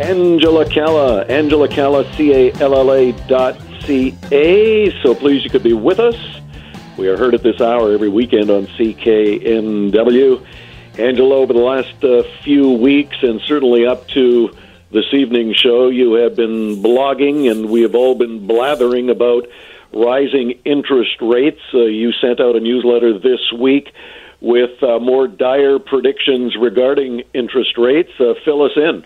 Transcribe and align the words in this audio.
Angela 0.00 0.68
Calla, 0.68 1.22
Angela 1.26 1.68
Calla, 1.68 2.10
C-A-L-L-A 2.14 3.12
dot 3.28 3.60
C-A. 3.84 4.90
So 5.02 5.14
please, 5.14 5.44
you 5.44 5.50
could 5.50 5.62
be 5.62 5.74
with 5.74 6.00
us. 6.00 6.16
We 6.96 7.08
are 7.08 7.16
heard 7.16 7.34
at 7.34 7.42
this 7.42 7.60
hour 7.60 7.92
every 7.92 8.08
weekend 8.08 8.50
on 8.50 8.66
CKNW. 8.68 10.46
Angela, 10.98 11.34
over 11.36 11.52
the 11.52 11.58
last 11.58 12.04
uh, 12.04 12.22
few 12.42 12.70
weeks 12.72 13.16
and 13.22 13.40
certainly 13.42 13.86
up 13.86 14.08
to 14.08 14.54
this 14.90 15.12
evening 15.12 15.52
show, 15.54 15.88
you 15.88 16.14
have 16.14 16.36
been 16.36 16.82
blogging 16.82 17.50
and 17.50 17.68
we 17.68 17.82
have 17.82 17.94
all 17.94 18.14
been 18.14 18.46
blathering 18.46 19.10
about 19.10 19.46
rising 19.92 20.52
interest 20.64 21.20
rates. 21.20 21.60
Uh, 21.74 21.80
you 21.80 22.12
sent 22.12 22.40
out 22.40 22.56
a 22.56 22.60
newsletter 22.60 23.18
this 23.18 23.52
week 23.52 23.92
with 24.40 24.82
uh, 24.82 24.98
more 24.98 25.28
dire 25.28 25.78
predictions 25.78 26.56
regarding 26.56 27.22
interest 27.34 27.76
rates. 27.76 28.12
Uh, 28.18 28.34
fill 28.44 28.62
us 28.62 28.72
in. 28.76 29.04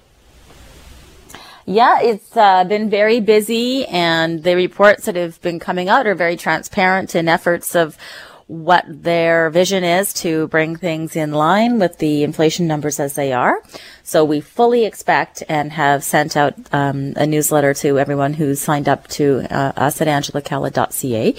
Yeah, 1.68 1.98
it's 2.00 2.36
uh, 2.36 2.62
been 2.62 2.88
very 2.90 3.18
busy, 3.18 3.86
and 3.86 4.40
the 4.44 4.54
reports 4.54 5.06
that 5.06 5.16
have 5.16 5.40
been 5.40 5.58
coming 5.58 5.88
out 5.88 6.06
are 6.06 6.14
very 6.14 6.36
transparent 6.36 7.16
in 7.16 7.26
efforts 7.26 7.74
of 7.74 7.98
what 8.46 8.84
their 8.86 9.50
vision 9.50 9.82
is 9.82 10.12
to 10.12 10.46
bring 10.46 10.76
things 10.76 11.16
in 11.16 11.32
line 11.32 11.80
with 11.80 11.98
the 11.98 12.22
inflation 12.22 12.68
numbers 12.68 13.00
as 13.00 13.14
they 13.14 13.32
are. 13.32 13.60
So 14.06 14.24
we 14.24 14.40
fully 14.40 14.84
expect 14.84 15.42
and 15.48 15.72
have 15.72 16.04
sent 16.04 16.36
out 16.36 16.54
um, 16.70 17.14
a 17.16 17.26
newsletter 17.26 17.74
to 17.74 17.98
everyone 17.98 18.34
who's 18.34 18.60
signed 18.60 18.88
up 18.88 19.08
to 19.08 19.44
uh, 19.50 19.72
us 19.76 20.00
at 20.00 20.06
angelacalla.ca. 20.06 21.34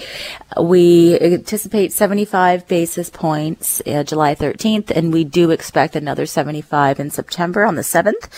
We 0.62 1.18
anticipate 1.18 1.94
75 1.94 2.68
basis 2.68 3.08
points 3.08 3.80
uh, 3.86 4.04
July 4.04 4.34
13th, 4.34 4.90
and 4.90 5.14
we 5.14 5.24
do 5.24 5.50
expect 5.50 5.96
another 5.96 6.26
75 6.26 7.00
in 7.00 7.08
September 7.08 7.64
on 7.64 7.76
the 7.76 7.80
7th. 7.80 8.28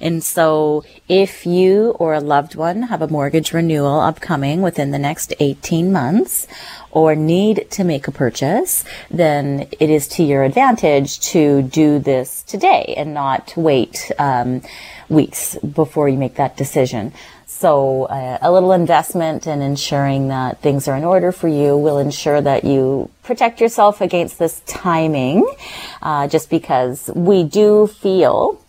And 0.00 0.24
so 0.24 0.82
if 1.06 1.46
you 1.46 1.90
or 2.00 2.12
a 2.12 2.20
loved 2.20 2.56
one 2.56 2.82
have 2.82 3.02
a 3.02 3.08
mortgage 3.08 3.52
renewal 3.52 4.00
upcoming 4.00 4.62
within 4.62 4.90
the 4.90 4.98
next 4.98 5.32
18 5.38 5.92
months, 5.92 6.48
or 6.96 7.14
need 7.14 7.70
to 7.70 7.84
make 7.84 8.08
a 8.08 8.10
purchase, 8.10 8.82
then 9.10 9.68
it 9.78 9.90
is 9.90 10.08
to 10.08 10.22
your 10.22 10.42
advantage 10.44 11.20
to 11.20 11.60
do 11.60 11.98
this 11.98 12.42
today 12.44 12.94
and 12.96 13.12
not 13.12 13.52
wait 13.54 13.75
um, 14.18 14.62
weeks 15.08 15.56
before 15.82 16.08
you 16.08 16.18
make 16.18 16.34
that 16.36 16.56
decision. 16.56 17.12
So 17.46 18.04
uh, 18.04 18.38
a 18.42 18.50
little 18.52 18.72
investment 18.72 19.46
in 19.46 19.62
ensuring 19.62 20.28
that 20.28 20.60
things 20.60 20.88
are 20.88 20.96
in 20.96 21.04
order 21.04 21.32
for 21.32 21.48
you 21.48 21.78
will 21.78 21.98
ensure 21.98 22.40
that 22.42 22.64
you 22.64 23.08
protect 23.22 23.60
yourself 23.62 24.00
against 24.02 24.38
this 24.38 24.60
timing, 24.66 25.40
uh, 26.02 26.28
just 26.28 26.50
because 26.50 27.08
we 27.14 27.44
do 27.44 27.86
feel 27.86 28.60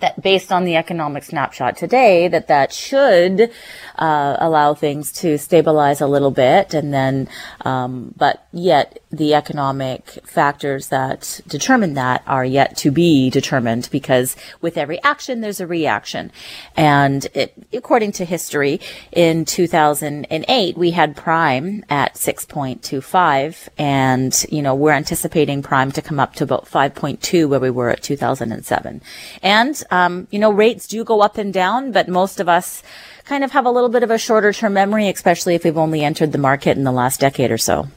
that 0.00 0.20
based 0.20 0.50
on 0.50 0.64
the 0.64 0.74
economic 0.74 1.22
snapshot 1.22 1.76
today, 1.76 2.26
that 2.26 2.48
that 2.48 2.72
should 2.72 3.52
uh, 3.94 4.36
allow 4.40 4.74
things 4.74 5.12
to 5.12 5.38
stabilize 5.38 6.00
a 6.00 6.06
little 6.06 6.32
bit, 6.32 6.74
and 6.74 6.92
then, 6.92 7.28
um, 7.64 8.12
but 8.16 8.46
yet 8.52 8.98
the 9.16 9.34
economic 9.34 10.04
factors 10.24 10.88
that 10.88 11.40
determine 11.46 11.94
that 11.94 12.22
are 12.26 12.44
yet 12.44 12.76
to 12.78 12.90
be 12.90 13.30
determined 13.30 13.88
because 13.90 14.36
with 14.60 14.76
every 14.76 15.02
action 15.02 15.40
there's 15.40 15.60
a 15.60 15.66
reaction, 15.66 16.30
and 16.76 17.26
it, 17.34 17.52
according 17.72 18.12
to 18.12 18.24
history, 18.24 18.80
in 19.12 19.44
2008 19.44 20.76
we 20.76 20.90
had 20.90 21.16
prime 21.16 21.84
at 21.88 22.14
6.25, 22.14 23.68
and 23.78 24.46
you 24.50 24.62
know 24.62 24.74
we're 24.74 24.92
anticipating 24.92 25.62
prime 25.62 25.92
to 25.92 26.02
come 26.02 26.20
up 26.20 26.34
to 26.34 26.44
about 26.44 26.66
5.2 26.66 27.48
where 27.48 27.60
we 27.60 27.70
were 27.70 27.90
at 27.90 28.02
2007, 28.02 29.00
and 29.42 29.84
um, 29.90 30.26
you 30.30 30.38
know, 30.38 30.50
rates 30.50 30.86
do 30.86 31.04
go 31.04 31.20
up 31.20 31.38
and 31.38 31.52
down, 31.52 31.92
but 31.92 32.08
most 32.08 32.40
of 32.40 32.48
us 32.48 32.82
kind 33.24 33.44
of 33.44 33.52
have 33.52 33.66
a 33.66 33.70
little 33.70 33.88
bit 33.88 34.02
of 34.02 34.10
a 34.10 34.18
shorter 34.18 34.52
term 34.52 34.74
memory, 34.74 35.08
especially 35.08 35.54
if 35.54 35.64
we've 35.64 35.78
only 35.78 36.02
entered 36.02 36.32
the 36.32 36.38
market 36.38 36.76
in 36.76 36.84
the 36.84 36.92
last 36.92 37.20
decade 37.20 37.50
or 37.50 37.58
so. 37.58 37.88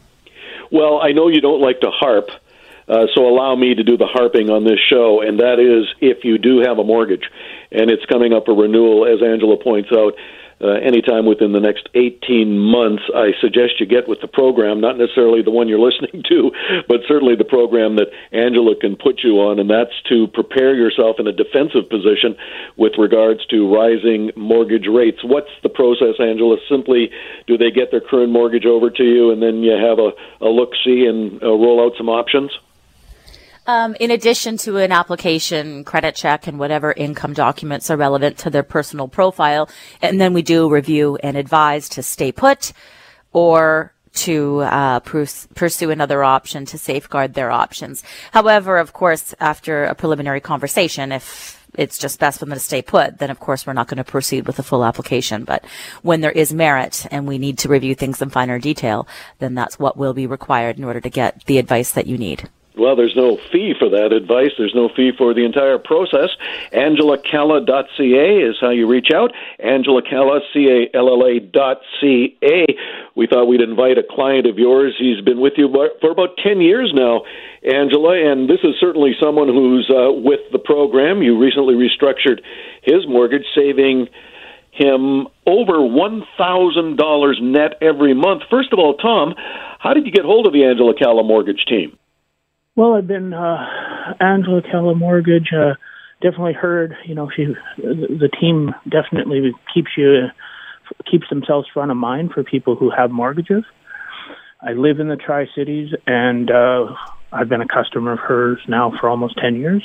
Well, 0.71 0.99
I 1.01 1.11
know 1.11 1.27
you 1.27 1.41
don't 1.41 1.61
like 1.61 1.81
to 1.81 1.89
harp, 1.91 2.29
uh, 2.87 3.07
so 3.13 3.27
allow 3.27 3.55
me 3.55 3.75
to 3.75 3.83
do 3.83 3.97
the 3.97 4.07
harping 4.07 4.49
on 4.49 4.63
this 4.63 4.79
show, 4.89 5.21
and 5.21 5.39
that 5.39 5.59
is 5.59 5.87
if 6.01 6.23
you 6.23 6.37
do 6.37 6.59
have 6.59 6.79
a 6.79 6.83
mortgage 6.83 7.29
and 7.71 7.91
it's 7.91 8.05
coming 8.05 8.33
up 8.33 8.47
a 8.47 8.53
renewal, 8.53 9.05
as 9.05 9.21
Angela 9.21 9.57
points 9.57 9.89
out, 9.91 10.13
uh, 10.59 10.81
anytime 10.81 11.25
within 11.25 11.51
the 11.51 11.59
next 11.59 11.87
18 11.93 12.57
months, 12.57 13.03
I 13.13 13.33
suggest 13.41 13.79
you 13.79 13.85
get 13.85 14.07
with 14.07 14.21
the 14.21 14.27
program, 14.27 14.81
not 14.81 14.97
necessarily 14.97 15.43
the 15.43 15.51
one 15.51 15.67
you're 15.67 15.79
listening 15.89 16.23
to, 16.29 16.51
but 16.87 17.01
certainly 17.07 17.35
the 17.35 17.45
program 17.45 17.95
that 17.97 18.07
Angela 18.31 18.75
can 18.75 18.95
put 18.95 19.23
you 19.23 19.39
on, 19.41 19.59
and 19.59 19.69
that's 19.69 19.93
to 20.09 20.27
prepare 20.27 20.73
yourself 20.73 21.17
in 21.19 21.27
a 21.27 21.31
defensive 21.31 21.89
position 21.89 22.35
with 22.75 22.93
regards 22.97 23.45
to 23.47 23.71
rising 23.73 24.31
mortgage 24.35 24.87
rates. 24.87 25.23
What's 25.23 25.51
the 25.61 25.69
process, 25.69 26.15
Angela? 26.19 26.57
Simply, 26.69 27.11
do 27.45 27.57
they 27.57 27.71
get 27.71 27.91
their 27.91 28.01
current 28.01 28.31
mortgage 28.31 28.65
over 28.65 28.89
to 28.89 29.03
you, 29.03 29.31
and 29.31 29.41
then 29.41 29.63
you 29.63 29.73
have 29.73 29.99
a, 29.99 30.11
a 30.41 30.49
look 30.49 30.73
see 30.83 31.05
and 31.05 31.41
uh, 31.43 31.47
roll 31.47 31.85
out 31.85 31.93
some 31.97 32.09
options? 32.09 32.51
Um, 33.67 33.97
in 33.99 34.11
addition 34.11 34.55
to 34.59 34.77
an 34.77 34.93
application, 34.93 35.83
credit 35.83 36.15
check, 36.15 36.47
and 36.47 36.57
whatever 36.57 36.93
income 36.93 37.33
documents 37.33 37.91
are 37.91 37.97
relevant 37.97 38.37
to 38.39 38.49
their 38.49 38.63
personal 38.63 39.09
profile, 39.09 39.69
and 40.01 40.21
then 40.21 40.33
we 40.33 40.41
do 40.41 40.69
review 40.69 41.17
and 41.17 41.35
advise 41.35 41.89
to 41.89 42.01
stay 42.01 42.31
put 42.31 42.71
or 43.33 43.93
to 44.13 44.61
uh, 44.61 44.99
pursue 45.01 45.91
another 45.91 46.23
option 46.23 46.65
to 46.65 46.77
safeguard 46.77 47.33
their 47.33 47.51
options. 47.51 48.03
However, 48.31 48.77
of 48.77 48.93
course, 48.93 49.35
after 49.39 49.83
a 49.83 49.93
preliminary 49.93 50.39
conversation, 50.39 51.11
if 51.11 51.63
it's 51.75 51.97
just 51.97 52.19
best 52.19 52.39
for 52.39 52.45
them 52.45 52.53
to 52.53 52.59
stay 52.59 52.81
put, 52.81 53.19
then 53.19 53.29
of 53.29 53.39
course 53.39 53.67
we're 53.67 53.73
not 53.73 53.87
going 53.87 53.97
to 53.97 54.03
proceed 54.03 54.47
with 54.47 54.55
the 54.55 54.63
full 54.63 54.85
application. 54.85 55.43
But 55.43 55.65
when 56.01 56.21
there 56.21 56.31
is 56.31 56.53
merit 56.53 57.05
and 57.11 57.27
we 57.27 57.37
need 57.37 57.59
to 57.59 57.69
review 57.69 57.93
things 57.95 58.21
in 58.21 58.29
finer 58.29 58.59
detail, 58.59 59.07
then 59.39 59.53
that's 59.53 59.77
what 59.77 59.97
will 59.97 60.13
be 60.13 60.25
required 60.25 60.77
in 60.77 60.85
order 60.85 61.01
to 61.01 61.09
get 61.09 61.43
the 61.45 61.59
advice 61.59 61.91
that 61.91 62.07
you 62.07 62.17
need. 62.17 62.49
Well, 62.77 62.95
there's 62.95 63.15
no 63.15 63.37
fee 63.51 63.73
for 63.77 63.89
that 63.89 64.13
advice. 64.13 64.51
There's 64.57 64.75
no 64.75 64.89
fee 64.89 65.11
for 65.17 65.33
the 65.33 65.45
entire 65.45 65.77
process. 65.77 66.29
AngelaCalla.ca 66.73 68.39
is 68.39 68.55
how 68.61 68.69
you 68.69 68.87
reach 68.87 69.09
out. 69.13 69.31
AngelaCalla, 69.63 70.41
C-A-L-L-A 70.53 71.39
dot 71.39 71.81
C-A. 71.99 72.65
We 73.15 73.27
thought 73.27 73.45
we'd 73.45 73.61
invite 73.61 73.97
a 73.97 74.03
client 74.03 74.45
of 74.45 74.59
yours. 74.59 74.95
He's 74.97 75.21
been 75.21 75.39
with 75.39 75.53
you 75.57 75.67
for 76.01 76.11
about 76.11 76.37
10 76.43 76.61
years 76.61 76.91
now, 76.93 77.23
Angela, 77.63 78.31
and 78.31 78.49
this 78.49 78.59
is 78.63 78.75
certainly 78.79 79.13
someone 79.19 79.47
who's 79.47 79.89
uh, 79.89 80.11
with 80.11 80.41
the 80.51 80.59
program. 80.59 81.21
You 81.21 81.37
recently 81.37 81.73
restructured 81.73 82.41
his 82.83 83.07
mortgage, 83.07 83.45
saving 83.55 84.07
him 84.77 85.27
over 85.45 85.73
$1,000 85.73 87.41
net 87.41 87.73
every 87.81 88.13
month. 88.13 88.43
First 88.49 88.71
of 88.71 88.79
all, 88.79 88.95
Tom, 88.95 89.33
how 89.79 89.93
did 89.93 90.05
you 90.05 90.11
get 90.11 90.25
hold 90.25 90.45
of 90.45 90.53
the 90.53 90.65
Angela 90.65 90.93
Calla 90.93 91.23
mortgage 91.23 91.65
team? 91.67 91.97
Well, 92.77 92.93
I've 92.93 93.07
been 93.07 93.33
uh, 93.33 93.57
Angela 94.19 94.61
Calla 94.61 94.93
Mortgage. 94.93 95.51
Uh, 95.51 95.73
definitely 96.21 96.53
heard. 96.53 96.95
You 97.07 97.15
know, 97.15 97.27
she 97.35 97.47
the 97.75 98.29
team 98.39 98.69
definitely 98.87 99.51
keeps 99.73 99.89
you 99.97 100.27
keeps 101.09 101.27
themselves 101.27 101.67
front 101.73 101.89
of 101.89 101.97
mind 101.97 102.33
for 102.33 102.43
people 102.43 102.75
who 102.75 102.91
have 102.91 103.09
mortgages. 103.09 103.63
I 104.61 104.73
live 104.73 104.99
in 104.99 105.07
the 105.07 105.15
Tri 105.15 105.47
Cities, 105.55 105.89
and 106.05 106.51
uh, 106.51 106.93
I've 107.31 107.49
been 107.49 107.61
a 107.61 107.67
customer 107.67 108.13
of 108.13 108.19
hers 108.19 108.59
now 108.67 108.93
for 108.99 109.09
almost 109.09 109.39
ten 109.41 109.55
years. 109.55 109.83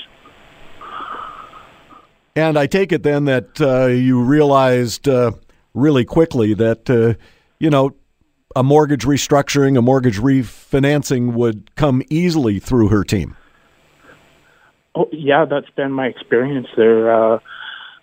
And 2.36 2.58
I 2.58 2.66
take 2.66 2.92
it 2.92 3.02
then 3.02 3.24
that 3.24 3.58
uh, 3.58 3.86
you 3.86 4.20
realized 4.20 5.08
uh, 5.08 5.32
really 5.72 6.04
quickly 6.04 6.52
that 6.52 6.90
uh, 6.90 7.14
you 7.58 7.70
know 7.70 7.94
a 8.54 8.62
mortgage 8.62 9.04
restructuring, 9.04 9.76
a 9.78 9.82
mortgage 9.82 10.18
refinancing 10.18 11.32
would 11.34 11.74
come 11.76 12.02
easily 12.10 12.58
through 12.58 12.88
her 12.88 13.04
team. 13.04 13.36
Oh 14.94 15.08
yeah, 15.12 15.46
that's 15.48 15.70
been 15.70 15.92
my 15.92 16.06
experience. 16.06 16.66
They're 16.76 17.10
uh, 17.10 17.38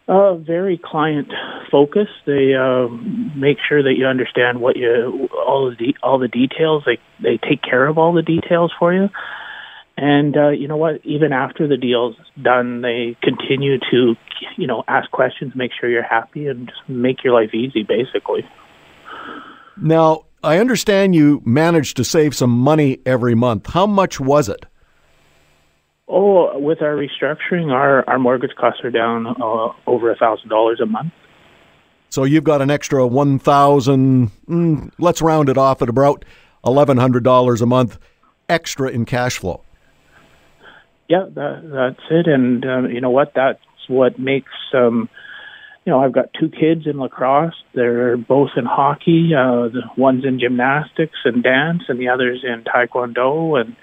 uh, 0.08 0.36
very 0.36 0.80
client 0.84 1.28
focused. 1.72 2.26
They 2.26 2.56
uh, 2.56 2.88
make 3.36 3.58
sure 3.68 3.84
that 3.84 3.94
you 3.96 4.08
understand 4.08 4.60
what 4.60 4.76
you 4.76 5.30
all 5.46 5.70
the 5.78 5.96
all 6.02 6.18
the 6.18 6.28
details. 6.28 6.84
They 6.86 6.98
they 7.22 7.38
take 7.38 7.62
care 7.62 7.86
of 7.86 7.98
all 7.98 8.14
the 8.14 8.24
details 8.24 8.74
for 8.80 8.92
you, 8.94 9.10
And 10.02 10.38
uh, 10.38 10.50
you 10.50 10.70
know 10.70 10.78
what? 10.78 11.02
Even 11.04 11.34
after 11.34 11.68
the 11.68 11.76
deal's 11.76 12.16
done, 12.42 12.82
they 12.82 13.18
continue 13.22 13.80
to, 13.92 14.16
you 14.56 14.66
know, 14.66 14.82
ask 14.88 15.12
questions, 15.12 15.52
make 15.56 15.72
sure 15.78 15.90
you're 15.90 16.04
happy, 16.04 16.48
and 16.48 16.68
just 16.70 16.88
make 16.88 17.22
your 17.22 17.34
life 17.34 17.54
easy, 17.54 17.84
basically. 17.84 18.46
Now, 19.76 20.24
I 20.44 20.58
understand 20.58 21.16
you 21.16 21.42
managed 21.46 21.98
to 21.98 22.04
save 22.04 22.34
some 22.36 22.52
money 22.52 23.00
every 23.06 23.36
month. 23.36 23.68
How 23.68 23.86
much 23.86 24.20
was 24.20 24.48
it? 24.48 24.66
Oh, 26.08 26.58
with 26.58 26.82
our 26.82 26.96
restructuring, 26.96 27.72
our, 27.72 28.08
our 28.10 28.18
mortgage 28.18 28.56
costs 28.56 28.82
are 28.84 28.90
down 28.90 29.28
uh, 29.28 29.74
over 29.86 30.12
a 30.12 30.16
thousand 30.16 30.50
dollars 30.50 30.80
a 30.80 30.86
month. 30.86 31.14
So 32.10 32.24
you've 32.24 32.44
got 32.44 32.62
an 32.62 32.72
extra 32.72 33.06
one 33.06 33.38
thousand. 33.38 34.32
Mm, 34.48 34.92
let's 34.98 35.22
round 35.22 35.50
it 35.50 35.58
off 35.58 35.82
at 35.82 35.90
about 35.90 36.26
eleven 36.66 36.98
hundred 36.98 37.24
dollars 37.24 37.62
a 37.62 37.68
month 37.68 38.00
extra 38.48 38.90
in 38.90 39.06
cash 39.06 39.38
flow. 39.38 39.62
Yeah, 41.08 41.26
that, 41.36 41.70
that's 41.72 42.06
it. 42.10 42.28
And 42.28 42.66
um, 42.66 42.90
you 42.90 43.02
know 43.02 43.12
what? 43.12 43.34
That's 43.36 43.60
what 43.88 44.18
makes. 44.18 44.52
Um, 44.74 45.10
you 45.86 45.92
know, 45.92 46.00
I've 46.00 46.12
got 46.12 46.30
two 46.40 46.50
kids 46.50 46.86
in 46.86 47.00
lacrosse. 47.00 47.54
They're 47.74 48.18
both 48.18 48.50
in 48.58 48.66
hockey. 48.66 49.32
Uh, 49.34 49.70
the 49.70 49.82
one's 49.98 50.26
in 50.26 50.40
gymnastics 50.40 51.18
and 51.26 51.42
dance, 51.42 51.84
and 51.88 52.00
the 52.00 52.10
other's 52.10 52.44
in 52.44 52.64
taekwondo. 52.64 53.60
And 53.60 53.76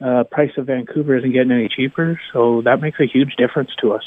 uh, 0.00 0.24
price 0.24 0.50
of 0.56 0.66
Vancouver 0.66 1.16
isn't 1.16 1.32
getting 1.32 1.52
any 1.52 1.68
cheaper, 1.68 2.20
so 2.32 2.62
that 2.64 2.80
makes 2.80 2.98
a 3.00 3.06
huge 3.06 3.34
difference 3.36 3.70
to 3.80 3.92
us. 3.92 4.04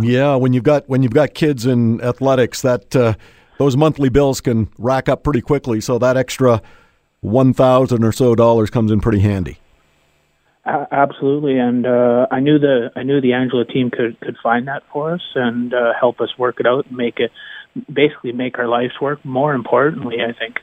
Yeah, 0.00 0.36
when 0.36 0.52
you've 0.52 0.64
got 0.64 0.88
when 0.88 1.02
you've 1.02 1.12
got 1.12 1.34
kids 1.34 1.66
in 1.66 2.00
athletics, 2.00 2.62
that 2.62 2.96
uh, 2.96 3.14
those 3.58 3.76
monthly 3.76 4.08
bills 4.08 4.40
can 4.40 4.68
rack 4.78 5.08
up 5.08 5.22
pretty 5.22 5.40
quickly. 5.40 5.80
So 5.80 5.98
that 5.98 6.16
extra 6.16 6.62
one 7.20 7.52
thousand 7.52 8.04
or 8.04 8.12
so 8.12 8.34
dollars 8.34 8.70
comes 8.70 8.90
in 8.90 9.00
pretty 9.00 9.20
handy. 9.20 9.58
Absolutely, 10.64 11.58
and 11.58 11.84
uh, 11.84 12.26
I 12.30 12.38
knew 12.38 12.58
the 12.58 12.90
I 12.94 13.02
knew 13.02 13.20
the 13.20 13.32
Angela 13.32 13.64
team 13.64 13.90
could 13.90 14.20
could 14.20 14.36
find 14.42 14.68
that 14.68 14.84
for 14.92 15.14
us 15.14 15.22
and 15.34 15.74
uh, 15.74 15.92
help 15.98 16.20
us 16.20 16.28
work 16.38 16.60
it 16.60 16.66
out 16.66 16.86
and 16.86 16.96
make 16.96 17.18
it 17.18 17.32
basically 17.92 18.30
make 18.30 18.58
our 18.58 18.68
lives 18.68 18.92
work. 19.00 19.24
More 19.24 19.54
importantly, 19.54 20.18
I 20.22 20.32
think 20.38 20.58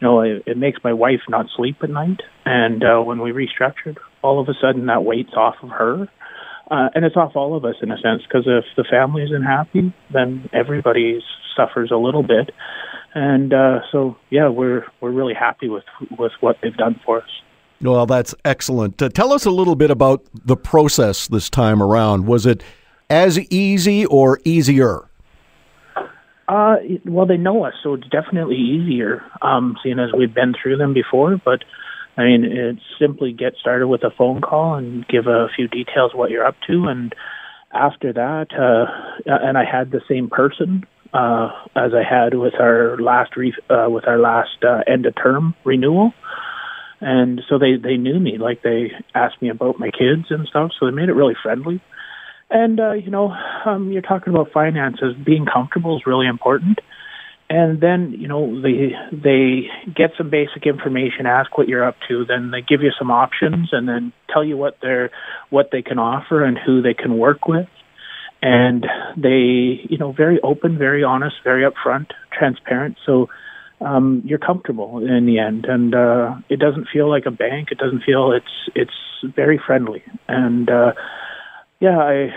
you 0.00 0.06
know 0.06 0.22
it, 0.22 0.44
it 0.46 0.56
makes 0.56 0.78
my 0.82 0.94
wife 0.94 1.20
not 1.28 1.46
sleep 1.54 1.76
at 1.82 1.90
night, 1.90 2.20
and 2.46 2.82
uh, 2.82 3.02
when 3.02 3.20
we 3.20 3.32
restructured, 3.32 3.98
all 4.22 4.40
of 4.40 4.48
a 4.48 4.54
sudden 4.58 4.86
that 4.86 5.04
weight's 5.04 5.34
off 5.34 5.56
of 5.62 5.68
her 5.68 6.08
uh, 6.72 6.88
and 6.94 7.04
it's 7.04 7.16
off 7.16 7.32
all 7.34 7.54
of 7.54 7.66
us 7.66 7.74
in 7.82 7.90
a 7.90 7.96
sense 7.96 8.22
because 8.26 8.46
if 8.46 8.64
the 8.76 8.84
family 8.90 9.22
isn't 9.22 9.42
happy, 9.42 9.92
then 10.12 10.48
everybody 10.54 11.20
suffers 11.54 11.90
a 11.90 11.96
little 11.96 12.22
bit. 12.22 12.50
And 13.14 13.52
uh, 13.52 13.80
so, 13.92 14.16
yeah, 14.30 14.48
we're 14.48 14.84
we're 15.00 15.12
really 15.12 15.34
happy 15.34 15.68
with 15.68 15.84
with 16.18 16.32
what 16.40 16.56
they've 16.62 16.76
done 16.76 16.98
for 17.04 17.18
us. 17.18 17.28
Well, 17.82 18.06
that's 18.06 18.34
excellent. 18.44 19.02
Uh, 19.02 19.08
tell 19.08 19.32
us 19.32 19.44
a 19.44 19.50
little 19.50 19.74
bit 19.74 19.90
about 19.90 20.24
the 20.32 20.56
process 20.56 21.26
this 21.26 21.50
time 21.50 21.82
around. 21.82 22.26
Was 22.26 22.46
it 22.46 22.62
as 23.10 23.38
easy 23.50 24.06
or 24.06 24.40
easier? 24.44 25.08
Uh, 26.48 26.76
well, 27.04 27.26
they 27.26 27.36
know 27.36 27.64
us, 27.64 27.74
so 27.82 27.94
it's 27.94 28.08
definitely 28.08 28.56
easier, 28.56 29.24
um, 29.40 29.76
seeing 29.82 29.98
as 29.98 30.10
we've 30.16 30.34
been 30.34 30.54
through 30.60 30.76
them 30.76 30.94
before. 30.94 31.40
But 31.42 31.64
I 32.16 32.24
mean, 32.24 32.44
it's 32.44 32.82
simply 33.00 33.32
get 33.32 33.54
started 33.60 33.88
with 33.88 34.04
a 34.04 34.10
phone 34.10 34.40
call 34.40 34.74
and 34.74 35.06
give 35.08 35.26
a 35.26 35.48
few 35.56 35.66
details 35.66 36.12
what 36.14 36.30
you're 36.30 36.46
up 36.46 36.56
to, 36.68 36.86
and 36.86 37.14
after 37.72 38.12
that, 38.12 38.48
uh, 38.52 38.86
and 39.24 39.56
I 39.56 39.64
had 39.64 39.90
the 39.90 40.02
same 40.08 40.28
person 40.28 40.84
uh, 41.14 41.50
as 41.74 41.92
I 41.94 42.02
had 42.02 42.34
with 42.34 42.54
our 42.60 42.98
last 42.98 43.36
re- 43.36 43.54
uh, 43.70 43.88
with 43.88 44.06
our 44.06 44.18
last 44.18 44.62
uh, 44.62 44.80
end 44.86 45.06
of 45.06 45.14
term 45.16 45.54
renewal, 45.64 46.12
and 47.02 47.42
so 47.48 47.58
they 47.58 47.76
they 47.76 47.96
knew 47.96 48.18
me, 48.18 48.38
like 48.38 48.62
they 48.62 48.92
asked 49.14 49.42
me 49.42 49.50
about 49.50 49.78
my 49.78 49.90
kids 49.90 50.26
and 50.30 50.46
stuff, 50.48 50.70
so 50.78 50.86
they 50.86 50.92
made 50.92 51.08
it 51.08 51.14
really 51.14 51.36
friendly. 51.42 51.80
And 52.50 52.78
uh, 52.80 52.92
you 52.92 53.10
know, 53.10 53.34
um, 53.64 53.90
you're 53.92 54.02
talking 54.02 54.32
about 54.32 54.52
finances. 54.52 55.14
Being 55.24 55.46
comfortable 55.46 55.96
is 55.96 56.06
really 56.06 56.26
important 56.26 56.78
and 57.52 57.80
then 57.82 58.12
you 58.18 58.28
know 58.28 58.60
they 58.62 58.92
they 59.12 59.68
get 59.94 60.12
some 60.16 60.30
basic 60.30 60.66
information 60.66 61.26
ask 61.26 61.56
what 61.58 61.68
you're 61.68 61.84
up 61.84 61.96
to 62.08 62.24
then 62.24 62.50
they 62.50 62.62
give 62.62 62.82
you 62.82 62.90
some 62.98 63.10
options 63.10 63.68
and 63.72 63.86
then 63.86 64.12
tell 64.32 64.42
you 64.42 64.56
what 64.56 64.78
they're 64.80 65.10
what 65.50 65.68
they 65.70 65.82
can 65.82 65.98
offer 65.98 66.42
and 66.42 66.56
who 66.58 66.80
they 66.80 66.94
can 66.94 67.18
work 67.18 67.46
with 67.46 67.68
and 68.40 68.86
they 69.16 69.80
you 69.90 69.98
know 69.98 70.12
very 70.12 70.40
open 70.40 70.78
very 70.78 71.04
honest 71.04 71.36
very 71.44 71.62
upfront 71.70 72.06
transparent 72.32 72.96
so 73.04 73.28
um 73.84 74.22
you're 74.24 74.38
comfortable 74.38 74.98
in 74.98 75.26
the 75.26 75.38
end 75.38 75.64
and 75.64 75.94
uh 75.94 76.34
it 76.48 76.58
doesn't 76.58 76.86
feel 76.92 77.08
like 77.08 77.26
a 77.26 77.30
bank 77.30 77.68
it 77.70 77.78
doesn't 77.78 78.02
feel 78.02 78.32
it's 78.32 78.70
it's 78.74 78.92
very 79.36 79.60
friendly 79.64 80.02
and 80.28 80.70
uh 80.70 80.92
yeah 81.80 81.98
i 81.98 82.28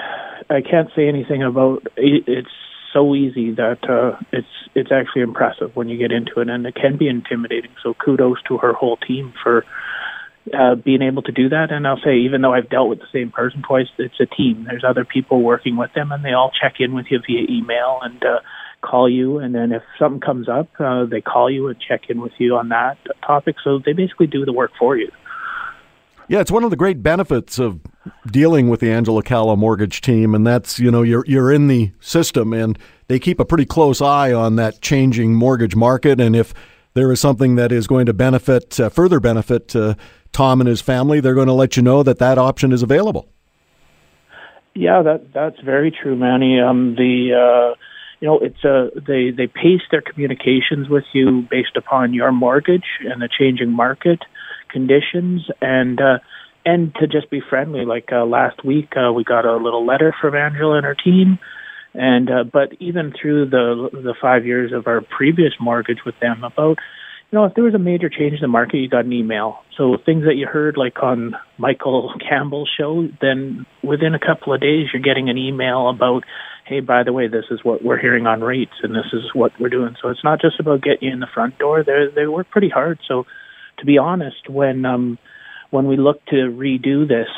i 0.50 0.62
can't 0.62 0.90
say 0.96 1.08
anything 1.08 1.44
about 1.44 1.86
it, 1.98 2.24
it's 2.28 2.50
so 2.96 3.14
easy 3.14 3.52
that 3.52 3.80
uh, 3.90 4.18
it's 4.32 4.48
it's 4.74 4.90
actually 4.92 5.22
impressive 5.22 5.76
when 5.76 5.90
you 5.90 5.98
get 5.98 6.14
into 6.14 6.40
it, 6.40 6.50
and 6.50 6.66
it 6.66 6.76
can 6.76 6.98
be 6.98 7.10
intimidating. 7.10 7.72
So 7.84 7.94
kudos 7.94 8.42
to 8.48 8.58
her 8.58 8.72
whole 8.72 8.96
team 8.96 9.34
for 9.44 9.66
uh, 10.54 10.76
being 10.76 11.02
able 11.02 11.22
to 11.24 11.32
do 11.32 11.50
that. 11.50 11.72
And 11.72 11.86
I'll 11.86 12.00
say, 12.00 12.16
even 12.20 12.42
though 12.42 12.54
I've 12.54 12.70
dealt 12.70 12.90
with 12.90 13.00
the 13.00 13.12
same 13.12 13.32
person 13.32 13.64
twice, 13.68 13.88
it's 13.98 14.20
a 14.22 14.26
team. 14.26 14.64
There's 14.64 14.86
other 14.88 15.04
people 15.04 15.42
working 15.42 15.76
with 15.76 15.92
them, 15.94 16.12
and 16.12 16.24
they 16.24 16.32
all 16.32 16.52
check 16.52 16.76
in 16.80 16.94
with 16.94 17.08
you 17.10 17.20
via 17.28 17.46
email 17.50 18.00
and 18.02 18.24
uh, 18.24 18.40
call 18.86 19.10
you. 19.10 19.40
And 19.40 19.56
then 19.56 19.72
if 19.72 19.84
something 19.98 20.22
comes 20.22 20.48
up, 20.48 20.70
uh, 20.80 21.06
they 21.06 21.22
call 21.22 21.50
you 21.50 21.68
and 21.68 21.78
check 21.80 22.10
in 22.10 22.22
with 22.22 22.34
you 22.38 22.56
on 22.56 22.70
that 22.70 22.98
topic. 23.26 23.56
So 23.64 23.80
they 23.84 23.94
basically 23.94 24.28
do 24.28 24.46
the 24.46 24.54
work 24.54 24.72
for 24.78 24.98
you. 24.98 25.12
Yeah, 26.28 26.40
it's 26.40 26.52
one 26.52 26.64
of 26.64 26.72
the 26.72 26.76
great 26.76 27.04
benefits 27.04 27.60
of 27.60 27.82
dealing 28.26 28.70
with 28.70 28.80
the 28.80 28.92
Angela 28.92 29.22
Calla 29.22 29.56
mortgage 29.56 30.02
team, 30.02 30.34
and 30.34 30.46
that's 30.46 30.80
you 30.80 30.90
know 30.90 31.04
you're 31.04 31.24
you're 31.28 31.52
in 31.52 31.68
the 31.68 31.92
system, 32.00 32.52
and 32.52 32.80
they 33.08 33.20
keep 33.20 33.40
a 33.40 33.46
pretty 33.46 33.66
close 33.66 34.02
eye 34.02 34.34
on 34.34 34.56
that 34.56 34.82
changing 34.82 35.36
mortgage 35.36 35.76
market, 35.76 36.20
and 36.20 36.36
if 36.36 36.52
there 36.96 37.12
is 37.12 37.20
something 37.20 37.56
that 37.56 37.72
is 37.72 37.86
going 37.86 38.08
to 38.08 38.14
benefit 38.14 38.80
uh, 38.80 38.90
further 38.90 39.20
benefit 39.20 39.76
uh, 39.76 39.94
Tom 40.32 40.62
and 40.62 40.68
his 40.68 40.82
family, 40.82 41.20
they're 41.20 41.36
going 41.36 41.48
to 41.48 41.54
let 41.54 41.78
you 41.78 41.84
know 41.84 42.02
that 42.02 42.18
that 42.18 42.40
option 42.40 42.72
is 42.72 42.82
available. 42.82 43.30
Yeah, 44.74 45.04
that 45.04 45.32
that's 45.32 45.60
very 45.62 45.92
true, 45.92 46.16
Manny. 46.16 46.60
Um, 46.60 46.96
the 46.96 47.34
uh, 47.34 47.76
you 48.20 48.28
know 48.28 48.40
it's 48.40 48.64
a 48.64 48.90
they 48.96 49.32
they 49.32 49.48
pace 49.48 49.84
their 49.92 50.02
communications 50.02 50.90
with 50.90 51.06
you 51.14 51.46
based 51.50 51.76
upon 51.76 52.14
your 52.14 52.32
mortgage 52.32 52.86
and 53.02 53.22
the 53.22 53.30
changing 53.30 53.72
market 53.72 54.20
conditions 54.72 55.50
and 55.62 56.00
uh, 56.02 56.20
and 56.66 56.94
to 56.96 57.08
just 57.08 57.30
be 57.30 57.42
friendly. 57.48 57.86
Like 57.86 58.10
uh, 58.12 58.26
last 58.26 58.66
week, 58.66 58.94
uh, 58.98 59.14
we 59.14 59.24
got 59.24 59.46
a 59.46 59.56
little 59.56 59.86
letter 59.86 60.14
from 60.20 60.36
Angela 60.36 60.78
and 60.78 60.86
her 60.86 60.96
team, 60.96 61.40
and 61.94 62.30
uh, 62.30 62.44
but 62.44 62.74
even 62.80 63.14
through 63.20 63.50
the 63.50 63.90
the 63.94 64.16
five 64.20 64.46
years 64.46 64.74
of 64.74 64.88
our 64.88 65.02
previous 65.02 65.54
mortgage 65.60 66.00
with 66.06 66.16
them, 66.20 66.44
about 66.44 66.78
you 67.32 67.38
know 67.38 67.46
if 67.46 67.54
there 67.54 67.64
was 67.64 67.76
a 67.76 67.80
major 67.80 68.10
change 68.10 68.34
in 68.34 68.42
the 68.42 68.48
market, 68.48 68.78
you 68.78 68.90
got 68.90 69.06
an 69.06 69.14
email. 69.14 69.60
So 69.78 69.98
things 70.04 70.26
that 70.26 70.36
you 70.36 70.48
heard 70.48 70.76
like 70.76 71.02
on 71.02 71.36
Michael 71.58 72.14
Campbell's 72.28 72.70
show, 72.78 73.08
then 73.22 73.66
within 73.84 74.16
a 74.16 74.20
couple 74.20 74.54
of 74.54 74.60
days, 74.60 74.88
you're 74.92 75.04
getting 75.04 75.30
an 75.30 75.38
email 75.38 75.90
about. 75.90 76.24
Hey, 76.66 76.80
by 76.80 77.04
the 77.04 77.14
way, 77.14 77.28
this 77.28 77.46
is 77.52 77.60
what 77.64 77.84
we're 77.84 78.00
hearing 78.00 78.26
on 78.26 78.42
rates, 78.42 78.74
and 78.82 78.96
this 78.96 79.14
is 79.14 79.24
what 79.34 79.52
we're 79.60 79.70
doing. 79.70 79.96
So 80.02 80.10
it's 80.10 80.24
not 80.24 80.42
just 80.42 80.60
about 80.60 80.82
getting 80.82 81.10
you 81.10 81.14
in 81.14 81.20
the 81.20 81.28
front 81.32 81.60
door. 81.60 81.84
They 81.84 82.08
they 82.14 82.26
work 82.26 82.50
pretty 82.50 82.70
hard. 82.70 83.00
So 83.08 83.26
to 83.78 83.86
be 83.86 83.98
honest, 83.98 84.50
when 84.50 84.84
um, 84.86 85.20
when 85.70 85.88
we 85.88 85.98
look 85.98 86.26
to 86.28 86.36
redo 86.36 87.08
this 87.08 87.30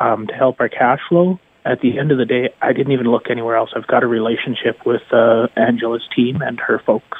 um, 0.00 0.28
to 0.28 0.34
help 0.34 0.60
our 0.60 0.68
cash 0.68 1.00
flow, 1.08 1.40
at 1.64 1.80
the 1.80 1.98
end 1.98 2.12
of 2.12 2.18
the 2.18 2.24
day, 2.24 2.54
I 2.62 2.72
didn't 2.72 2.92
even 2.92 3.06
look 3.10 3.28
anywhere 3.28 3.56
else. 3.56 3.70
I've 3.74 3.88
got 3.88 4.04
a 4.04 4.06
relationship 4.06 4.86
with 4.86 5.02
uh, 5.12 5.48
Angela's 5.56 6.08
team 6.14 6.40
and 6.40 6.60
her 6.60 6.80
folks. 6.86 7.18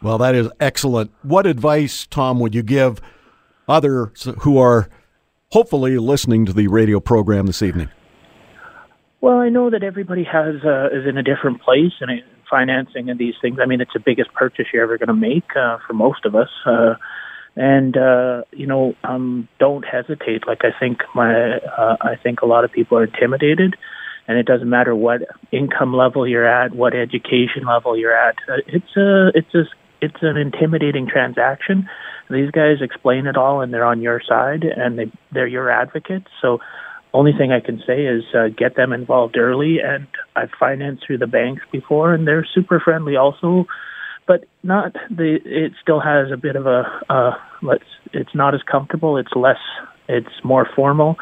Well, 0.00 0.18
that 0.18 0.36
is 0.36 0.48
excellent. 0.60 1.10
What 1.22 1.46
advice, 1.46 2.06
Tom, 2.06 2.38
would 2.40 2.54
you 2.54 2.62
give 2.62 3.00
others 3.68 4.28
who 4.40 4.58
are 4.58 4.88
hopefully 5.50 5.98
listening 5.98 6.46
to 6.46 6.52
the 6.52 6.68
radio 6.68 7.00
program 7.00 7.46
this 7.46 7.62
evening? 7.62 7.88
Well, 9.22 9.38
I 9.38 9.50
know 9.50 9.70
that 9.70 9.84
everybody 9.84 10.24
has 10.24 10.56
uh, 10.64 10.88
is 10.88 11.06
in 11.08 11.16
a 11.16 11.22
different 11.22 11.62
place 11.62 11.92
in 12.00 12.08
financing 12.50 13.08
and 13.08 13.18
these 13.20 13.34
things. 13.40 13.58
I 13.62 13.66
mean, 13.66 13.80
it's 13.80 13.92
the 13.94 14.00
biggest 14.04 14.34
purchase 14.34 14.66
you're 14.74 14.82
ever 14.82 14.98
going 14.98 15.06
to 15.06 15.14
make 15.14 15.44
uh, 15.56 15.78
for 15.86 15.92
most 15.94 16.24
of 16.26 16.34
us. 16.34 16.48
Uh, 16.66 16.94
and 17.54 17.96
uh, 17.96 18.42
you 18.50 18.66
know, 18.66 18.94
um, 19.04 19.48
don't 19.60 19.84
hesitate. 19.84 20.44
Like 20.48 20.62
I 20.64 20.78
think 20.78 20.98
my, 21.14 21.58
uh, 21.58 21.96
I 22.00 22.16
think 22.20 22.42
a 22.42 22.46
lot 22.46 22.64
of 22.64 22.72
people 22.72 22.98
are 22.98 23.04
intimidated, 23.04 23.76
and 24.26 24.38
it 24.38 24.46
doesn't 24.46 24.68
matter 24.68 24.92
what 24.92 25.20
income 25.52 25.94
level 25.94 26.26
you're 26.26 26.46
at, 26.46 26.74
what 26.74 26.92
education 26.92 27.64
level 27.64 27.96
you're 27.96 28.16
at. 28.16 28.34
Uh, 28.48 28.56
it's 28.66 28.96
a, 28.96 29.28
it's 29.36 29.54
a, 29.54 29.62
it's 30.00 30.22
an 30.22 30.36
intimidating 30.36 31.06
transaction. 31.06 31.88
These 32.28 32.50
guys 32.50 32.78
explain 32.80 33.28
it 33.28 33.36
all, 33.36 33.60
and 33.60 33.72
they're 33.72 33.84
on 33.84 34.00
your 34.00 34.20
side, 34.26 34.64
and 34.64 34.98
they, 34.98 35.12
they're 35.30 35.46
your 35.46 35.70
advocates. 35.70 36.26
So, 36.40 36.58
only 37.14 37.32
thing 37.36 37.52
I 37.52 37.60
can 37.60 37.82
say 37.86 38.06
is 38.06 38.24
uh, 38.34 38.48
get 38.56 38.76
them 38.76 38.92
involved 38.92 39.36
early. 39.36 39.78
And 39.84 40.06
I've 40.34 40.50
financed 40.58 41.04
through 41.06 41.18
the 41.18 41.26
banks 41.26 41.62
before, 41.70 42.14
and 42.14 42.26
they're 42.26 42.46
super 42.54 42.80
friendly. 42.80 43.16
Also 43.16 43.66
but 44.26 44.44
not 44.62 44.92
the. 45.10 45.38
It 45.44 45.72
still 45.80 46.00
has 46.00 46.30
a 46.32 46.36
bit 46.36 46.56
of 46.56 46.66
a. 46.66 46.84
Uh, 47.08 47.32
let's. 47.62 47.84
It's 48.12 48.34
not 48.34 48.54
as 48.54 48.62
comfortable. 48.62 49.16
It's 49.16 49.32
less. 49.34 49.58
It's 50.08 50.44
more 50.44 50.68
formal, 50.74 51.16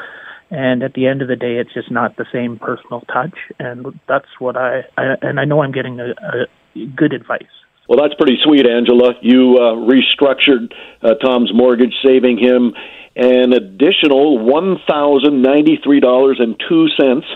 and 0.50 0.82
at 0.82 0.94
the 0.94 1.06
end 1.06 1.22
of 1.22 1.28
the 1.28 1.36
day, 1.36 1.56
it's 1.56 1.72
just 1.72 1.90
not 1.90 2.16
the 2.16 2.26
same 2.32 2.58
personal 2.58 3.02
touch, 3.02 3.36
and 3.58 3.86
that's 4.08 4.28
what 4.38 4.56
I, 4.56 4.80
I 4.96 5.16
and 5.22 5.38
I 5.40 5.44
know 5.44 5.62
I'm 5.62 5.72
getting 5.72 6.00
a, 6.00 6.10
a 6.10 6.86
good 6.96 7.12
advice. 7.12 7.42
Well, 7.88 7.98
that's 8.00 8.14
pretty 8.14 8.38
sweet, 8.42 8.66
Angela. 8.66 9.14
You 9.20 9.56
uh, 9.56 9.74
restructured 9.74 10.72
uh, 11.02 11.14
Tom's 11.14 11.50
mortgage, 11.52 11.94
saving 12.04 12.38
him 12.38 12.74
an 13.20 13.52
additional 13.52 14.38
one 14.38 14.78
thousand 14.88 15.42
ninety-three 15.42 16.00
dollars 16.00 16.38
and 16.40 16.56
two 16.68 16.88
cents 16.98 17.26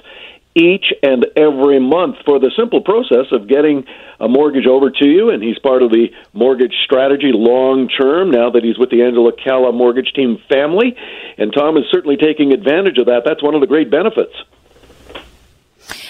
each 0.57 0.87
and 1.03 1.27
every 1.37 1.81
month 1.81 2.17
for 2.25 2.39
the 2.39 2.51
simple 2.57 2.81
process 2.81 3.27
of 3.33 3.49
getting 3.49 3.85
a 4.21 4.29
mortgage 4.29 4.67
over 4.67 4.89
to 4.89 5.07
you. 5.07 5.31
And 5.31 5.43
he's 5.43 5.59
part 5.59 5.83
of 5.83 5.91
the 5.91 6.09
mortgage 6.33 6.75
strategy 6.85 7.33
long 7.35 7.89
term 7.89 8.31
now 8.31 8.51
that 8.51 8.63
he's 8.65 8.79
with 8.79 8.91
the 8.91 9.03
Angela 9.03 9.33
Calla 9.33 9.73
mortgage 9.73 10.13
team 10.15 10.39
family. 10.49 10.97
And 11.37 11.53
Tom 11.53 11.77
is 11.77 11.85
certainly 11.91 12.17
taking 12.17 12.53
advantage 12.53 12.99
of 12.99 13.07
that. 13.07 13.23
That's 13.27 13.43
one 13.43 13.55
of 13.55 13.61
the 13.61 13.67
great 13.67 13.91
benefits. 13.91 14.33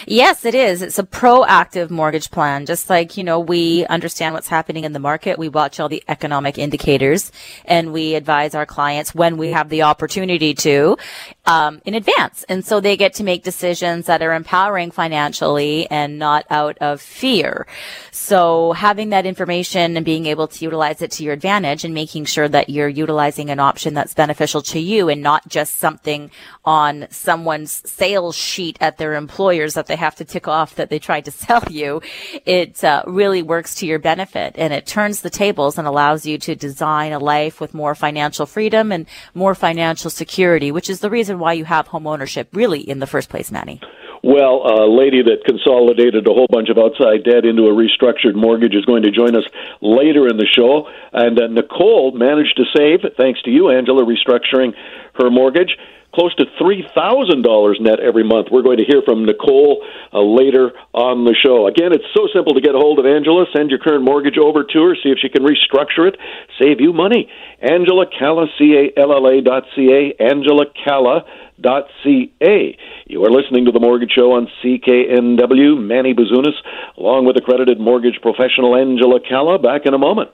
Yes, 0.06 0.44
it 0.44 0.54
is. 0.54 0.82
It's 0.82 0.99
a 0.99 1.02
proactive 1.02 1.88
mortgage 1.90 2.30
plan. 2.30 2.66
Just 2.66 2.90
like, 2.90 3.16
you 3.16 3.25
know, 3.25 3.40
we 3.40 3.87
understand 3.87 4.34
what's 4.34 4.49
happening 4.49 4.84
in 4.84 4.92
the 4.92 4.99
market. 4.99 5.38
We 5.38 5.49
watch 5.49 5.80
all 5.80 5.88
the 5.88 6.02
economic 6.08 6.58
indicators 6.58 7.32
and 7.64 7.92
we 7.92 8.14
advise 8.14 8.54
our 8.54 8.66
clients 8.66 9.14
when 9.14 9.38
we 9.38 9.50
have 9.50 9.68
the 9.70 9.82
opportunity 9.82 10.54
to, 10.54 10.99
um, 11.47 11.81
in 11.85 11.95
advance. 11.95 12.45
And 12.49 12.65
so 12.65 12.81
they 12.81 12.97
get 12.97 13.15
to 13.15 13.25
make 13.25 13.43
decisions 13.43 14.07
that 14.07 14.23
are 14.23 14.35
empowering 14.35 14.91
financially 14.91 15.89
and 15.91 16.19
not 16.19 16.47
out 16.51 16.79
of 16.79 17.01
fear. 17.01 17.67
So 18.11 18.73
having 18.73 19.11
that 19.11 19.27
information 19.27 19.97
and 19.97 20.05
being 20.05 20.27
able 20.27 20.49
to 20.49 20.65
utilize 20.65 21.03
it 21.03 21.11
to 21.13 21.25
your 21.25 21.35
advantage 21.35 21.85
and 21.85 21.93
making 21.93 22.25
sure 22.25 22.49
that 22.49 22.71
you're 22.71 22.89
utilizing 22.89 23.51
an 23.51 23.61
option 23.61 23.95
that's 23.95 24.15
beneficial 24.15 24.63
to 24.63 24.79
you 24.79 25.09
and 25.09 25.23
not 25.23 25.47
just 25.49 25.79
something 25.79 26.31
on 26.65 27.07
someone's 27.11 27.83
sales 27.91 28.37
sheet 28.37 28.79
at 28.81 28.97
their 28.97 29.15
employers 29.15 29.75
that 29.75 29.87
they 29.87 29.97
have 29.97 30.15
to 30.17 30.25
tick 30.25 30.49
off 30.49 30.75
that 30.77 30.89
they 30.89 30.99
tried 30.99 31.27
to 31.27 31.31
sell 31.45 31.63
you, 31.71 32.01
it 32.47 32.83
uh, 32.83 33.03
really 33.07 33.43
works 33.43 33.75
to 33.75 33.87
your 33.87 33.99
benefit 33.99 34.55
and 34.57 34.73
it 34.73 34.87
turns 34.87 35.21
the 35.21 35.31
tables 35.31 35.77
and 35.77 35.87
allows 35.87 36.25
you 36.25 36.39
to 36.39 36.55
design 36.55 37.13
a 37.13 37.19
life 37.19 37.61
with 37.61 37.75
more 37.75 37.95
financial 37.95 38.47
freedom 38.47 38.91
and 38.93 39.07
more 39.35 39.55
financial 39.55 40.11
security, 40.11 40.73
which 40.73 40.89
is 40.89 41.01
the 41.01 41.11
reason 41.11 41.34
why 41.38 41.53
you 41.55 41.64
have 41.64 41.88
home 41.88 42.07
ownership 42.07 42.49
really 42.53 42.81
in 42.81 42.99
the 42.99 43.07
first 43.07 43.29
place, 43.29 43.50
Manny. 43.50 43.81
Well, 44.25 44.64
a 44.64 44.88
lady 44.88 45.21
that 45.21 45.45
consolidated 45.45 46.26
a 46.26 46.33
whole 46.33 46.49
bunch 46.49 46.71
of 46.71 46.79
outside 46.79 47.25
debt 47.25 47.45
into 47.45 47.64
a 47.64 47.76
restructured 47.76 48.35
mortgage 48.35 48.75
is 48.75 48.85
going 48.87 49.03
to 49.03 49.11
join 49.11 49.37
us 49.37 49.45
later 49.83 50.29
in 50.29 50.38
the 50.38 50.49
show. 50.49 50.88
And 51.12 51.38
uh, 51.38 51.49
Nicole 51.49 52.12
managed 52.12 52.57
to 52.57 52.64
save, 52.75 53.05
thanks 53.19 53.43
to 53.43 53.50
you, 53.50 53.69
Angela, 53.69 54.03
restructuring 54.03 54.73
her 55.21 55.29
mortgage 55.29 55.76
close 56.14 56.35
to 56.37 56.47
$3,000 56.61 57.80
net 57.80 58.00
every 58.00 58.25
month. 58.25 58.49
We're 58.50 58.62
going 58.62 58.78
to 58.78 58.85
hear 58.87 59.02
from 59.04 59.26
Nicole 59.26 59.85
uh, 60.12 60.23
later 60.23 60.73
on 60.94 61.25
the 61.25 61.35
show. 61.35 61.66
Again, 61.66 61.92
it's 61.92 62.06
so 62.14 62.28
simple 62.33 62.54
to 62.54 62.61
get 62.61 62.75
a 62.75 62.78
hold 62.78 62.99
of 62.99 63.06
Angela. 63.06 63.44
Send 63.54 63.71
your 63.71 63.80
current 63.80 64.04
mortgage 64.04 64.38
over 64.38 64.62
to 64.62 64.78
her, 64.87 64.94
see 64.94 65.11
if 65.11 65.18
she 65.18 65.28
can 65.28 65.42
restructure 65.42 66.06
it, 66.06 66.16
save 66.62 66.80
you 66.80 66.92
money. 66.92 67.28
Angela 67.61 68.06
Calla, 68.06 68.47
C-A-L-L-A 68.59 69.42
dot 69.42 69.64
C-A, 69.75 70.14
Angela 70.23 70.66
Calla 70.85 71.25
dot 71.61 71.87
C-A. 72.02 72.78
You 73.06 73.25
are 73.25 73.30
listening 73.30 73.66
to 73.66 73.73
The 73.73 73.80
Mortgage 73.80 74.12
Show 74.12 74.33
on 74.33 74.49
CKNW. 74.62 75.80
Manny 75.83 76.14
Bazunas, 76.14 76.56
along 76.97 77.26
with 77.26 77.37
accredited 77.37 77.80
mortgage 77.80 78.21
professional 78.23 78.76
Angela 78.76 79.21
Calla. 79.21 79.59
Back 79.59 79.87
in 79.87 79.94
a 79.94 79.99
moment. 79.99 80.30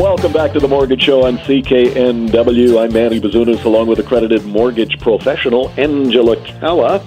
Welcome 0.00 0.32
back 0.32 0.54
to 0.54 0.60
the 0.60 0.66
Mortgage 0.66 1.02
Show 1.02 1.26
on 1.26 1.36
CKNW. 1.40 2.82
I'm 2.82 2.90
Manny 2.90 3.20
Bazunas, 3.20 3.62
along 3.66 3.86
with 3.86 3.98
accredited 3.98 4.46
mortgage 4.46 4.98
professional 4.98 5.68
Angela 5.76 6.42
Calla. 6.42 7.04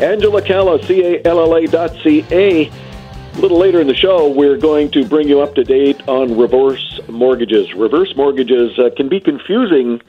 Angela 0.00 0.42
Calla, 0.42 0.82
C-A-L-L-A 0.82 1.68
dot 1.68 1.94
C-A. 2.02 2.66
A 2.66 3.38
little 3.38 3.60
later 3.60 3.80
in 3.80 3.86
the 3.86 3.94
show, 3.94 4.28
we're 4.28 4.56
going 4.56 4.90
to 4.90 5.06
bring 5.06 5.28
you 5.28 5.40
up 5.40 5.54
to 5.54 5.62
date 5.62 6.02
on 6.08 6.36
reverse 6.36 6.98
mortgages. 7.08 7.72
Reverse 7.74 8.12
mortgages 8.16 8.76
uh, 8.76 8.90
can 8.96 9.08
be 9.08 9.20
confusing, 9.20 10.02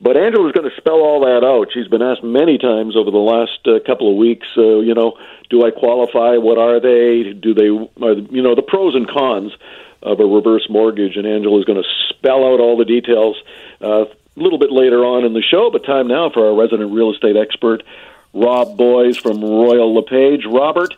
but 0.00 0.16
Angela's 0.16 0.52
going 0.52 0.70
to 0.70 0.76
spell 0.78 1.02
all 1.02 1.20
that 1.20 1.46
out. 1.46 1.68
She's 1.74 1.86
been 1.86 2.00
asked 2.00 2.24
many 2.24 2.56
times 2.56 2.96
over 2.96 3.10
the 3.10 3.18
last 3.18 3.60
uh, 3.66 3.78
couple 3.86 4.10
of 4.10 4.16
weeks, 4.16 4.46
uh, 4.56 4.78
you 4.78 4.94
know, 4.94 5.18
do 5.50 5.66
I 5.66 5.70
qualify? 5.70 6.38
What 6.38 6.56
are 6.56 6.80
they? 6.80 7.34
Do 7.34 7.52
they, 7.52 7.68
are, 7.68 8.14
you 8.14 8.40
know, 8.40 8.54
the 8.54 8.64
pros 8.66 8.94
and 8.94 9.06
cons 9.06 9.52
of 10.02 10.20
a 10.20 10.24
reverse 10.24 10.66
mortgage, 10.68 11.16
and 11.16 11.26
Angela 11.26 11.58
is 11.58 11.64
going 11.64 11.82
to 11.82 11.88
spell 12.08 12.44
out 12.44 12.60
all 12.60 12.76
the 12.76 12.84
details 12.84 13.36
uh, 13.80 14.04
a 14.04 14.08
little 14.36 14.58
bit 14.58 14.70
later 14.70 15.04
on 15.04 15.24
in 15.24 15.32
the 15.32 15.42
show. 15.42 15.70
But 15.70 15.84
time 15.84 16.08
now 16.08 16.30
for 16.30 16.46
our 16.46 16.54
resident 16.54 16.92
real 16.92 17.12
estate 17.12 17.36
expert, 17.36 17.82
Rob 18.32 18.76
Boies 18.76 19.16
from 19.16 19.40
Royal 19.40 19.94
LePage. 19.94 20.44
Robert, 20.46 20.94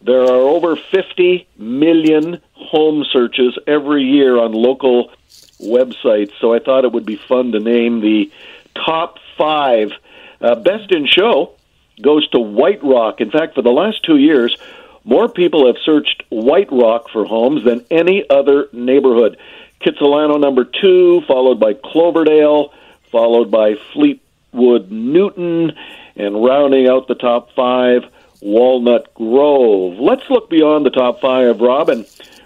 there 0.00 0.22
are 0.22 0.40
over 0.40 0.76
50 0.76 1.46
million 1.56 2.40
home 2.52 3.04
searches 3.12 3.58
every 3.66 4.04
year 4.04 4.38
on 4.38 4.52
local 4.52 5.12
websites, 5.60 6.32
so 6.40 6.54
I 6.54 6.60
thought 6.60 6.84
it 6.84 6.92
would 6.92 7.06
be 7.06 7.16
fun 7.16 7.52
to 7.52 7.60
name 7.60 8.00
the 8.00 8.30
top 8.74 9.18
five. 9.36 9.92
Uh, 10.40 10.54
best 10.54 10.92
in 10.92 11.06
show 11.06 11.54
goes 12.00 12.28
to 12.28 12.38
White 12.38 12.82
Rock. 12.82 13.20
In 13.20 13.30
fact, 13.30 13.54
for 13.54 13.62
the 13.62 13.70
last 13.70 14.04
two 14.04 14.16
years, 14.16 14.56
more 15.04 15.28
people 15.28 15.66
have 15.66 15.76
searched 15.84 16.22
White 16.28 16.70
Rock 16.70 17.08
for 17.10 17.24
homes 17.24 17.64
than 17.64 17.84
any 17.90 18.24
other 18.28 18.68
neighborhood. 18.72 19.38
Kitsilano 19.80 20.40
number 20.40 20.64
two, 20.64 21.22
followed 21.26 21.60
by 21.60 21.74
Cloverdale, 21.74 22.72
followed 23.10 23.50
by 23.50 23.74
Fleetwood 23.92 24.90
Newton, 24.90 25.72
and 26.16 26.44
rounding 26.44 26.88
out 26.88 27.06
the 27.06 27.14
top 27.14 27.52
five, 27.52 28.02
Walnut 28.40 29.14
Grove. 29.14 29.98
Let's 29.98 30.28
look 30.30 30.50
beyond 30.50 30.84
the 30.84 30.90
top 30.90 31.20
five, 31.20 31.60
Robin. 31.60 32.04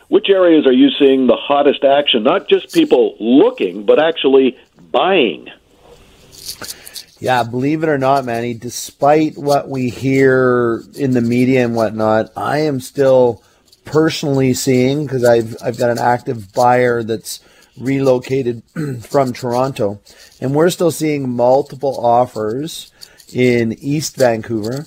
Which 0.08 0.28
areas 0.28 0.66
are 0.66 0.72
you 0.72 0.90
seeing 0.98 1.26
the 1.26 1.36
hottest 1.36 1.84
action? 1.84 2.22
Not 2.22 2.48
just 2.48 2.74
people 2.74 3.16
looking, 3.18 3.86
but 3.86 3.98
actually 3.98 4.58
buying. 4.90 5.48
Yeah, 7.22 7.44
believe 7.44 7.84
it 7.84 7.88
or 7.88 7.98
not, 7.98 8.24
Manny, 8.24 8.52
despite 8.52 9.38
what 9.38 9.68
we 9.68 9.90
hear 9.90 10.82
in 10.96 11.12
the 11.12 11.20
media 11.20 11.64
and 11.64 11.76
whatnot, 11.76 12.32
I 12.36 12.58
am 12.62 12.80
still 12.80 13.44
personally 13.84 14.54
seeing 14.54 15.06
because 15.06 15.24
I've 15.24 15.56
I've 15.62 15.78
got 15.78 15.90
an 15.90 16.00
active 16.00 16.52
buyer 16.52 17.04
that's 17.04 17.38
relocated 17.78 18.64
from 19.02 19.32
Toronto, 19.32 20.00
and 20.40 20.52
we're 20.52 20.70
still 20.70 20.90
seeing 20.90 21.30
multiple 21.30 21.96
offers 22.04 22.90
in 23.32 23.74
East 23.74 24.16
Vancouver. 24.16 24.86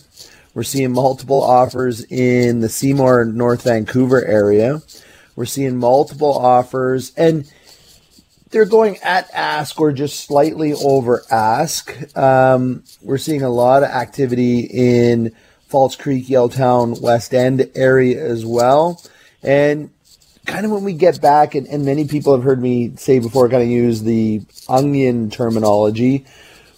We're 0.53 0.63
seeing 0.63 0.91
multiple 0.91 1.41
offers 1.41 2.03
in 2.03 2.59
the 2.59 2.67
Seymour 2.67 3.23
North 3.23 3.63
Vancouver 3.63 4.25
area. 4.25 4.81
We're 5.37 5.45
seeing 5.45 5.77
multiple 5.77 6.37
offers 6.37 7.13
and 7.15 7.49
they're 8.55 8.63
going 8.63 8.97
at 9.03 9.29
ask 9.33 9.81
or 9.81 9.91
just 9.91 10.21
slightly 10.21 10.71
over 10.71 11.23
ask. 11.29 11.93
Um, 12.17 12.85
we're 13.01 13.17
seeing 13.17 13.41
a 13.41 13.49
lot 13.49 13.83
of 13.83 13.89
activity 13.89 14.61
in 14.61 15.35
False 15.67 15.97
Creek, 15.97 16.27
Yaletown, 16.27 17.01
West 17.01 17.33
End 17.33 17.69
area 17.75 18.25
as 18.25 18.45
well. 18.45 19.03
And 19.43 19.89
kind 20.45 20.65
of 20.65 20.71
when 20.71 20.85
we 20.85 20.93
get 20.93 21.21
back, 21.21 21.53
and, 21.53 21.67
and 21.67 21.83
many 21.83 22.07
people 22.07 22.33
have 22.33 22.45
heard 22.45 22.61
me 22.61 22.95
say 22.95 23.19
before, 23.19 23.49
kind 23.49 23.61
of 23.61 23.67
use 23.67 24.03
the 24.03 24.41
onion 24.69 25.29
terminology. 25.29 26.25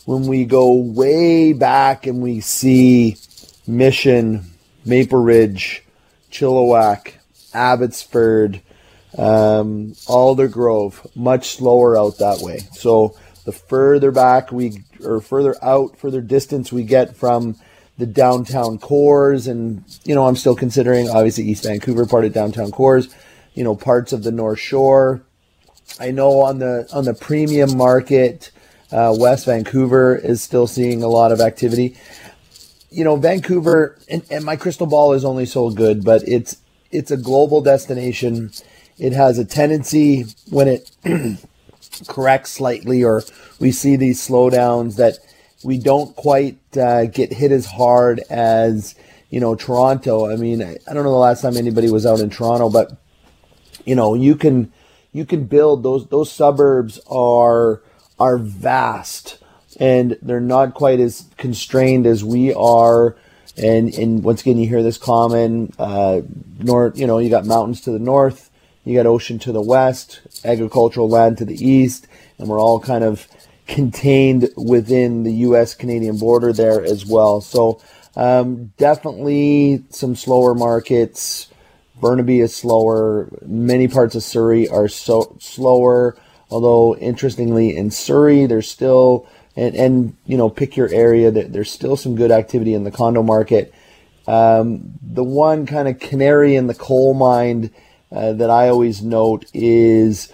When 0.06 0.26
we 0.26 0.46
go 0.46 0.74
way 0.74 1.54
back 1.54 2.08
and 2.08 2.24
we 2.24 2.40
see 2.40 3.18
Mission, 3.68 4.46
Maple 4.84 5.22
Ridge, 5.22 5.84
Chilliwack, 6.32 7.14
Abbotsford, 7.54 8.62
um, 9.18 9.94
Aldergrove, 10.06 11.16
much 11.16 11.58
slower 11.58 11.98
out 11.98 12.20
that 12.20 12.40
way. 12.40 12.60
So 12.74 13.18
the 13.46 13.52
further 13.52 14.12
back 14.12 14.52
we, 14.52 14.84
or 15.04 15.22
further 15.22 15.56
out, 15.64 15.98
further 15.98 16.22
distance 16.22 16.72
we 16.72 16.84
get 16.84 17.16
from 17.16 17.56
the 17.98 18.06
downtown 18.06 18.78
cores, 18.78 19.48
and 19.48 19.84
you 20.04 20.14
know, 20.14 20.28
I'm 20.28 20.36
still 20.36 20.56
considering 20.56 21.10
obviously 21.10 21.46
East 21.46 21.64
Vancouver 21.64 22.06
part 22.06 22.26
of 22.26 22.34
downtown 22.34 22.72
cores, 22.72 23.14
you 23.56 23.64
know, 23.64 23.76
parts 23.76 24.14
of 24.14 24.24
the 24.24 24.32
North 24.32 24.60
Shore. 24.60 25.22
I 26.00 26.12
know 26.12 26.42
on 26.42 26.60
the 26.60 26.88
on 26.94 27.06
the 27.06 27.16
premium 27.16 27.76
market, 27.76 28.52
uh, 28.92 29.16
West 29.18 29.46
Vancouver 29.46 30.16
is 30.16 30.44
still 30.44 30.68
seeing 30.68 31.02
a 31.02 31.08
lot 31.08 31.32
of 31.32 31.42
activity. 31.42 31.98
You 32.90 33.04
know, 33.04 33.16
Vancouver, 33.16 33.98
and, 34.10 34.24
and 34.30 34.46
my 34.46 34.56
crystal 34.56 34.88
ball 34.88 35.14
is 35.14 35.26
only 35.26 35.46
so 35.46 35.72
good, 35.72 36.04
but 36.04 36.22
it's 36.28 36.58
it's 36.92 37.10
a 37.10 37.18
global 37.18 37.62
destination 37.62 38.52
it 39.00 39.14
has 39.14 39.38
a 39.38 39.46
tendency 39.46 40.26
when 40.50 40.68
it 40.68 40.92
corrects 42.08 42.52
slightly 42.52 43.04
or 43.04 43.24
we 43.60 43.72
see 43.72 43.96
these 43.96 44.26
slowdowns 44.26 44.98
that 44.98 45.18
we 45.64 45.78
don't 45.78 46.16
quite 46.16 46.58
uh, 46.78 47.06
get 47.06 47.34
hit 47.34 47.52
as 47.52 47.66
hard 47.66 48.22
as 48.30 48.96
you 49.30 49.40
know 49.40 49.56
Toronto. 49.56 50.32
I 50.32 50.36
mean, 50.36 50.62
I, 50.62 50.78
I 50.90 50.94
don't 50.94 51.04
know 51.04 51.12
the 51.12 51.18
last 51.18 51.42
time 51.42 51.58
anybody 51.58 51.90
was 51.90 52.06
out 52.06 52.20
in 52.20 52.30
Toronto, 52.30 52.70
but 52.70 52.98
you 53.86 53.96
know 53.96 54.14
you 54.14 54.36
can 54.36 54.72
you 55.12 55.26
can 55.26 55.46
build 55.46 55.84
those 55.84 56.08
those 56.08 56.32
suburbs 56.32 57.00
are 57.10 57.82
are 58.20 58.38
vast 58.38 59.40
and 59.80 60.18
they're 60.22 60.40
not 60.40 60.74
quite 60.74 61.00
as 61.00 61.26
constrained 61.38 62.06
as 62.06 62.24
we 62.24 62.54
are. 62.54 63.16
And 63.56 63.94
and 63.96 64.24
once 64.24 64.42
again, 64.42 64.58
you 64.58 64.68
hear 64.68 64.84
this 64.84 64.98
common 64.98 65.74
uh, 65.80 66.22
north. 66.60 66.98
You 66.98 67.08
know, 67.08 67.18
you 67.18 67.30
got 67.30 67.46
mountains 67.46 67.82
to 67.82 67.92
the 67.92 68.00
north, 68.00 68.47
you 68.88 68.96
got 68.96 69.06
ocean 69.06 69.38
to 69.40 69.52
the 69.52 69.62
west, 69.62 70.22
agricultural 70.46 71.10
land 71.10 71.38
to 71.40 71.46
the 71.46 71.56
east, 71.56 72.08
and 72.38 72.48
we're 72.48 72.60
all 72.60 72.80
kind 72.80 73.04
of 73.04 73.28
contained 73.68 74.50
within 74.56 75.24
the 75.24 75.34
U.S. 75.34 75.76
Canadian 75.76 76.18
border 76.18 76.54
there 76.54 76.84
as 76.84 77.06
well. 77.06 77.42
So 77.42 77.82
um, 78.16 78.68
definitely 78.78 79.84
some 79.90 80.16
slower 80.16 80.56
markets. 80.56 81.50
Burnaby 82.00 82.40
is 82.40 82.56
slower. 82.56 83.30
Many 83.46 83.88
parts 83.88 84.16
of 84.16 84.24
Surrey 84.24 84.70
are 84.70 84.88
so 84.88 85.36
slower. 85.40 86.18
Although 86.50 86.96
interestingly, 86.96 87.76
in 87.76 87.92
Surrey, 87.92 88.46
there's 88.46 88.72
still 88.72 89.28
and 89.58 89.76
and 89.76 90.16
you 90.26 90.38
know 90.38 90.50
pick 90.50 90.78
your 90.78 90.88
area. 90.94 91.30
There's 91.30 91.72
still 91.72 91.98
some 91.98 92.16
good 92.16 92.32
activity 92.32 92.74
in 92.74 92.86
the 92.86 92.92
condo 92.92 93.22
market. 93.22 93.74
Um, 94.28 94.94
the 95.02 95.24
one 95.24 95.66
kind 95.66 95.88
of 95.88 96.00
canary 96.00 96.56
in 96.56 96.68
the 96.68 96.74
coal 96.74 97.14
mine 97.14 97.72
uh, 98.12 98.34
that 98.34 98.50
I 98.50 98.70
always 98.70 99.02
note 99.02 99.46
is 99.54 100.34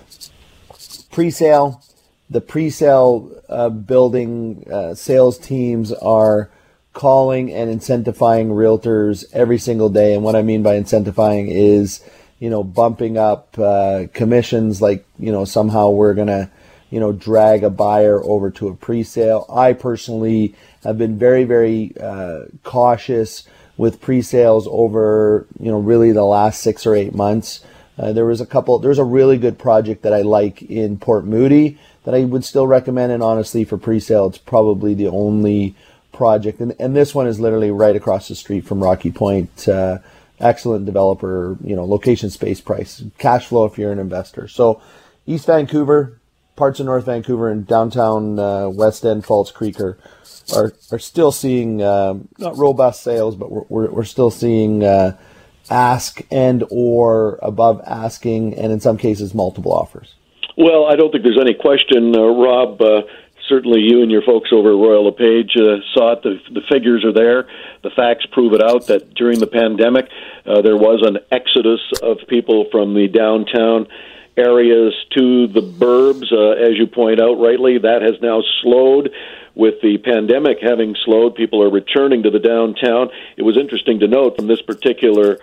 pre-sale. 1.11 1.83
The 2.29 2.41
pre-sale 2.41 3.31
uh, 3.49 3.69
building 3.69 4.65
uh, 4.71 4.95
sales 4.95 5.37
teams 5.37 5.91
are 5.91 6.49
calling 6.93 7.51
and 7.51 7.69
incentivizing 7.69 8.49
realtors 8.49 9.25
every 9.33 9.57
single 9.57 9.89
day. 9.89 10.13
And 10.13 10.23
what 10.23 10.35
I 10.35 10.41
mean 10.41 10.63
by 10.63 10.79
incentivizing 10.79 11.49
is, 11.49 12.03
you 12.39 12.49
know, 12.49 12.63
bumping 12.63 13.17
up 13.17 13.57
uh, 13.57 14.05
commissions. 14.13 14.81
Like, 14.81 15.05
you 15.17 15.31
know, 15.31 15.45
somehow 15.45 15.89
we're 15.89 16.13
gonna 16.13 16.51
you 16.93 16.99
know, 16.99 17.11
drag 17.11 17.63
a 17.63 17.71
buyer 17.71 18.23
over 18.23 18.51
to 18.51 18.67
a 18.67 18.75
pre-sale. 18.75 19.47
I 19.49 19.73
personally 19.73 20.53
have 20.83 20.95
been 20.95 21.17
very, 21.17 21.43
very 21.43 21.91
uh, 21.99 22.41
cautious 22.61 23.47
with 23.77 24.01
pre-sales 24.01 24.67
over, 24.69 25.45
you 25.59 25.71
know, 25.71 25.79
really 25.79 26.11
the 26.11 26.23
last 26.23 26.61
six 26.61 26.85
or 26.85 26.95
eight 26.95 27.15
months. 27.15 27.63
Uh, 27.97 28.11
there 28.11 28.25
was 28.25 28.41
a 28.41 28.45
couple. 28.45 28.79
There's 28.79 28.99
a 28.99 29.03
really 29.03 29.37
good 29.37 29.57
project 29.59 30.01
that 30.03 30.13
I 30.13 30.21
like 30.21 30.61
in 30.63 30.97
Port 30.97 31.25
Moody 31.25 31.77
that 32.03 32.15
I 32.15 32.23
would 32.23 32.43
still 32.43 32.67
recommend. 32.67 33.11
And 33.11 33.23
honestly, 33.23 33.63
for 33.63 33.77
pre-sale, 33.77 34.27
it's 34.27 34.37
probably 34.37 34.93
the 34.93 35.07
only 35.07 35.75
project. 36.11 36.59
And, 36.59 36.75
and 36.79 36.95
this 36.95 37.13
one 37.13 37.27
is 37.27 37.39
literally 37.39 37.71
right 37.71 37.95
across 37.95 38.27
the 38.27 38.35
street 38.35 38.65
from 38.65 38.83
Rocky 38.83 39.11
Point. 39.11 39.67
Uh, 39.67 39.99
excellent 40.39 40.85
developer, 40.85 41.57
you 41.63 41.75
know, 41.75 41.85
location, 41.85 42.29
space, 42.29 42.61
price, 42.61 43.03
cash 43.17 43.47
flow 43.47 43.65
if 43.65 43.77
you're 43.77 43.91
an 43.91 43.99
investor. 43.99 44.47
So 44.47 44.81
East 45.25 45.45
Vancouver, 45.45 46.19
parts 46.55 46.79
of 46.79 46.85
North 46.85 47.05
Vancouver 47.05 47.49
and 47.49 47.65
downtown 47.65 48.39
uh, 48.39 48.69
West 48.69 49.05
End, 49.05 49.25
False 49.25 49.51
Creek 49.51 49.79
are 49.79 49.97
are, 50.53 50.73
are 50.91 50.99
still 50.99 51.31
seeing 51.31 51.81
um, 51.81 52.27
not 52.37 52.57
robust 52.57 53.01
sales, 53.01 53.35
but 53.35 53.49
we're, 53.49 53.63
we're, 53.69 53.89
we're 53.91 54.03
still 54.03 54.29
seeing 54.29 54.83
uh, 54.83 55.17
ask 55.69 56.21
and 56.31 56.63
or 56.69 57.39
above 57.41 57.81
asking, 57.85 58.53
and 58.55 58.71
in 58.71 58.79
some 58.79 58.97
cases 58.97 59.33
multiple 59.33 59.71
offers. 59.71 60.15
Well, 60.57 60.85
I 60.85 60.95
don't 60.95 61.11
think 61.11 61.23
there's 61.23 61.39
any 61.39 61.53
question, 61.53 62.15
uh, 62.15 62.19
Rob. 62.19 62.81
Uh, 62.81 63.01
certainly, 63.47 63.81
you 63.81 64.01
and 64.01 64.11
your 64.11 64.21
folks 64.21 64.49
over 64.51 64.69
at 64.69 64.75
Royal 64.75 65.05
LePage 65.05 65.55
uh, 65.57 65.77
saw 65.93 66.13
it. 66.13 66.23
The, 66.23 66.37
the 66.53 66.61
figures 66.71 67.03
are 67.05 67.13
there. 67.13 67.47
The 67.81 67.89
facts 67.95 68.25
prove 68.31 68.53
it 68.53 68.61
out 68.61 68.87
that 68.87 69.13
during 69.15 69.39
the 69.39 69.47
pandemic, 69.47 70.09
uh, 70.45 70.61
there 70.61 70.77
was 70.77 71.01
an 71.05 71.17
exodus 71.31 71.81
of 72.01 72.17
people 72.27 72.65
from 72.71 72.93
the 72.93 73.07
downtown 73.07 73.87
areas 74.35 74.93
to 75.11 75.47
the 75.47 75.61
burbs, 75.61 76.31
uh, 76.31 76.51
as 76.51 76.77
you 76.77 76.87
point 76.87 77.19
out 77.19 77.39
rightly. 77.39 77.77
That 77.77 78.01
has 78.01 78.21
now 78.21 78.41
slowed. 78.61 79.11
With 79.55 79.81
the 79.81 79.99
pandemic 79.99 80.57
having 80.61 80.95
slowed, 81.05 81.35
people 81.35 81.61
are 81.61 81.69
returning 81.69 82.23
to 82.23 82.31
the 82.31 82.39
downtown. 82.39 83.09
It 83.37 83.43
was 83.43 83.55
interesting 83.55 83.99
to 83.99 84.07
note 84.07 84.35
from 84.35 84.47
this 84.47 84.63
particular 84.63 85.37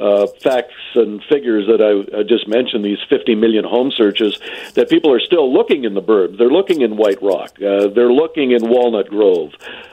uh, 0.00 0.26
facts 0.42 0.74
and 0.94 1.22
figures 1.24 1.66
that 1.66 1.80
I, 1.80 2.18
I 2.18 2.22
just 2.22 2.48
mentioned, 2.48 2.84
these 2.84 3.02
50 3.08 3.34
million 3.34 3.64
home 3.64 3.90
searches, 3.90 4.38
that 4.74 4.88
people 4.88 5.12
are 5.12 5.20
still 5.20 5.52
looking 5.52 5.84
in 5.84 5.94
the 5.94 6.02
burbs. 6.02 6.38
They're 6.38 6.50
looking 6.50 6.82
in 6.82 6.96
White 6.96 7.22
Rock. 7.22 7.60
Uh, 7.60 7.88
they're 7.88 8.12
looking 8.12 8.52
in 8.52 8.68
Walnut 8.68 9.08
Grove. 9.08 9.52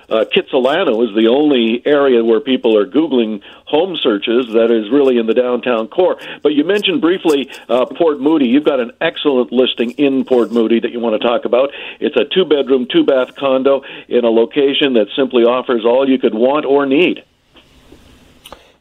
Uh, 0.10 0.26
Kitsilano 0.26 1.08
is 1.08 1.16
the 1.16 1.28
only 1.28 1.82
area 1.86 2.24
where 2.24 2.40
people 2.40 2.78
are 2.78 2.86
Googling 2.86 3.42
home 3.66 3.96
searches 3.96 4.48
that 4.54 4.70
is 4.70 4.92
really 4.92 5.18
in 5.18 5.26
the 5.26 5.34
downtown 5.34 5.88
core. 5.88 6.18
But 6.42 6.54
you 6.54 6.64
mentioned 6.64 7.02
briefly 7.02 7.50
uh, 7.70 7.86
Port 7.86 8.20
Moody. 8.20 8.48
You've 8.48 8.66
got 8.66 8.80
an 8.80 8.92
excellent 9.02 9.52
listing 9.52 9.92
in 9.92 10.26
Port 10.26 10.52
Moody 10.52 10.80
that 10.82 10.92
you 10.92 11.00
want 11.00 11.20
to 11.20 11.28
talk 11.28 11.46
about. 11.46 11.72
It's 12.00 12.16
a 12.16 12.26
two 12.26 12.46
bedroom, 12.46 12.88
two 12.92 13.06
bath 13.06 13.36
condo 13.36 13.84
in 14.08 14.26
a 14.26 14.30
location 14.30 14.94
that 14.94 15.08
simply 15.16 15.44
offers 15.44 15.86
all 15.86 16.08
you 16.08 16.20
could 16.20 16.36
want 16.36 16.66
or 16.66 16.86
need. 16.86 17.24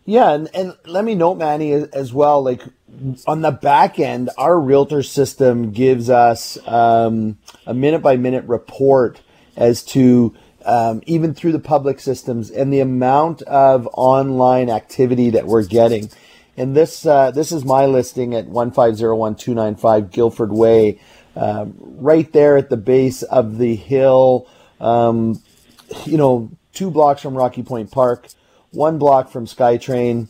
Yeah, 0.04 0.32
and, 0.32 0.50
and 0.52 0.76
let 0.84 1.04
me 1.04 1.14
note, 1.14 1.36
Manny, 1.36 1.72
as 1.72 2.12
well, 2.12 2.42
like 2.42 2.62
on 3.26 3.42
the 3.42 3.52
back 3.52 3.98
end, 4.00 4.30
our 4.36 4.58
realtor 4.58 5.02
system 5.02 5.70
gives 5.70 6.10
us 6.10 6.58
um, 6.66 7.38
a 7.66 7.74
minute 7.74 8.00
by 8.00 8.16
minute 8.16 8.44
report 8.46 9.20
as 9.56 9.82
to 9.84 10.34
um, 10.64 11.02
even 11.06 11.34
through 11.34 11.52
the 11.52 11.60
public 11.60 12.00
systems 12.00 12.50
and 12.50 12.72
the 12.72 12.80
amount 12.80 13.42
of 13.42 13.88
online 13.94 14.70
activity 14.70 15.30
that 15.30 15.46
we're 15.46 15.64
getting. 15.64 16.10
And 16.56 16.76
this 16.76 17.06
uh, 17.06 17.30
this 17.30 17.50
is 17.50 17.64
my 17.64 17.86
listing 17.86 18.34
at 18.34 18.46
one 18.46 18.72
five 18.72 18.96
zero 18.96 19.16
one 19.16 19.36
two 19.36 19.54
nine 19.54 19.76
five 19.76 20.10
Guildford 20.10 20.52
Way, 20.52 21.00
um, 21.34 21.74
right 21.78 22.30
there 22.32 22.56
at 22.56 22.68
the 22.68 22.76
base 22.76 23.22
of 23.22 23.58
the 23.58 23.74
hill. 23.74 24.46
Um, 24.80 25.42
you 26.04 26.18
know, 26.18 26.50
two 26.74 26.90
blocks 26.90 27.22
from 27.22 27.34
Rocky 27.34 27.62
Point 27.62 27.90
Park 27.90 28.28
one 28.72 28.98
block 28.98 29.30
from 29.30 29.46
SkyTrain. 29.46 30.26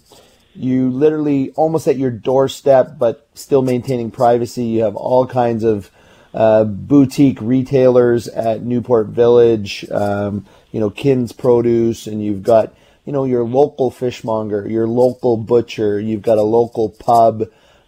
You 0.55 0.91
literally 0.91 1.51
almost 1.53 1.89
at 1.89 1.97
your 1.97 2.11
doorstep, 2.11 2.99
but 2.99 3.27
still 3.35 3.63
maintaining 3.63 4.11
privacy. 4.11 4.65
You 4.65 4.85
have 4.85 4.97
all 4.97 5.27
kinds 5.27 5.65
of 5.65 5.91
uh, 6.35 6.65
boutique 6.65 7.41
retailers 7.41 8.29
at 8.29 8.63
Newport 8.63 9.09
Village, 9.09 9.89
um, 9.91 10.47
you 10.71 10.81
know, 10.81 10.91
Kin's 10.91 11.33
Produce, 11.33 12.07
and 12.07 12.23
you've 12.23 12.43
got, 12.43 12.75
you 13.05 13.13
know, 13.13 13.25
your 13.25 13.45
local 13.45 13.91
fishmonger, 13.91 14.69
your 14.69 14.87
local 14.87 15.37
butcher, 15.37 16.01
you've 16.01 16.23
got 16.23 16.39
a 16.39 16.43
local 16.43 16.89
pub, 16.89 17.45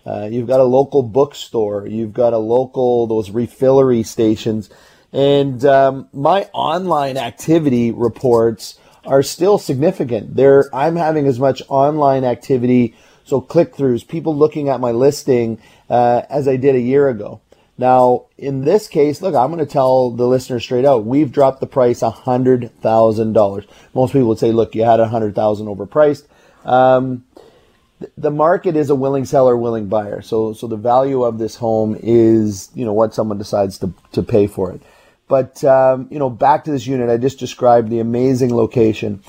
uh, 0.06 0.28
you've 0.30 0.46
got 0.46 0.60
a 0.60 0.64
local 0.64 1.02
bookstore, 1.02 1.86
you've 1.86 2.12
got 2.12 2.32
a 2.32 2.38
local, 2.38 3.06
those 3.06 3.30
refillery 3.30 4.04
stations. 4.04 4.68
And 5.12 5.64
um, 5.64 6.08
my 6.12 6.42
online 6.52 7.16
activity 7.16 7.92
reports 7.92 8.78
are 9.06 9.22
still 9.22 9.58
significant. 9.58 10.36
There, 10.36 10.68
I'm 10.74 10.96
having 10.96 11.26
as 11.26 11.38
much 11.38 11.62
online 11.68 12.24
activity, 12.24 12.94
so 13.24 13.40
click 13.40 13.74
throughs, 13.74 14.06
people 14.06 14.36
looking 14.36 14.68
at 14.68 14.80
my 14.80 14.92
listing, 14.92 15.60
uh, 15.90 16.22
as 16.30 16.48
I 16.48 16.56
did 16.56 16.74
a 16.74 16.80
year 16.80 17.08
ago. 17.08 17.40
Now, 17.76 18.26
in 18.38 18.64
this 18.64 18.86
case, 18.86 19.20
look, 19.20 19.34
I'm 19.34 19.50
going 19.50 19.64
to 19.64 19.70
tell 19.70 20.10
the 20.10 20.26
listener 20.26 20.60
straight 20.60 20.84
out, 20.84 21.04
we've 21.04 21.32
dropped 21.32 21.60
the 21.60 21.66
price 21.66 22.00
$100,000. 22.00 23.66
Most 23.94 24.12
people 24.12 24.28
would 24.28 24.38
say, 24.38 24.52
look, 24.52 24.74
you 24.74 24.84
had 24.84 25.00
100,000 25.00 25.66
overpriced. 25.66 26.26
Um, 26.64 27.24
the 28.16 28.30
market 28.30 28.76
is 28.76 28.90
a 28.90 28.94
willing 28.94 29.24
seller, 29.24 29.56
willing 29.56 29.88
buyer. 29.88 30.22
So, 30.22 30.52
so 30.52 30.66
the 30.66 30.76
value 30.76 31.24
of 31.24 31.38
this 31.38 31.56
home 31.56 31.96
is, 32.00 32.70
you 32.74 32.84
know, 32.84 32.92
what 32.92 33.14
someone 33.14 33.38
decides 33.38 33.78
to, 33.78 33.92
to 34.12 34.22
pay 34.22 34.46
for 34.46 34.70
it. 34.72 34.82
But 35.28 35.64
um, 35.64 36.08
you 36.10 36.18
know, 36.18 36.30
back 36.30 36.64
to 36.64 36.70
this 36.70 36.86
unit, 36.86 37.08
I 37.08 37.16
just 37.16 37.38
described 37.38 37.90
the 37.90 38.00
amazing 38.00 38.54
location. 38.54 39.22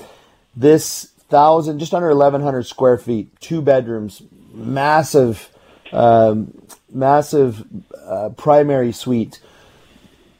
This 0.54 1.12
thousand, 1.28 1.78
just 1.78 1.94
under 1.94 2.10
eleven 2.10 2.42
hundred 2.42 2.64
square 2.64 2.98
feet, 2.98 3.28
two 3.40 3.62
bedrooms, 3.62 4.22
massive, 4.52 5.50
um, 5.92 6.66
massive 6.92 7.66
uh, 8.04 8.30
primary 8.36 8.92
suite. 8.92 9.40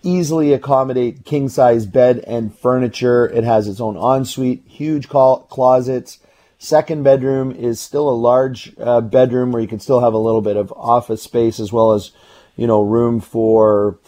Easily 0.03 0.53
accommodate 0.53 1.25
king 1.25 1.49
size 1.49 1.85
bed 1.85 2.23
and 2.29 2.57
furniture. 2.57 3.27
It 3.27 3.43
has 3.43 3.67
its 3.67 3.81
own 3.81 3.97
ensuite, 3.97 4.63
huge 4.69 5.09
closets. 5.09 6.21
Second 6.59 7.03
bedroom 7.03 7.51
is 7.51 7.81
still 7.81 8.09
a 8.09 8.15
large 8.15 8.73
uh, 8.79 9.01
bedroom 9.01 9.51
where 9.51 9.61
you 9.61 9.67
can 9.67 9.81
still 9.81 10.01
have 10.01 10.15
a 10.15 10.19
little 10.19 10.43
bit 10.43 10.57
of 10.57 10.73
office 10.77 11.23
space 11.23 11.59
as 11.59 11.73
well 11.73 11.93
as, 11.93 12.13
you 12.57 12.69
know, 12.69 12.83
room 12.83 13.21
for 13.21 13.99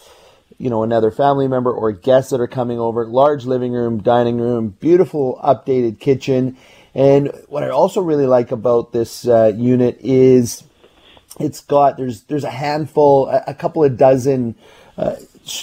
you 0.59 0.69
know, 0.69 0.83
another 0.83 1.09
family 1.09 1.47
member 1.47 1.71
or 1.71 1.91
guests 1.91 2.31
that 2.31 2.41
are 2.41 2.47
coming 2.47 2.79
over. 2.79 3.05
Large 3.05 3.45
living 3.45 3.71
room, 3.71 4.03
dining 4.03 4.37
room, 4.39 4.69
beautiful 4.79 5.39
updated 5.43 5.99
kitchen. 5.99 6.57
And 6.93 7.31
what 7.47 7.63
I 7.63 7.69
also 7.69 8.01
really 8.01 8.27
like 8.27 8.51
about 8.51 8.91
this 8.91 9.25
uh, 9.25 9.53
unit 9.55 9.97
is 10.01 10.63
it's 11.39 11.61
got 11.61 11.97
there's 11.97 12.23
there's 12.23 12.43
a 12.43 12.51
handful, 12.51 13.29
a, 13.29 13.43
a 13.47 13.53
couple 13.53 13.83
of 13.83 13.97
dozen 13.97 14.55
uh, 14.97 15.15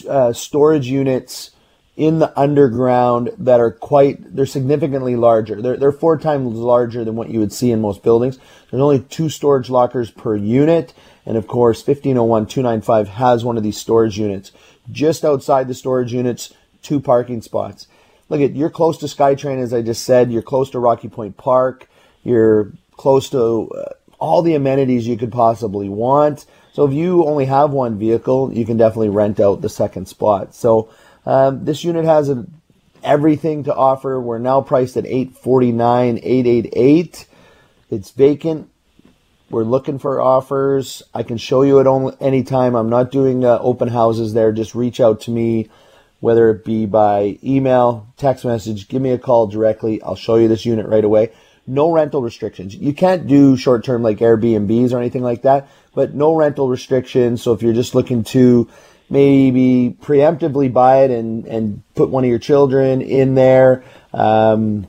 uh, 0.09 0.33
storage 0.33 0.87
units 0.87 1.51
in 1.97 2.19
the 2.19 2.39
underground 2.39 3.31
that 3.39 3.61
are 3.61 3.71
quite 3.71 4.35
they're 4.35 4.47
significantly 4.47 5.17
larger. 5.17 5.61
They're 5.61 5.77
they're 5.77 5.93
four 5.93 6.17
times 6.19 6.55
larger 6.55 7.05
than 7.05 7.17
what 7.17 7.29
you 7.29 7.41
would 7.41 7.53
see 7.53 7.71
in 7.71 7.81
most 7.83 8.03
buildings. 8.03 8.39
There's 8.71 8.83
only 8.83 9.01
two 9.01 9.29
storage 9.29 9.69
lockers 9.69 10.11
per 10.11 10.37
unit, 10.37 10.95
and 11.27 11.37
of 11.37 11.47
course 11.47 11.87
1501 11.87 12.47
295 12.47 13.09
has 13.09 13.45
one 13.45 13.57
of 13.57 13.63
these 13.63 13.77
storage 13.77 14.19
units. 14.19 14.53
Just 14.91 15.25
outside 15.25 15.69
the 15.69 15.75
storage 15.75 16.13
units, 16.13 16.55
two 16.83 17.01
parking 17.01 17.43
spots. 17.43 17.89
Look 18.29 18.41
at 18.41 18.57
you're 18.57 18.71
close 18.71 18.97
to 18.99 19.07
SkyTrain 19.07 19.61
as 19.61 19.75
I 19.75 19.83
just 19.83 20.05
said, 20.05 20.33
you're 20.33 20.43
close 20.43 20.71
to 20.71 20.79
Rocky 20.79 21.09
Point 21.09 21.37
Park, 21.37 21.89
you're 22.23 22.73
close 22.97 23.29
to 23.31 23.71
uh, 23.71 23.93
all 24.19 24.43
the 24.43 24.55
amenities 24.55 25.07
you 25.07 25.17
could 25.17 25.33
possibly 25.33 25.89
want. 25.89 26.47
So 26.73 26.85
if 26.85 26.93
you 26.93 27.25
only 27.25 27.47
have 27.47 27.71
one 27.71 27.99
vehicle, 27.99 28.53
you 28.53 28.65
can 28.65 28.77
definitely 28.77 29.09
rent 29.09 29.41
out 29.41 29.63
the 29.63 29.69
second 29.69 30.09
spot. 30.09 30.55
So 30.55 30.91
um, 31.25 31.65
this 31.65 31.85
unit 31.85 32.05
has 32.05 32.29
a, 32.29 32.47
everything 33.03 33.65
to 33.65 33.75
offer. 33.75 34.21
We're 34.21 34.39
now 34.39 34.61
priced 34.61 34.97
at 34.97 35.07
849 35.07 36.19
888 36.23 37.27
It's 37.91 38.11
vacant. 38.11 38.71
We're 39.49 39.65
looking 39.65 39.99
for 39.99 40.21
offers. 40.21 41.03
I 41.15 41.23
can 41.23 41.37
show 41.37 41.63
you 41.63 41.79
it 41.79 41.87
only 41.87 42.15
anytime. 42.21 42.75
I'm 42.75 42.91
not 42.91 43.13
doing 43.13 43.45
uh, 43.45 43.59
open 43.61 43.89
houses 43.89 44.35
there. 44.35 44.53
Just 44.53 44.75
reach 44.75 45.01
out 45.01 45.21
to 45.23 45.31
me, 45.31 45.69
whether 46.21 46.51
it 46.51 46.65
be 46.65 46.85
by 46.87 47.39
email, 47.45 48.09
text 48.17 48.45
message. 48.45 48.89
Give 48.89 49.01
me 49.01 49.11
a 49.11 49.19
call 49.19 49.47
directly. 49.47 50.03
I'll 50.03 50.17
show 50.17 50.37
you 50.37 50.49
this 50.49 50.67
unit 50.67 50.87
right 50.87 51.05
away. 51.05 51.33
No 51.67 51.91
rental 51.91 52.23
restrictions. 52.23 52.75
You 52.75 52.93
can't 52.93 53.27
do 53.27 53.57
short 53.57 53.85
term 53.85 54.03
like 54.03 54.19
Airbnbs 54.19 54.93
or 54.93 54.99
anything 54.99 55.23
like 55.23 55.43
that, 55.43 55.69
but 55.95 56.15
no 56.15 56.35
rental 56.35 56.69
restrictions. 56.69 57.43
So 57.43 57.53
if 57.53 57.63
you're 57.63 57.73
just 57.73 57.95
looking 57.95 58.25
to 58.25 58.69
maybe 59.09 59.97
preemptively 60.01 60.73
buy 60.73 61.05
it 61.05 61.11
and, 61.11 61.47
and 61.47 61.83
put 61.95 62.11
one 62.11 62.25
of 62.25 62.31
your 62.31 62.39
children 62.39 63.01
in 63.01 63.35
there. 63.35 63.85
Um, 64.13 64.89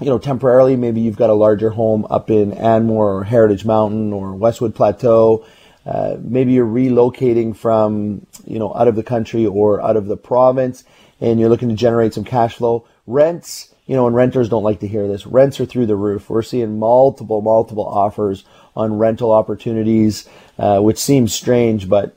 you 0.00 0.06
know, 0.06 0.18
temporarily, 0.18 0.76
maybe 0.76 1.00
you've 1.00 1.16
got 1.16 1.30
a 1.30 1.34
larger 1.34 1.70
home 1.70 2.06
up 2.10 2.30
in 2.30 2.52
Anmore 2.52 3.12
or 3.12 3.24
Heritage 3.24 3.64
Mountain 3.64 4.12
or 4.12 4.34
Westwood 4.34 4.74
Plateau. 4.74 5.44
Uh, 5.84 6.16
maybe 6.20 6.52
you're 6.52 6.66
relocating 6.66 7.56
from, 7.56 8.26
you 8.46 8.58
know, 8.58 8.74
out 8.74 8.88
of 8.88 8.96
the 8.96 9.02
country 9.02 9.46
or 9.46 9.80
out 9.82 9.96
of 9.96 10.06
the 10.06 10.16
province 10.16 10.84
and 11.20 11.38
you're 11.38 11.48
looking 11.48 11.68
to 11.68 11.74
generate 11.74 12.14
some 12.14 12.24
cash 12.24 12.54
flow. 12.56 12.86
Rents, 13.06 13.74
you 13.86 13.94
know, 13.94 14.06
and 14.06 14.16
renters 14.16 14.48
don't 14.48 14.62
like 14.62 14.80
to 14.80 14.88
hear 14.88 15.08
this. 15.08 15.26
Rents 15.26 15.60
are 15.60 15.66
through 15.66 15.86
the 15.86 15.96
roof. 15.96 16.30
We're 16.30 16.42
seeing 16.42 16.78
multiple, 16.78 17.40
multiple 17.42 17.86
offers 17.86 18.44
on 18.76 18.98
rental 18.98 19.32
opportunities, 19.32 20.28
uh, 20.58 20.80
which 20.80 20.98
seems 20.98 21.34
strange, 21.34 21.88
but 21.88 22.14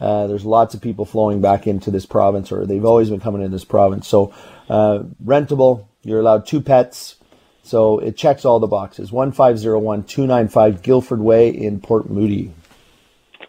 uh, 0.00 0.28
there's 0.28 0.44
lots 0.44 0.74
of 0.74 0.80
people 0.80 1.04
flowing 1.04 1.40
back 1.40 1.66
into 1.66 1.90
this 1.90 2.06
province, 2.06 2.52
or 2.52 2.64
they've 2.64 2.84
always 2.84 3.10
been 3.10 3.20
coming 3.20 3.42
in 3.42 3.50
this 3.50 3.64
province. 3.64 4.06
So, 4.06 4.32
uh, 4.70 5.02
rentable, 5.24 5.87
you're 6.02 6.20
allowed 6.20 6.46
two 6.46 6.60
pets. 6.60 7.16
So 7.62 7.98
it 7.98 8.16
checks 8.16 8.44
all 8.44 8.60
the 8.60 8.66
boxes. 8.66 9.12
1501 9.12 10.04
295 10.04 10.82
Guildford 10.82 11.20
Way 11.20 11.50
in 11.50 11.80
Port 11.80 12.08
Moody. 12.08 12.54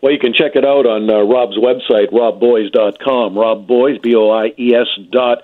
Well, 0.01 0.13
you 0.13 0.19
can 0.19 0.33
check 0.33 0.55
it 0.55 0.65
out 0.65 0.85
on 0.85 1.09
uh, 1.09 1.21
Rob's 1.21 1.57
website, 1.57 2.11
robboies.com. 2.11 3.37
Rob 3.37 3.67
Boies, 3.67 3.99
B 4.01 4.15
O 4.15 4.29
I 4.29 4.53
E 4.57 4.73
S 4.73 4.87
dot 5.11 5.39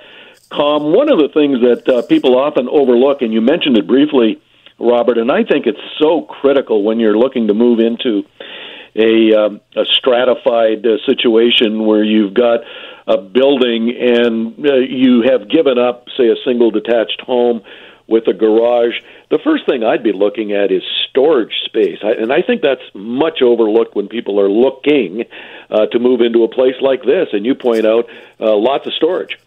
com. 0.49 0.93
One 0.93 1.11
of 1.11 1.19
the 1.19 1.29
things 1.33 1.59
that 1.61 1.87
uh, 1.87 2.01
people 2.03 2.37
often 2.37 2.67
overlook, 2.69 3.21
and 3.21 3.33
you 3.33 3.41
mentioned 3.41 3.77
it 3.77 3.87
briefly, 3.87 4.41
Robert, 4.79 5.17
and 5.17 5.31
I 5.31 5.43
think 5.43 5.67
it's 5.67 5.79
so 5.99 6.21
critical 6.21 6.83
when 6.83 6.99
you're 6.99 7.17
looking 7.17 7.47
to 7.47 7.53
move 7.53 7.79
into 7.79 8.23
a, 8.95 9.33
um, 9.35 9.61
a 9.75 9.85
stratified 9.85 10.85
uh, 10.85 10.97
situation 11.05 11.85
where 11.85 12.03
you've 12.03 12.33
got 12.33 12.61
a 13.07 13.17
building 13.17 13.95
and 13.99 14.65
uh, 14.65 14.75
you 14.75 15.23
have 15.29 15.49
given 15.49 15.77
up, 15.77 16.07
say, 16.17 16.27
a 16.27 16.35
single 16.43 16.71
detached 16.71 17.21
home 17.21 17.61
with 18.07 18.27
a 18.27 18.33
garage. 18.33 18.93
The 19.29 19.39
first 19.43 19.65
thing 19.65 19.83
I'd 19.83 20.03
be 20.03 20.13
looking 20.13 20.53
at 20.53 20.71
is 20.71 20.83
storage 21.09 21.53
space, 21.65 21.99
I, 22.03 22.11
and 22.11 22.31
I 22.31 22.41
think 22.41 22.61
that's 22.61 22.81
much 22.93 23.41
overlooked 23.41 23.95
when 23.95 24.07
people 24.07 24.39
are 24.39 24.49
looking 24.49 25.23
uh, 25.69 25.87
to 25.87 25.99
move 25.99 26.21
into 26.21 26.43
a 26.43 26.47
place 26.47 26.75
like 26.81 27.03
this. 27.03 27.29
And 27.33 27.45
you 27.45 27.55
point 27.55 27.85
out 27.85 28.05
uh, 28.39 28.55
lots 28.55 28.85
of 28.85 28.93
storage. 28.93 29.37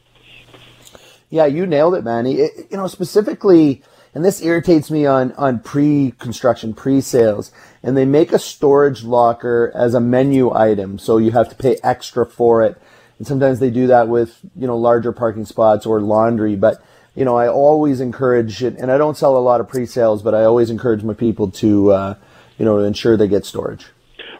Yeah, 1.30 1.46
you 1.46 1.66
nailed 1.66 1.94
it, 1.94 2.04
Manny. 2.04 2.34
It, 2.34 2.68
you 2.70 2.76
know, 2.76 2.86
specifically 2.86 3.82
and 4.14 4.24
this 4.24 4.42
irritates 4.42 4.90
me 4.90 5.06
on, 5.06 5.32
on 5.32 5.60
pre-construction, 5.60 6.74
pre-sales, 6.74 7.52
and 7.82 7.96
they 7.96 8.04
make 8.04 8.32
a 8.32 8.38
storage 8.38 9.04
locker 9.04 9.70
as 9.74 9.94
a 9.94 10.00
menu 10.00 10.52
item, 10.52 10.98
so 10.98 11.18
you 11.18 11.30
have 11.32 11.48
to 11.50 11.54
pay 11.54 11.76
extra 11.82 12.26
for 12.26 12.62
it. 12.62 12.80
And 13.18 13.26
sometimes 13.26 13.58
they 13.58 13.70
do 13.70 13.88
that 13.88 14.08
with, 14.08 14.38
you 14.56 14.66
know, 14.66 14.76
larger 14.76 15.12
parking 15.12 15.44
spots 15.44 15.86
or 15.86 16.00
laundry, 16.00 16.56
but 16.56 16.82
you 17.14 17.24
know, 17.24 17.36
I 17.36 17.48
always 17.48 18.00
encourage 18.00 18.62
and 18.62 18.92
I 18.92 18.96
don't 18.96 19.16
sell 19.16 19.36
a 19.36 19.40
lot 19.40 19.60
of 19.60 19.68
pre-sales, 19.68 20.22
but 20.22 20.36
I 20.36 20.44
always 20.44 20.70
encourage 20.70 21.02
my 21.02 21.14
people 21.14 21.50
to, 21.50 21.90
uh, 21.90 22.14
you 22.58 22.64
know, 22.64 22.78
ensure 22.78 23.16
they 23.16 23.26
get 23.26 23.44
storage. 23.44 23.86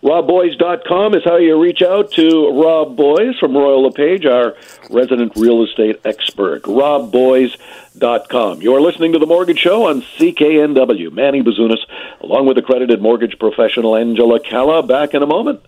RobBoies.com 0.03 1.15
is 1.15 1.25
how 1.25 1.39
you 1.39 1.61
reach 1.61 1.83
out 1.83 2.13
to 2.13 2.51
Rob 2.51 2.97
Boies 2.97 3.37
from 3.41 3.57
Royal 3.57 3.83
LePage, 3.83 4.27
our 4.27 4.55
resident 4.91 5.33
real 5.35 5.65
estate 5.65 6.01
expert. 6.05 6.63
RobBoies.com. 6.63 8.63
You're 8.63 8.81
listening 8.81 9.13
to 9.15 9.19
The 9.19 9.27
Mortgage 9.27 9.59
Show 9.59 9.89
on 9.89 10.03
CKNW. 10.03 11.11
Manny 11.11 11.43
Bazunas, 11.43 11.81
along 12.21 12.47
with 12.47 12.59
accredited 12.59 13.03
mortgage 13.03 13.41
professional 13.41 13.97
Angela 13.97 14.39
Calla. 14.39 14.85
Back 14.85 15.15
in 15.15 15.23
a 15.25 15.27
moment. 15.27 15.63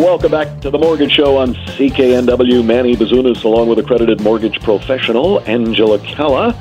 Welcome 0.00 0.30
back 0.30 0.62
to 0.62 0.70
the 0.70 0.78
Mortgage 0.78 1.12
Show 1.12 1.36
on 1.36 1.52
CKNW. 1.76 2.64
Manny 2.64 2.96
Bazunas, 2.96 3.44
along 3.44 3.68
with 3.68 3.78
accredited 3.80 4.22
mortgage 4.22 4.58
professional 4.62 5.40
Angela 5.40 5.98
Calla. 5.98 6.54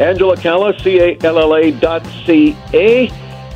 Angela 0.00 0.36
Calla, 0.36 0.76
C 0.80 0.98
A 0.98 1.16
L 1.22 1.38
L 1.38 1.54
A 1.54 1.70
dot 1.70 2.04
C 2.26 2.56
A. 2.74 3.06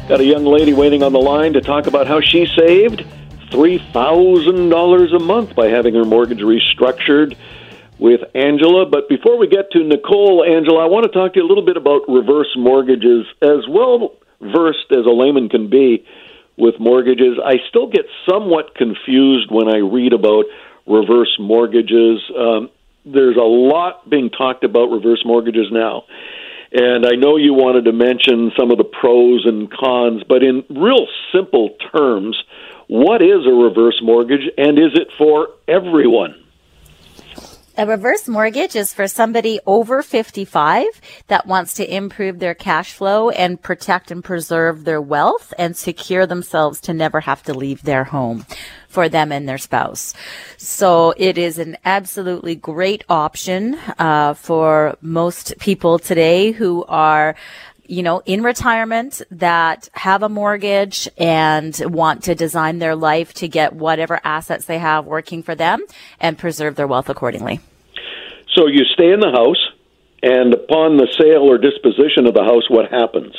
Got 0.07 0.21
a 0.21 0.25
young 0.25 0.45
lady 0.45 0.73
waiting 0.73 1.03
on 1.03 1.13
the 1.13 1.19
line 1.19 1.55
to 1.55 1.61
talk 1.61 1.89
about 1.89 2.07
how 2.07 2.21
she 2.21 2.47
saved 2.57 3.05
$3,000 3.51 5.17
a 5.17 5.19
month 5.19 5.57
by 5.57 5.67
having 5.67 5.97
her 5.97 6.05
mortgage 6.05 6.39
restructured 6.39 7.37
with 7.99 8.21
Angela. 8.37 8.87
But 8.87 9.09
before 9.09 9.39
we 9.39 9.49
get 9.49 9.73
to 9.73 9.83
Nicole, 9.83 10.45
Angela, 10.45 10.85
I 10.85 10.87
want 10.87 11.05
to 11.05 11.11
talk 11.11 11.33
to 11.33 11.41
you 11.41 11.47
a 11.47 11.49
little 11.49 11.67
bit 11.67 11.77
about 11.77 12.03
reverse 12.09 12.55
mortgages. 12.57 13.27
As 13.43 13.67
well 13.69 14.15
versed 14.41 14.93
as 14.93 15.05
a 15.05 15.11
layman 15.11 15.49
can 15.49 15.69
be 15.69 16.07
with 16.57 16.75
mortgages, 16.81 17.39
I 17.45 17.57
still 17.69 17.87
get 17.87 18.07
somewhat 18.29 18.75
confused 18.75 19.51
when 19.51 19.69
I 19.69 19.79
read 19.79 20.13
about 20.13 20.47
reverse 20.87 21.37
mortgages. 21.39 22.21
Um, 22.37 22.71
there's 23.05 23.37
a 23.37 23.41
lot 23.41 24.09
being 24.09 24.31
talked 24.31 24.65
about 24.65 24.91
reverse 24.91 25.23
mortgages 25.25 25.67
now. 25.71 26.05
And 26.73 27.07
I 27.07 27.13
know 27.13 27.37
you 27.37 27.55
wanted 27.55 27.85
to 27.85 27.93
mention 27.93 28.53
some 28.59 28.71
of 28.71 28.79
the 28.79 28.85
pros 28.85 29.47
and 29.47 29.71
cons, 29.71 30.23
but 30.29 30.43
in 30.43 30.65
real 30.69 31.07
simple 31.33 31.77
terms, 31.95 32.37
what 32.89 33.23
is 33.23 33.47
a 33.47 33.53
reverse 33.53 34.01
mortgage 34.03 34.49
and 34.59 34.79
is 34.79 34.95
it 34.95 35.09
for 35.19 35.49
everyone? 35.69 36.46
A 37.79 37.87
reverse 37.87 38.27
mortgage 38.27 38.75
is 38.75 38.95
for 38.95 39.07
somebody 39.07 39.61
over 39.67 40.03
55 40.03 40.87
that 41.27 41.47
wants 41.47 41.75
to 41.75 41.95
improve 41.95 42.39
their 42.39 42.55
cash 42.55 42.95
flow 42.95 43.29
and 43.29 43.61
protect 43.61 44.11
and 44.11 44.25
preserve 44.25 44.85
their 44.85 45.03
wealth 45.03 45.53
and 45.59 45.77
secure 45.77 46.27
themselves 46.27 46.81
to 46.83 46.95
never 46.95 47.21
have 47.21 47.43
to 47.43 47.53
leave 47.53 47.83
their 47.83 48.05
home 48.05 48.47
for 48.89 49.11
them 49.11 49.31
and 49.31 49.47
their 49.47 49.59
spouse. 49.59 50.15
So 50.57 51.13
it 51.19 51.37
is 51.37 51.59
an 51.59 51.77
absolutely 51.85 52.55
great 52.55 53.05
option 53.11 53.75
uh, 53.99 54.33
for 54.33 54.97
most 55.03 55.53
people 55.59 55.99
today 55.99 56.53
who 56.53 56.83
are 56.87 57.37
you 57.89 58.03
know, 58.03 58.23
in 58.27 58.43
retirement 58.43 59.23
that 59.31 59.89
have 59.93 60.23
a 60.23 60.29
mortgage 60.29 61.09
and 61.17 61.81
want 61.87 62.25
to 62.25 62.35
design 62.35 62.79
their 62.79 62.95
life 62.95 63.33
to 63.35 63.49
get 63.49 63.73
whatever 63.75 64.21
assets 64.25 64.65
they 64.67 64.79
have 64.79 65.07
working 65.07 65.43
for 65.43 65.55
them 65.55 65.85
and 66.21 66.39
preserve 66.39 66.77
their 66.77 66.87
wealth 66.87 67.09
accordingly. 67.09 67.61
So 68.55 68.67
you 68.67 68.85
stay 68.85 69.13
in 69.13 69.21
the 69.21 69.31
house, 69.31 69.63
and 70.23 70.55
upon 70.55 70.97
the 70.97 71.09
sale 71.19 71.43
or 71.43 71.59
disposition 71.59 72.27
of 72.27 72.35
the 72.35 72.43
house, 72.43 72.71
what 72.71 72.91
happens? 72.91 73.35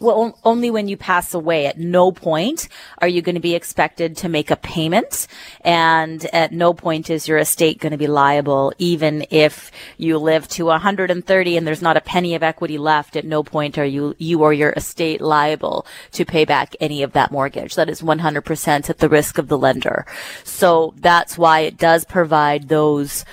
Well, 0.00 0.38
only 0.44 0.70
when 0.70 0.88
you 0.88 0.96
pass 0.96 1.34
away. 1.34 1.66
At 1.66 1.78
no 1.78 2.12
point 2.12 2.68
are 2.98 3.08
you 3.08 3.22
going 3.22 3.36
to 3.36 3.40
be 3.40 3.54
expected 3.54 4.16
to 4.18 4.28
make 4.28 4.50
a 4.50 4.56
payment. 4.56 5.26
And 5.62 6.24
at 6.32 6.52
no 6.52 6.74
point 6.74 7.10
is 7.10 7.28
your 7.28 7.38
estate 7.38 7.78
going 7.78 7.92
to 7.92 7.98
be 7.98 8.06
liable, 8.06 8.72
even 8.78 9.26
if 9.30 9.70
you 9.96 10.18
live 10.18 10.48
to 10.48 10.66
130 10.66 11.56
and 11.56 11.66
there's 11.66 11.82
not 11.82 11.96
a 11.96 12.00
penny 12.00 12.34
of 12.34 12.42
equity 12.42 12.78
left. 12.78 13.16
At 13.16 13.24
no 13.24 13.42
point 13.42 13.78
are 13.78 13.84
you, 13.84 14.14
you 14.18 14.42
or 14.42 14.52
your 14.52 14.72
estate 14.72 15.20
liable 15.20 15.86
to 16.12 16.24
pay 16.24 16.44
back 16.44 16.74
any 16.80 17.02
of 17.02 17.12
that 17.12 17.30
mortgage. 17.30 17.74
That 17.76 17.88
is 17.88 18.02
100% 18.02 18.90
at 18.90 18.98
the 18.98 19.08
risk 19.08 19.38
of 19.38 19.48
the 19.48 19.58
lender. 19.58 20.06
So 20.42 20.94
that's 20.96 21.38
why 21.38 21.60
it 21.60 21.78
does 21.78 22.04
provide 22.04 22.68
those 22.68 23.24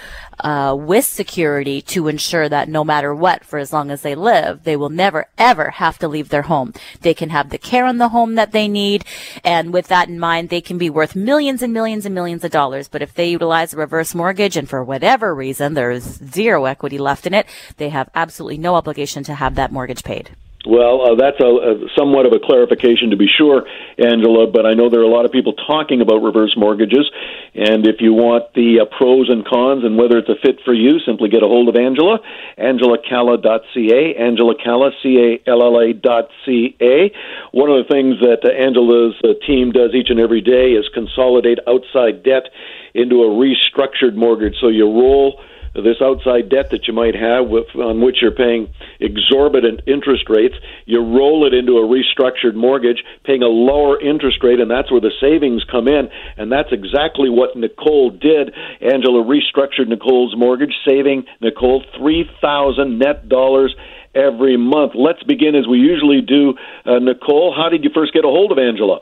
uh, 0.41 0.75
with 0.77 1.05
security 1.05 1.81
to 1.81 2.07
ensure 2.07 2.49
that 2.49 2.69
no 2.69 2.83
matter 2.83 3.13
what, 3.13 3.45
for 3.45 3.59
as 3.59 3.71
long 3.71 3.91
as 3.91 4.01
they 4.01 4.15
live, 4.15 4.63
they 4.63 4.75
will 4.75 4.89
never 4.89 5.27
ever 5.37 5.71
have 5.71 5.97
to 5.99 6.07
leave 6.07 6.29
their 6.29 6.43
home. 6.43 6.73
They 7.01 7.13
can 7.13 7.29
have 7.29 7.49
the 7.49 7.57
care 7.57 7.87
in 7.87 7.97
the 7.97 8.09
home 8.09 8.35
that 8.35 8.51
they 8.51 8.67
need. 8.67 9.05
And 9.43 9.71
with 9.73 9.87
that 9.87 10.09
in 10.09 10.19
mind, 10.19 10.49
they 10.49 10.61
can 10.61 10.77
be 10.77 10.89
worth 10.89 11.15
millions 11.15 11.61
and 11.61 11.73
millions 11.73 12.05
and 12.05 12.15
millions 12.15 12.43
of 12.43 12.51
dollars. 12.51 12.87
But 12.87 13.01
if 13.01 13.13
they 13.13 13.29
utilize 13.29 13.73
a 13.73 13.77
reverse 13.77 14.13
mortgage 14.13 14.57
and 14.57 14.69
for 14.69 14.83
whatever 14.83 15.33
reason 15.33 15.73
there's 15.73 16.03
zero 16.03 16.65
equity 16.65 16.97
left 16.97 17.25
in 17.25 17.33
it, 17.33 17.45
they 17.77 17.89
have 17.89 18.09
absolutely 18.15 18.57
no 18.57 18.75
obligation 18.75 19.23
to 19.23 19.35
have 19.35 19.55
that 19.55 19.71
mortgage 19.71 20.03
paid. 20.03 20.31
Well, 20.65 21.01
uh, 21.01 21.15
that's 21.15 21.39
a, 21.39 21.49
a, 21.49 21.89
somewhat 21.97 22.27
of 22.27 22.33
a 22.33 22.39
clarification 22.39 23.09
to 23.09 23.17
be 23.17 23.25
sure, 23.25 23.65
Angela, 23.97 24.45
but 24.45 24.65
I 24.67 24.75
know 24.75 24.89
there 24.89 24.99
are 24.99 25.09
a 25.09 25.13
lot 25.13 25.25
of 25.25 25.31
people 25.31 25.53
talking 25.53 26.01
about 26.01 26.21
reverse 26.21 26.53
mortgages. 26.55 27.09
And 27.55 27.87
if 27.87 27.97
you 27.99 28.13
want 28.13 28.53
the 28.53 28.81
uh, 28.81 28.85
pros 28.85 29.29
and 29.29 29.43
cons 29.43 29.83
and 29.83 29.97
whether 29.97 30.19
it's 30.19 30.29
a 30.29 30.35
fit 30.35 30.61
for 30.63 30.73
you, 30.73 30.99
simply 30.99 31.29
get 31.29 31.41
a 31.41 31.47
hold 31.47 31.67
of 31.67 31.75
Angela, 31.75 32.19
angelacalla.ca, 32.59 34.15
angelacalla, 34.21 34.91
C-A-L-L-A 35.01 35.93
dot 35.93 36.29
C-A. 36.45 37.11
One 37.51 37.69
of 37.71 37.81
the 37.81 37.89
things 37.89 38.21
that 38.21 38.45
uh, 38.45 38.53
Angela's 38.53 39.15
uh, 39.23 39.33
team 39.47 39.71
does 39.71 39.95
each 39.95 40.11
and 40.11 40.19
every 40.19 40.41
day 40.41 40.73
is 40.77 40.85
consolidate 40.93 41.57
outside 41.67 42.21
debt 42.21 42.53
into 42.93 43.23
a 43.23 43.29
restructured 43.33 44.13
mortgage. 44.13 44.55
So 44.61 44.67
you 44.67 44.85
roll 44.85 45.41
this 45.73 46.01
outside 46.01 46.49
debt 46.49 46.71
that 46.71 46.87
you 46.87 46.93
might 46.93 47.15
have 47.15 47.47
with, 47.47 47.67
on 47.75 48.01
which 48.01 48.17
you're 48.21 48.31
paying 48.35 48.67
exorbitant 48.99 49.81
interest 49.87 50.29
rates. 50.29 50.55
You 50.85 50.99
roll 50.99 51.47
it 51.47 51.53
into 51.53 51.77
a 51.77 51.87
restructured 51.87 52.55
mortgage, 52.55 53.03
paying 53.23 53.43
a 53.43 53.47
lower 53.47 53.99
interest 53.99 54.43
rate, 54.43 54.59
and 54.59 54.69
that's 54.69 54.91
where 54.91 55.01
the 55.01 55.13
savings 55.21 55.63
come 55.69 55.87
in. 55.87 56.09
And 56.37 56.51
that's 56.51 56.71
exactly 56.71 57.29
what 57.29 57.55
Nicole 57.55 58.09
did. 58.11 58.53
Angela 58.81 59.23
restructured 59.23 59.87
Nicole's 59.87 60.35
mortgage, 60.35 60.73
saving 60.87 61.25
Nicole 61.39 61.83
3000 61.97 62.99
net 62.99 63.29
dollars 63.29 63.75
every 64.13 64.57
month. 64.57 64.93
Let's 64.95 65.23
begin 65.23 65.55
as 65.55 65.67
we 65.67 65.77
usually 65.77 66.21
do. 66.21 66.55
Uh, 66.85 66.99
Nicole, 66.99 67.53
how 67.55 67.69
did 67.69 67.83
you 67.83 67.91
first 67.93 68.13
get 68.13 68.25
a 68.25 68.27
hold 68.27 68.51
of 68.51 68.57
Angela? 68.57 68.99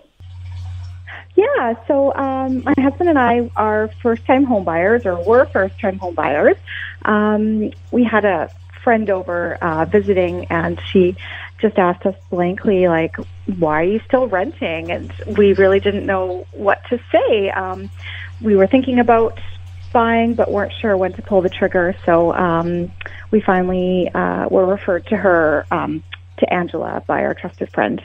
Yeah, 1.40 1.76
so 1.88 2.14
um, 2.16 2.64
my 2.66 2.74
husband 2.78 3.08
and 3.08 3.18
I 3.18 3.50
are 3.56 3.90
first 4.04 4.26
time 4.26 4.44
home 4.44 4.66
buyers, 4.66 5.06
or 5.06 5.16
were 5.24 5.46
first 5.46 5.80
time 5.80 5.98
home 5.98 6.14
buyers. 6.14 6.58
Um, 7.06 7.72
we 7.92 8.04
had 8.04 8.26
a 8.26 8.52
friend 8.84 9.10
over 9.10 9.56
uh, 9.56 9.86
visiting, 9.86 10.48
and 10.50 10.82
she 10.92 11.16
just 11.62 11.78
asked 11.78 12.06
us 12.06 12.16
blankly, 12.30 12.90
like, 12.90 13.16
why 13.58 13.82
are 13.82 13.86
you 13.86 14.02
still 14.06 14.28
renting? 14.28 14.92
And 14.92 15.14
we 15.38 15.54
really 15.54 15.80
didn't 15.80 16.06
know 16.06 16.46
what 16.52 16.82
to 16.90 17.00
say. 17.10 17.50
Um, 17.52 17.90
we 18.42 18.58
were 18.58 18.68
thinking 18.68 19.00
about 19.00 19.40
buying, 19.94 20.34
but 20.34 20.52
weren't 20.52 20.74
sure 20.82 20.98
when 20.98 21.14
to 21.14 21.22
pull 21.22 21.42
the 21.42 21.50
trigger. 21.50 21.96
So 22.06 22.34
um, 22.34 22.92
we 23.32 23.40
finally 23.40 24.12
uh, 24.14 24.50
were 24.50 24.66
referred 24.66 25.06
to 25.08 25.16
her, 25.16 25.66
um, 25.72 26.04
to 26.40 26.54
Angela, 26.54 27.02
by 27.08 27.24
our 27.24 27.34
trusted 27.34 27.70
friend. 27.72 28.02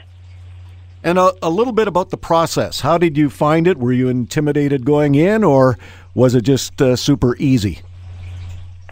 And 1.05 1.19
a, 1.19 1.31
a, 1.43 1.51
little 1.51 1.71
bit 1.71 1.87
about 1.87 2.09
the 2.09 2.17
process. 2.17 2.81
How 2.81 2.97
did 2.97 3.15
you 3.15 3.29
find 3.29 3.67
it? 3.67 3.77
Were 3.77 3.93
you 3.93 4.09
intimidated 4.09 4.85
going 4.85 5.13
in, 5.13 5.43
or 5.43 5.77
was 6.15 6.33
it 6.33 6.41
just 6.41 6.81
uh, 6.81 6.95
super 6.95 7.37
easy? 7.37 7.81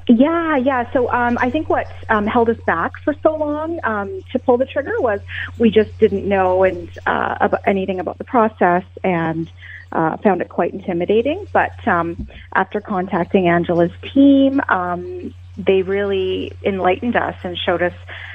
Yeah, 0.08 0.58
yeah. 0.58 0.91
So 0.93 1.12
um, 1.12 1.39
I 1.41 1.49
think 1.49 1.69
what 1.69 1.88
um, 2.10 2.28
held 2.28 2.52
us 2.52 2.60
back 2.67 3.02
for 3.04 3.15
so 3.23 3.36
long 3.36 3.80
um, 3.84 4.21
to 4.32 4.38
pull 4.38 4.58
the 4.58 4.65
trigger 4.67 4.93
was 4.99 5.21
we 5.58 5.71
just 5.71 5.97
didn't 5.97 6.30
know 6.30 6.63
and 6.63 6.88
uh, 7.08 7.38
about 7.41 7.62
anything 7.65 7.99
about 7.99 8.19
the 8.19 8.26
process 8.26 8.84
and 9.04 9.49
uh, 9.91 10.17
found 10.17 10.41
it 10.41 10.49
quite 10.49 10.71
intimidating. 10.71 11.47
But 11.52 11.88
um, 11.88 12.28
after 12.54 12.80
contacting 12.80 13.47
Angela's 13.47 13.91
team, 14.13 14.62
um, 14.69 15.34
they 15.57 15.81
really 15.81 16.53
enlightened 16.63 17.15
us 17.15 17.35
and 17.43 17.57
showed 17.57 17.81
us 17.81 17.93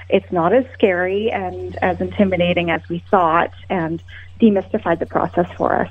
it's 0.08 0.30
not 0.32 0.52
as 0.52 0.64
scary 0.72 1.30
and 1.30 1.76
as 1.76 2.00
intimidating 2.00 2.70
as 2.70 2.86
we 2.88 3.00
thought 3.10 3.50
and 3.68 4.02
demystified 4.40 4.98
the 4.98 5.06
process 5.06 5.50
for 5.56 5.82
us. 5.82 5.90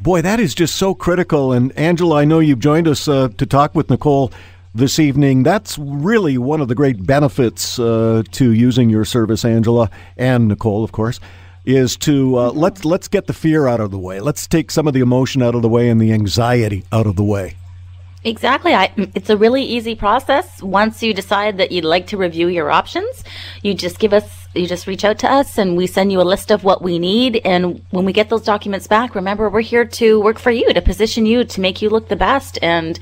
Boy, 0.00 0.22
that 0.22 0.38
is 0.38 0.54
just 0.54 0.76
so 0.76 0.94
critical. 0.94 1.52
And 1.52 1.76
Angela, 1.76 2.20
I 2.20 2.24
know 2.24 2.38
you've 2.38 2.60
joined 2.60 2.86
us 2.86 3.08
uh, 3.08 3.28
to 3.36 3.46
talk 3.46 3.74
with 3.74 3.90
Nicole 3.90 4.32
this 4.74 4.98
evening. 4.98 5.42
That's 5.42 5.78
really 5.78 6.38
one 6.38 6.60
of 6.60 6.68
the 6.68 6.74
great 6.74 7.04
benefits 7.04 7.78
uh, 7.78 8.22
to 8.32 8.52
using 8.52 8.90
your 8.90 9.04
service, 9.04 9.44
Angela, 9.44 9.90
and 10.16 10.48
Nicole, 10.48 10.84
of 10.84 10.92
course, 10.92 11.18
is 11.64 11.96
to 11.98 12.38
uh, 12.38 12.50
let's 12.50 12.84
let's 12.84 13.08
get 13.08 13.26
the 13.26 13.32
fear 13.32 13.66
out 13.66 13.80
of 13.80 13.90
the 13.90 13.98
way. 13.98 14.20
Let's 14.20 14.46
take 14.46 14.70
some 14.70 14.86
of 14.86 14.94
the 14.94 15.00
emotion 15.00 15.42
out 15.42 15.54
of 15.54 15.62
the 15.62 15.68
way 15.68 15.88
and 15.88 16.00
the 16.00 16.12
anxiety 16.12 16.84
out 16.92 17.06
of 17.06 17.16
the 17.16 17.24
way. 17.24 17.56
Exactly. 18.24 18.74
I, 18.74 18.92
it's 19.14 19.30
a 19.30 19.36
really 19.36 19.62
easy 19.62 19.94
process. 19.94 20.60
Once 20.60 21.02
you 21.02 21.14
decide 21.14 21.58
that 21.58 21.70
you'd 21.70 21.84
like 21.84 22.08
to 22.08 22.16
review 22.16 22.48
your 22.48 22.68
options, 22.70 23.22
you 23.62 23.74
just 23.74 24.00
give 24.00 24.12
us, 24.12 24.48
you 24.54 24.66
just 24.66 24.88
reach 24.88 25.04
out 25.04 25.20
to 25.20 25.30
us 25.30 25.56
and 25.56 25.76
we 25.76 25.86
send 25.86 26.10
you 26.10 26.20
a 26.20 26.22
list 26.22 26.50
of 26.50 26.64
what 26.64 26.82
we 26.82 26.98
need. 26.98 27.40
And 27.44 27.80
when 27.90 28.04
we 28.04 28.12
get 28.12 28.28
those 28.28 28.42
documents 28.42 28.88
back, 28.88 29.14
remember, 29.14 29.48
we're 29.48 29.60
here 29.60 29.84
to 29.84 30.20
work 30.20 30.40
for 30.40 30.50
you, 30.50 30.72
to 30.74 30.82
position 30.82 31.26
you, 31.26 31.44
to 31.44 31.60
make 31.60 31.80
you 31.80 31.90
look 31.90 32.08
the 32.08 32.16
best 32.16 32.58
and 32.60 32.98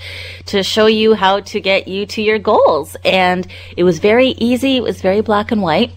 to 0.46 0.62
show 0.62 0.86
you 0.86 1.14
how 1.14 1.40
to 1.40 1.60
get 1.60 1.88
you 1.88 2.04
to 2.06 2.20
your 2.20 2.38
goals. 2.38 2.94
And 3.02 3.46
it 3.74 3.84
was 3.84 4.00
very 4.00 4.28
easy. 4.28 4.76
It 4.76 4.82
was 4.82 5.00
very 5.00 5.22
black 5.22 5.50
and 5.50 5.62
white 5.62 5.92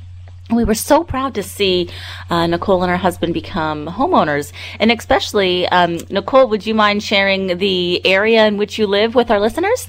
we 0.51 0.63
were 0.63 0.73
so 0.73 1.03
proud 1.03 1.35
to 1.35 1.43
see 1.43 1.89
uh, 2.29 2.47
Nicole 2.47 2.81
and 2.83 2.89
her 2.89 2.97
husband 2.97 3.33
become 3.33 3.88
homeowners. 3.88 4.51
And 4.79 4.91
especially, 4.91 5.67
um, 5.69 5.99
Nicole, 6.09 6.47
would 6.47 6.65
you 6.65 6.73
mind 6.73 7.03
sharing 7.03 7.57
the 7.57 8.05
area 8.05 8.45
in 8.47 8.57
which 8.57 8.77
you 8.77 8.88
live 8.88 9.15
with 9.15 9.29
our 9.31 9.39
listeners? 9.39 9.88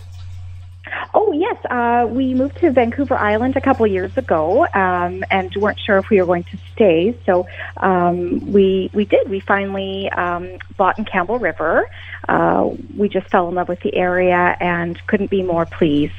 Oh 1.14 1.32
yes, 1.32 1.56
uh, 1.70 2.06
we 2.08 2.34
moved 2.34 2.58
to 2.58 2.70
Vancouver 2.70 3.14
Island 3.14 3.56
a 3.56 3.60
couple 3.60 3.86
years 3.86 4.16
ago, 4.16 4.66
um, 4.74 5.24
and 5.30 5.54
weren't 5.56 5.78
sure 5.78 5.98
if 5.98 6.08
we 6.08 6.20
were 6.20 6.26
going 6.26 6.44
to 6.44 6.58
stay. 6.72 7.16
So 7.26 7.46
um, 7.78 8.52
we 8.52 8.90
we 8.92 9.04
did. 9.04 9.28
We 9.28 9.40
finally 9.40 10.10
um, 10.10 10.58
bought 10.76 10.98
in 10.98 11.04
Campbell 11.04 11.38
River. 11.38 11.88
Uh, 12.28 12.70
we 12.96 13.08
just 13.08 13.28
fell 13.28 13.48
in 13.48 13.54
love 13.54 13.68
with 13.68 13.80
the 13.80 13.94
area 13.94 14.56
and 14.60 15.00
couldn't 15.06 15.30
be 15.30 15.42
more 15.42 15.66
pleased. 15.66 16.12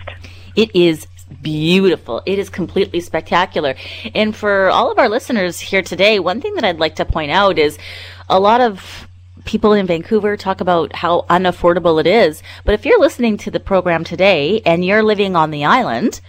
It 0.55 0.75
is 0.75 1.07
beautiful. 1.41 2.21
It 2.25 2.39
is 2.39 2.49
completely 2.49 2.99
spectacular. 2.99 3.75
And 4.13 4.35
for 4.35 4.69
all 4.69 4.91
of 4.91 4.99
our 4.99 5.09
listeners 5.09 5.59
here 5.59 5.81
today, 5.81 6.19
one 6.19 6.41
thing 6.41 6.55
that 6.55 6.63
I'd 6.63 6.79
like 6.79 6.95
to 6.95 7.05
point 7.05 7.31
out 7.31 7.57
is 7.57 7.77
a 8.29 8.39
lot 8.39 8.61
of 8.61 9.07
people 9.45 9.73
in 9.73 9.87
Vancouver 9.87 10.37
talk 10.37 10.61
about 10.61 10.95
how 10.95 11.25
unaffordable 11.29 11.99
it 11.99 12.07
is. 12.07 12.43
But 12.63 12.73
if 12.73 12.85
you're 12.85 12.99
listening 12.99 13.37
to 13.37 13.51
the 13.51 13.59
program 13.59 14.03
today 14.03 14.61
and 14.65 14.85
you're 14.85 15.03
living 15.03 15.35
on 15.35 15.51
the 15.51 15.65
island, 15.65 16.21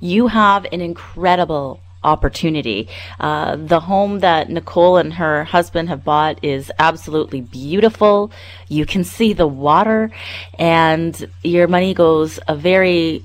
you 0.00 0.28
have 0.28 0.66
an 0.72 0.80
incredible 0.80 1.80
opportunity. 2.04 2.88
Uh, 3.18 3.56
the 3.56 3.80
home 3.80 4.20
that 4.20 4.48
Nicole 4.48 4.96
and 4.96 5.14
her 5.14 5.44
husband 5.44 5.88
have 5.88 6.04
bought 6.04 6.44
is 6.44 6.70
absolutely 6.78 7.40
beautiful. 7.40 8.30
You 8.68 8.86
can 8.86 9.04
see 9.04 9.32
the 9.32 9.46
water, 9.46 10.10
and 10.58 11.28
your 11.42 11.66
money 11.66 11.94
goes 11.94 12.38
a 12.46 12.54
very 12.54 13.24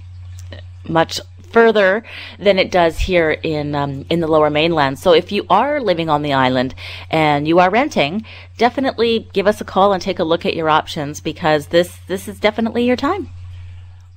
much 0.88 1.20
further 1.54 2.04
than 2.40 2.58
it 2.58 2.72
does 2.72 2.98
here 3.00 3.32
in 3.32 3.76
um, 3.76 4.06
in 4.10 4.20
the 4.20 4.28
lower 4.28 4.50
mainland. 4.50 5.00
So 5.00 5.14
if 5.14 5.32
you 5.32 5.46
are 5.50 5.80
living 5.80 6.10
on 6.10 6.24
the 6.24 6.34
island 6.34 6.74
and 7.10 7.48
you 7.48 7.60
are 7.60 7.70
renting, 7.70 8.26
definitely 8.58 9.30
give 9.34 9.48
us 9.48 9.62
a 9.62 9.64
call 9.64 9.94
and 9.94 10.02
take 10.02 10.20
a 10.20 10.24
look 10.24 10.46
at 10.46 10.56
your 10.56 10.70
options 10.70 11.22
because 11.22 11.68
this 11.68 11.98
this 12.08 12.28
is 12.28 12.40
definitely 12.40 12.86
your 12.86 12.98
time. 12.98 13.30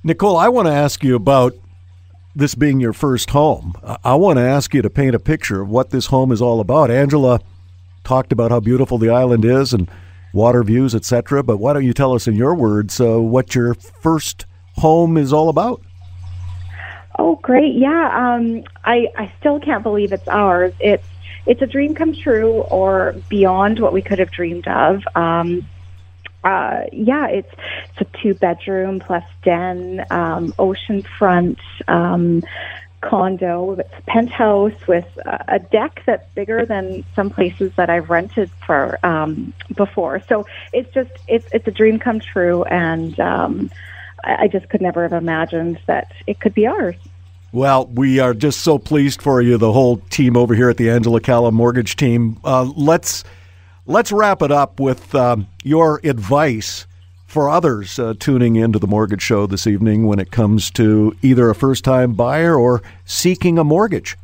Nicole, 0.03 0.35
I 0.37 0.47
want 0.49 0.67
to 0.67 0.73
ask 0.73 1.03
you 1.03 1.15
about 1.15 1.53
this 2.35 2.55
being 2.55 2.79
your 2.79 2.93
first 2.93 3.31
home. 3.31 3.73
I 4.03 4.15
want 4.15 4.37
to 4.37 4.43
ask 4.43 4.73
you 4.73 4.81
to 4.81 4.89
paint 4.89 5.15
a 5.15 5.19
picture 5.19 5.61
of 5.61 5.69
what 5.69 5.89
this 5.89 6.07
home 6.07 6.31
is 6.31 6.41
all 6.41 6.59
about. 6.59 6.91
Angela 6.91 7.39
talked 8.03 8.31
about 8.31 8.51
how 8.51 8.59
beautiful 8.59 8.97
the 8.97 9.09
island 9.09 9.43
is 9.43 9.73
and 9.73 9.89
water 10.33 10.63
views, 10.63 10.93
etc. 10.93 11.43
But 11.43 11.57
why 11.57 11.73
don't 11.73 11.85
you 11.85 11.93
tell 11.93 12.13
us 12.13 12.27
in 12.27 12.35
your 12.35 12.55
words 12.55 13.01
uh, 13.01 13.19
what 13.19 13.55
your 13.55 13.73
first 13.73 14.45
home 14.75 15.17
is 15.17 15.33
all 15.33 15.49
about? 15.49 15.81
Oh, 17.17 17.35
great! 17.41 17.75
Yeah, 17.75 18.11
um, 18.13 18.63
I 18.85 19.07
I 19.17 19.33
still 19.39 19.59
can't 19.59 19.83
believe 19.83 20.11
it's 20.13 20.27
ours. 20.27 20.73
It's 20.79 21.07
it's 21.45 21.61
a 21.61 21.67
dream 21.67 21.95
come 21.95 22.13
true, 22.13 22.61
or 22.61 23.15
beyond 23.29 23.79
what 23.79 23.93
we 23.93 24.01
could 24.01 24.19
have 24.19 24.31
dreamed 24.31 24.67
of. 24.67 25.01
Um, 25.15 25.67
uh, 26.43 26.81
yeah, 26.93 27.27
it's 27.27 27.51
it's 27.89 28.01
a 28.01 28.17
two 28.21 28.33
bedroom 28.35 28.99
plus 28.99 29.23
den, 29.43 30.05
um, 30.11 30.53
oceanfront 30.59 31.57
um, 31.87 32.43
condo. 33.01 33.73
It's 33.79 33.93
a 33.97 34.01
penthouse 34.03 34.87
with 34.87 35.07
a 35.25 35.59
deck 35.59 36.03
that's 36.05 36.27
bigger 36.35 36.65
than 36.65 37.03
some 37.15 37.29
places 37.31 37.71
that 37.77 37.89
I've 37.89 38.09
rented 38.09 38.51
for 38.65 38.99
um, 39.03 39.53
before. 39.75 40.21
So 40.29 40.45
it's 40.71 40.93
just 40.93 41.11
it's 41.27 41.47
it's 41.51 41.67
a 41.67 41.71
dream 41.71 41.97
come 41.99 42.19
true, 42.19 42.63
and 42.63 43.19
um, 43.19 43.71
I 44.23 44.47
just 44.47 44.69
could 44.69 44.81
never 44.81 45.03
have 45.03 45.13
imagined 45.13 45.79
that 45.87 46.11
it 46.27 46.39
could 46.39 46.53
be 46.53 46.67
ours. 46.67 46.95
Well, 47.53 47.87
we 47.87 48.19
are 48.19 48.33
just 48.33 48.59
so 48.61 48.77
pleased 48.77 49.21
for 49.21 49.41
you, 49.41 49.57
the 49.57 49.71
whole 49.71 49.97
team 50.09 50.35
over 50.35 50.53
here 50.53 50.69
at 50.69 50.75
the 50.75 50.89
Angela 50.89 51.21
Calla 51.21 51.51
Mortgage 51.51 51.95
Team. 51.95 52.37
Uh, 52.43 52.63
let's 52.75 53.23
let's 53.85 54.11
wrap 54.11 54.41
it 54.41 54.51
up 54.51 54.81
with 54.81 55.15
um, 55.15 55.47
your 55.63 56.01
advice 56.03 56.85
for 57.25 57.49
others 57.49 57.99
uh, 57.99 58.15
tuning 58.19 58.57
into 58.57 58.79
the 58.79 58.87
Mortgage 58.87 59.21
Show 59.21 59.47
this 59.47 59.65
evening 59.65 60.07
when 60.07 60.19
it 60.19 60.29
comes 60.29 60.69
to 60.71 61.15
either 61.21 61.49
a 61.49 61.55
first 61.55 61.85
time 61.85 62.13
buyer 62.13 62.55
or 62.55 62.81
seeking 63.05 63.57
a 63.57 63.63
mortgage? 63.63 64.17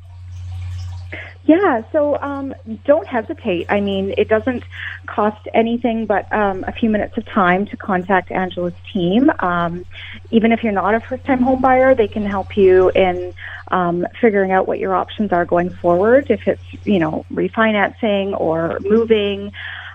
Yeah, 1.45 1.83
so 1.91 2.17
um, 2.21 2.55
don't 2.85 3.05
hesitate. 3.05 3.65
I 3.69 3.81
mean, 3.81 4.13
it 4.17 4.29
doesn't 4.29 4.63
cost 5.07 5.45
anything 5.53 6.05
but 6.05 6.31
um, 6.31 6.63
a 6.65 6.71
few 6.71 6.89
minutes 6.89 7.17
of 7.17 7.25
time 7.25 7.65
to 7.67 7.75
contact 7.77 8.31
Angela's 8.31 8.73
team. 8.93 9.29
Um, 9.39 9.85
even 10.31 10.53
if 10.53 10.63
you're 10.63 10.71
not 10.71 10.95
a 10.95 11.01
first 11.01 11.25
time 11.25 11.41
home 11.41 11.59
buyer, 11.61 11.95
they 11.95 12.07
can 12.07 12.25
help 12.25 12.55
you 12.55 12.89
in 12.91 13.33
um, 13.69 14.07
figuring 14.21 14.51
out 14.51 14.69
what 14.69 14.79
your 14.79 14.95
options 14.95 15.33
are 15.33 15.43
going 15.43 15.69
forward, 15.69 16.27
if 16.29 16.47
it's, 16.47 16.63
you 16.85 16.99
know, 16.99 17.25
refinancing 17.33 18.39
or 18.39 18.79
moving. 18.79 19.51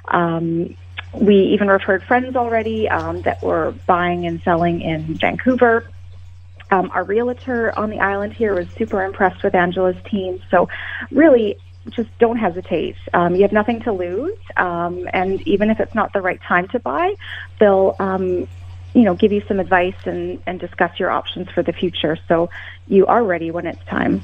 Um, 0.09 0.77
we 1.15 1.37
even 1.55 1.69
referred 1.69 2.03
friends 2.03 2.37
already 2.37 2.91
um, 2.91 3.23
that 3.23 3.43
were 3.43 3.75
buying 3.87 4.27
and 4.27 4.43
selling 4.43 4.83
in 4.83 5.15
Vancouver. 5.15 5.89
Um, 6.71 6.91
our 6.93 7.05
realtor 7.05 7.77
on 7.79 7.91
the 7.91 7.99
island 7.99 8.33
here 8.33 8.55
was 8.55 8.69
super 8.77 9.03
impressed 9.03 9.43
with 9.43 9.55
Angela's 9.55 9.97
team. 10.05 10.43
So, 10.51 10.69
really, 11.11 11.59
just 11.91 12.11
don't 12.19 12.37
hesitate. 12.37 12.97
Um, 13.15 13.35
you 13.35 13.43
have 13.43 13.53
nothing 13.53 13.81
to 13.83 13.93
lose, 13.93 14.39
um, 14.57 15.09
and 15.13 15.41
even 15.47 15.71
if 15.71 15.81
it's 15.81 15.95
not 15.95 16.13
the 16.13 16.21
right 16.21 16.41
time 16.43 16.69
to 16.69 16.79
buy, 16.79 17.15
they'll 17.59 17.97
um, 17.99 18.47
you 18.95 19.03
know 19.03 19.15
give 19.15 19.33
you 19.33 19.43
some 19.49 19.61
advice 19.61 19.97
and, 20.05 20.43
and 20.47 20.61
discuss 20.61 20.99
your 20.99 21.11
options 21.11 21.49
for 21.51 21.63
the 21.63 21.73
future. 21.73 22.19
So 22.29 22.51
you 22.87 23.07
are 23.07 23.25
ready 23.25 23.51
when 23.51 23.67
it's 23.67 23.85
time. 23.87 24.23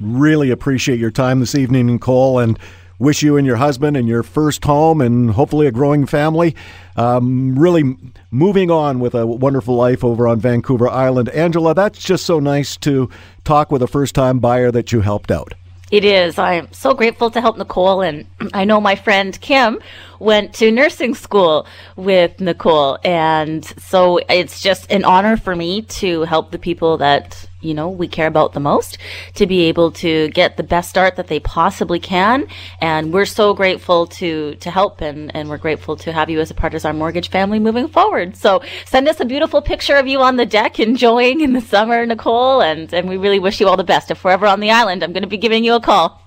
Really 0.00 0.50
appreciate 0.50 0.98
your 0.98 1.10
time 1.10 1.40
this 1.40 1.54
evening, 1.54 1.86
Nicole, 1.86 2.38
and 2.38 2.58
wish 2.98 3.22
you 3.22 3.36
and 3.36 3.46
your 3.46 3.56
husband 3.56 3.96
and 3.96 4.08
your 4.08 4.22
first 4.22 4.64
home 4.64 5.00
and 5.00 5.30
hopefully 5.30 5.66
a 5.66 5.72
growing 5.72 6.06
family. 6.06 6.54
Um, 6.96 7.58
really 7.58 7.96
moving 8.34 8.70
on 8.70 8.98
with 8.98 9.14
a 9.14 9.24
wonderful 9.24 9.76
life 9.76 10.04
over 10.04 10.26
on 10.26 10.40
Vancouver 10.40 10.88
Island. 10.88 11.28
Angela, 11.30 11.72
that's 11.72 12.00
just 12.00 12.26
so 12.26 12.40
nice 12.40 12.76
to 12.78 13.08
talk 13.44 13.70
with 13.70 13.82
a 13.82 13.86
first 13.86 14.14
time 14.14 14.40
buyer 14.40 14.72
that 14.72 14.92
you 14.92 15.00
helped 15.00 15.30
out. 15.30 15.54
It 15.92 16.04
is. 16.04 16.38
I'm 16.38 16.72
so 16.72 16.94
grateful 16.94 17.30
to 17.30 17.40
help 17.40 17.56
Nicole. 17.56 18.02
And 18.02 18.26
I 18.52 18.64
know 18.64 18.80
my 18.80 18.96
friend 18.96 19.40
Kim 19.40 19.78
went 20.18 20.52
to 20.54 20.72
nursing 20.72 21.14
school 21.14 21.66
with 21.94 22.40
Nicole. 22.40 22.98
And 23.04 23.64
so 23.80 24.18
it's 24.28 24.60
just 24.60 24.90
an 24.90 25.04
honor 25.04 25.36
for 25.36 25.54
me 25.54 25.82
to 25.82 26.22
help 26.22 26.50
the 26.50 26.58
people 26.58 26.96
that 26.96 27.46
you 27.64 27.74
know 27.74 27.88
we 27.88 28.06
care 28.06 28.26
about 28.26 28.52
the 28.52 28.60
most 28.60 28.98
to 29.34 29.46
be 29.46 29.62
able 29.62 29.90
to 29.92 30.28
get 30.28 30.56
the 30.56 30.62
best 30.62 30.90
start 30.90 31.16
that 31.16 31.28
they 31.28 31.40
possibly 31.40 31.98
can. 31.98 32.46
And 32.80 33.12
we're 33.12 33.24
so 33.24 33.54
grateful 33.54 34.06
to 34.18 34.54
to 34.56 34.70
help 34.70 35.00
and 35.00 35.34
and 35.34 35.48
we're 35.48 35.58
grateful 35.58 35.96
to 35.96 36.12
have 36.12 36.30
you 36.30 36.40
as 36.40 36.50
a 36.50 36.54
part 36.54 36.74
of 36.74 36.84
our 36.84 36.92
mortgage 36.92 37.30
family 37.30 37.58
moving 37.58 37.88
forward. 37.88 38.36
So 38.36 38.62
send 38.84 39.08
us 39.08 39.20
a 39.20 39.24
beautiful 39.24 39.62
picture 39.62 39.96
of 39.96 40.06
you 40.06 40.20
on 40.20 40.36
the 40.36 40.46
deck 40.46 40.78
enjoying 40.78 41.40
in 41.40 41.52
the 41.52 41.60
summer 41.60 42.04
nicole. 42.06 42.60
And 42.60 42.92
and 42.92 43.08
we 43.08 43.16
really 43.16 43.38
wish 43.38 43.60
you 43.60 43.68
all 43.68 43.76
the 43.76 43.84
best. 43.84 44.10
If 44.10 44.24
we're 44.24 44.32
ever 44.32 44.46
on 44.46 44.60
the 44.60 44.70
island 44.70 45.02
i'm 45.02 45.12
going 45.12 45.22
to 45.22 45.28
be 45.28 45.36
giving 45.36 45.64
you 45.64 45.74
a 45.74 45.80
call. 45.80 46.20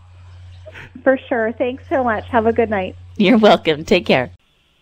For 1.03 1.17
sure. 1.29 1.53
Thanks 1.53 1.83
so 1.89 2.03
much. 2.03 2.25
Have 2.27 2.47
a 2.47 2.53
good 2.53 2.69
night. 2.69 2.95
You're 3.17 3.37
welcome. 3.37 3.85
Take 3.85 4.05
care. 4.05 4.31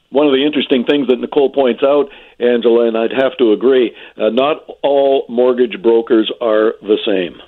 One 0.10 0.28
of 0.28 0.34
the 0.34 0.46
interesting 0.46 0.86
things 0.86 1.08
that 1.08 1.20
Nicole 1.20 1.52
points 1.52 1.84
out, 1.84 2.10
Angela, 2.40 2.88
and 2.88 2.98
I'd 2.98 3.12
have 3.12 3.38
to 3.38 3.52
agree, 3.52 3.96
uh, 4.18 4.30
not 4.30 4.66
all 4.84 5.26
mortgage 5.30 5.82
brokers 5.82 6.32
are 6.42 6.76
the 6.82 6.98
same. 7.06 7.42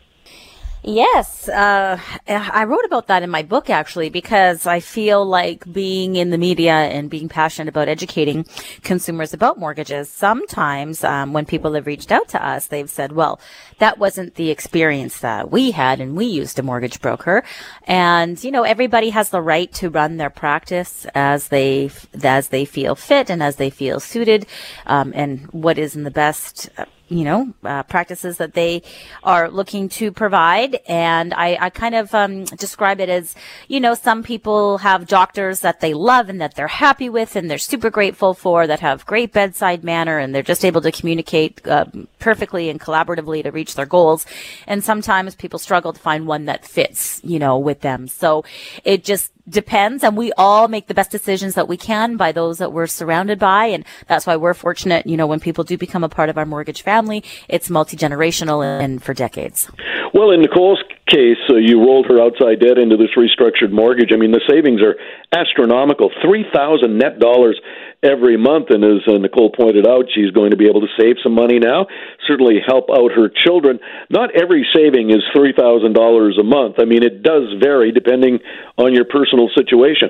Yes, 0.90 1.50
uh, 1.50 2.00
I 2.30 2.64
wrote 2.64 2.86
about 2.86 3.08
that 3.08 3.22
in 3.22 3.30
my 3.30 3.44
book 3.44 3.70
actually 3.70 4.10
because 4.10 4.66
I 4.66 4.80
feel 4.80 5.26
like 5.26 5.70
being 5.70 6.16
in 6.16 6.30
the 6.30 6.38
media 6.38 6.72
and 6.72 7.10
being 7.10 7.28
passionate 7.28 7.68
about 7.68 7.90
educating 7.90 8.46
consumers 8.84 9.34
about 9.34 9.60
mortgages. 9.60 10.08
Sometimes, 10.08 11.04
um, 11.04 11.34
when 11.34 11.46
people 11.46 11.74
have 11.74 11.88
reached 11.88 12.10
out 12.10 12.30
to 12.30 12.42
us, 12.42 12.68
they've 12.68 12.90
said, 12.90 13.12
"Well, 13.12 13.38
that 13.80 13.98
wasn't 13.98 14.36
the 14.36 14.50
experience 14.50 15.20
that 15.20 15.52
we 15.52 15.72
had, 15.72 16.00
and 16.00 16.16
we 16.16 16.24
used 16.24 16.58
a 16.58 16.64
mortgage 16.64 17.02
broker." 17.02 17.44
And 17.84 18.42
you 18.42 18.50
know, 18.50 18.64
everybody 18.64 19.10
has 19.10 19.30
the 19.30 19.42
right 19.42 19.70
to 19.74 19.90
run 19.90 20.16
their 20.16 20.30
practice 20.30 21.06
as 21.14 21.50
they 21.50 21.90
as 22.24 22.48
they 22.48 22.64
feel 22.64 22.96
fit 22.96 23.30
and 23.30 23.44
as 23.44 23.58
they 23.58 23.70
feel 23.70 24.00
suited, 24.00 24.46
um, 24.86 25.12
and 25.14 25.52
what 25.52 25.78
is 25.78 25.98
in 25.98 26.04
the 26.04 26.12
best 26.12 26.70
you 27.10 27.24
know, 27.24 27.54
uh, 27.64 27.84
practices 27.84 28.38
that 28.38 28.54
they 28.54 28.84
are 29.24 29.50
looking 29.50 29.90
to 29.90 30.12
provide. 30.12 30.80
And 30.88 31.34
I, 31.34 31.58
I 31.60 31.70
kind 31.70 31.96
of 31.96 32.14
um, 32.14 32.46
describe 32.46 33.00
it 33.00 33.10
as, 33.10 33.36
you 33.68 33.80
know, 33.80 33.94
some 33.94 34.24
people 34.24 34.80
have 34.80 35.08
doctors 35.08 35.62
that 35.62 35.80
they 35.80 35.94
love 35.94 36.30
and 36.30 36.42
that 36.42 36.56
they're 36.56 36.68
happy 36.68 37.10
with 37.10 37.36
and 37.36 37.50
they're 37.50 37.58
super 37.58 37.90
grateful 37.90 38.34
for 38.34 38.68
that 38.68 38.80
have 38.82 39.06
great 39.06 39.32
bedside 39.32 39.84
manner 39.84 40.18
and 40.18 40.34
they're 40.34 40.44
just 40.44 40.66
able 40.66 40.82
to 40.82 40.92
communicate 40.92 41.66
uh, 41.68 41.86
perfectly 42.20 42.70
and 42.70 42.80
collaboratively 42.80 43.44
to 43.44 43.52
reach 43.52 43.76
their 43.76 43.86
goals. 43.86 44.26
And 44.66 44.84
sometimes 44.84 45.36
people 45.36 45.60
struggle 45.60 45.94
to 45.94 46.00
find 46.00 46.28
one 46.28 46.46
that 46.46 46.66
fits, 46.66 47.22
you 47.24 47.40
know, 47.40 47.58
with 47.58 47.82
them. 47.82 48.08
So 48.08 48.44
it 48.84 49.04
just 49.04 49.32
depends 49.50 50.04
and 50.04 50.18
we 50.18 50.32
all 50.34 50.68
make 50.68 50.88
the 50.88 50.94
best 50.94 51.12
decisions 51.12 51.56
that 51.56 51.68
we 51.68 51.78
can 51.78 52.18
by 52.18 52.32
those 52.32 52.58
that 52.58 52.74
we're 52.74 52.88
surrounded 52.88 53.40
by 53.40 53.66
and 53.66 53.86
that's 54.08 54.28
why 54.28 54.36
we're 54.36 54.54
fortunate 54.54 55.06
you 55.06 55.16
know 55.16 55.28
when 55.28 55.40
people 55.40 55.64
do 55.64 55.78
become 55.78 56.04
a 56.04 56.10
part 56.10 56.30
of 56.30 56.38
our 56.38 56.46
mortgage 56.46 56.82
family 56.82 57.24
it's 57.48 57.70
multi-generational 57.70 58.64
and 58.64 59.02
for 59.02 59.14
decades. 59.14 59.70
Well 60.14 60.32
in 60.32 60.42
nicole's 60.42 60.84
case 61.08 61.38
uh, 61.50 61.56
you 61.56 61.80
rolled 61.80 62.08
her 62.08 62.22
outside 62.22 62.60
debt 62.60 62.78
into 62.78 62.98
this 62.98 63.12
restructured 63.16 63.72
mortgage. 63.72 64.10
I 64.14 64.18
mean 64.18 64.32
the 64.32 64.42
savings 64.50 64.82
are 64.82 64.96
astronomical. 65.38 66.12
3000 66.22 66.98
net 66.98 67.20
dollars 67.20 67.60
every 68.04 68.38
month. 68.38 68.68
And 68.70 68.84
as 68.84 69.02
uh, 69.08 69.18
Nicole 69.18 69.52
pointed 69.52 69.88
out, 69.88 70.06
she's 70.14 70.32
going 70.32 70.52
to 70.52 70.58
be 70.58 70.68
able 70.68 70.82
to 70.82 70.88
save 71.00 71.16
some 71.24 71.34
money 71.34 71.60
now, 71.60 71.88
certainly 72.28 72.56
help 72.66 72.86
out 72.92 73.12
her 73.12 73.30
children. 73.30 73.80
Not 74.10 74.36
every 74.36 74.66
saving 74.76 75.10
is 75.10 75.24
$3,000 75.36 76.40
a 76.40 76.44
month. 76.44 76.76
I 76.80 76.86
mean, 76.86 77.04
it 77.04 77.24
does 77.24 77.54
vary 77.62 77.92
depending 77.92 78.40
on 78.78 78.94
your 78.94 79.06
personal 79.06 79.50
situation. 79.56 80.10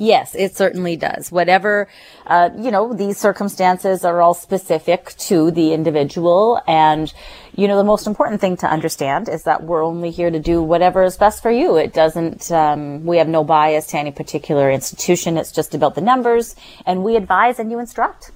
Yes, 0.00 0.34
it 0.34 0.56
certainly 0.56 0.96
does. 0.96 1.30
Whatever, 1.30 1.86
uh, 2.26 2.48
you 2.56 2.70
know, 2.70 2.94
these 2.94 3.18
circumstances 3.18 4.02
are 4.02 4.22
all 4.22 4.32
specific 4.32 5.14
to 5.28 5.50
the 5.50 5.74
individual. 5.74 6.58
And, 6.66 7.12
you 7.60 7.68
know, 7.68 7.76
the 7.76 7.84
most 7.84 8.06
important 8.06 8.40
thing 8.40 8.56
to 8.56 8.66
understand 8.66 9.28
is 9.28 9.42
that 9.42 9.62
we're 9.62 9.84
only 9.84 10.10
here 10.10 10.30
to 10.30 10.38
do 10.38 10.62
whatever 10.62 11.02
is 11.02 11.18
best 11.18 11.42
for 11.42 11.50
you. 11.50 11.76
It 11.76 11.92
doesn't, 11.92 12.50
um, 12.50 13.04
we 13.04 13.18
have 13.18 13.28
no 13.28 13.44
bias 13.44 13.86
to 13.88 13.98
any 13.98 14.12
particular 14.12 14.70
institution. 14.70 15.36
It's 15.36 15.52
just 15.52 15.74
about 15.74 15.94
the 15.94 16.00
numbers 16.00 16.56
and 16.86 17.04
we 17.04 17.16
advise 17.16 17.58
and 17.58 17.70
you 17.70 17.78
instruct. 17.78 18.30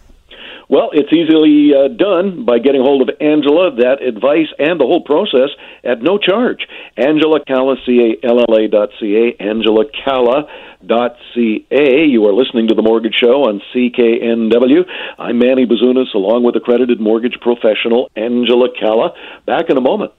Well, 0.69 0.91
it's 0.93 1.13
easily 1.13 1.73
uh, 1.75 1.89
done 1.89 2.45
by 2.45 2.59
getting 2.59 2.81
hold 2.81 3.03
of 3.03 3.15
Angela, 3.21 3.75
that 3.77 4.03
advice 4.03 4.49
and 4.59 4.81
the 4.81 4.87
whole 4.87 5.03
process 5.03 5.51
at 5.85 6.03
no 6.03 6.19
charge. 6.19 6.67
Angela 6.97 7.45
Calla, 7.45 7.77
C-A-L-L-A 7.85 8.69
dot 8.69 8.91
C-A, 9.01 9.43
Angela 9.43 9.85
Calla 10.05 10.49
dot 10.85 11.17
C-A. 11.35 12.05
You 12.05 12.25
are 12.27 12.33
listening 12.33 12.69
to 12.69 12.75
The 12.75 12.83
Mortgage 12.83 13.15
Show 13.21 13.45
on 13.45 13.61
CKNW. 13.75 14.85
I'm 15.19 15.39
Manny 15.39 15.67
Bazunas, 15.67 16.15
along 16.15 16.45
with 16.45 16.57
accredited 16.57 17.01
mortgage 17.01 17.39
professional 17.41 18.11
Angela 18.17 18.69
Calla. 18.79 19.13
Back 19.47 19.71
in 19.71 19.77
a 19.77 19.81
moment. 19.81 20.13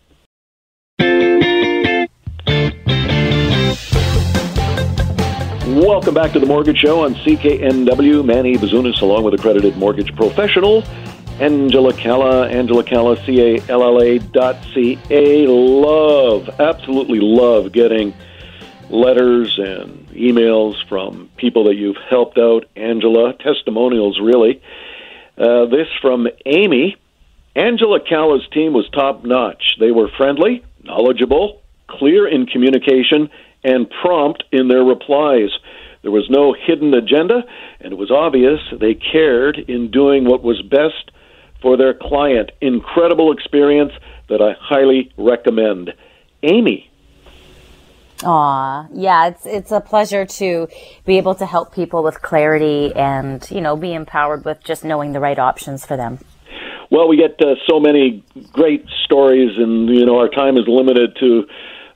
Welcome 5.86 6.16
back 6.16 6.32
to 6.32 6.40
the 6.40 6.48
Mortgage 6.48 6.80
Show 6.80 7.06
on 7.06 7.14
CKNW. 7.14 8.26
Manny 8.26 8.58
Bazunas, 8.58 9.04
along 9.04 9.24
with 9.24 9.36
accredited 9.36 9.78
mortgage 9.78 10.16
professional 10.16 10.84
Angela 11.40 11.94
Calla, 11.94 12.50
Angela 12.50 12.84
Calla, 12.84 13.24
C 13.24 13.40
A 13.40 13.62
L 13.70 13.84
L 13.84 14.02
A 14.02 14.18
dot 14.18 14.58
C 14.74 14.98
A. 15.12 15.46
Love, 15.46 16.50
absolutely 16.60 17.20
love 17.20 17.72
getting 17.72 18.16
letters 18.90 19.60
and 19.60 20.08
emails 20.10 20.74
from 20.90 21.30
people 21.38 21.66
that 21.66 21.76
you've 21.76 21.98
helped 22.10 22.40
out, 22.40 22.66
Angela, 22.76 23.34
testimonials 23.34 24.20
really. 24.20 24.64
Uh, 25.38 25.66
this 25.68 25.88
from 26.02 26.28
Amy. 26.48 26.98
Angela 27.56 28.00
Calla's 28.00 28.48
team 28.52 28.74
was 28.74 28.90
top 28.90 29.24
notch. 29.24 29.76
They 29.80 29.92
were 29.92 30.08
friendly, 30.18 30.66
knowledgeable, 30.84 31.62
clear 31.88 32.28
in 32.28 32.48
communication, 32.48 33.30
and 33.64 33.88
prompt 33.90 34.44
in 34.52 34.68
their 34.68 34.84
replies. 34.84 35.50
There 36.06 36.12
was 36.12 36.30
no 36.30 36.54
hidden 36.54 36.94
agenda, 36.94 37.44
and 37.80 37.92
it 37.92 37.96
was 37.96 38.12
obvious 38.12 38.60
they 38.80 38.94
cared 38.94 39.58
in 39.58 39.90
doing 39.90 40.24
what 40.24 40.44
was 40.44 40.62
best 40.62 41.10
for 41.64 41.78
their 41.78 41.96
client. 41.96 42.52
Incredible 42.62 43.32
experience 43.32 43.92
that 44.30 44.40
I 44.40 44.52
highly 44.62 45.12
recommend. 45.18 45.96
Amy. 46.44 46.92
Aw, 48.24 48.86
yeah, 48.94 49.30
it's 49.30 49.48
it's 49.48 49.72
a 49.72 49.82
pleasure 49.82 50.28
to 50.28 50.68
be 51.08 51.18
able 51.18 51.34
to 51.34 51.46
help 51.48 51.74
people 51.74 52.04
with 52.04 52.22
clarity 52.22 52.94
and 52.96 53.50
you 53.50 53.60
know 53.60 53.76
be 53.76 53.92
empowered 53.96 54.46
with 54.46 54.64
just 54.64 54.84
knowing 54.84 55.12
the 55.12 55.20
right 55.20 55.40
options 55.40 55.88
for 55.88 55.98
them. 55.98 56.20
Well, 56.92 57.08
we 57.08 57.18
get 57.18 57.42
uh, 57.42 57.56
so 57.68 57.80
many 57.80 58.24
great 58.54 58.86
stories, 59.06 59.58
and 59.58 59.90
you 59.90 60.06
know 60.06 60.20
our 60.20 60.30
time 60.30 60.56
is 60.58 60.66
limited 60.68 61.18
to 61.20 61.48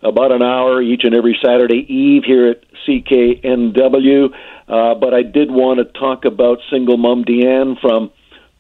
about 0.02 0.32
an 0.32 0.42
hour 0.42 0.82
each 0.82 1.02
and 1.04 1.14
every 1.14 1.38
Saturday 1.46 1.86
eve 1.88 2.24
here 2.26 2.48
at 2.48 2.64
CKNW. 2.90 4.34
Uh, 4.68 4.96
but 4.96 5.14
I 5.14 5.22
did 5.22 5.52
want 5.52 5.80
to 5.80 5.86
talk 6.00 6.26
about 6.26 6.58
single 6.72 6.98
mom 6.98 7.24
Deanne 7.24 7.80
from 7.80 8.12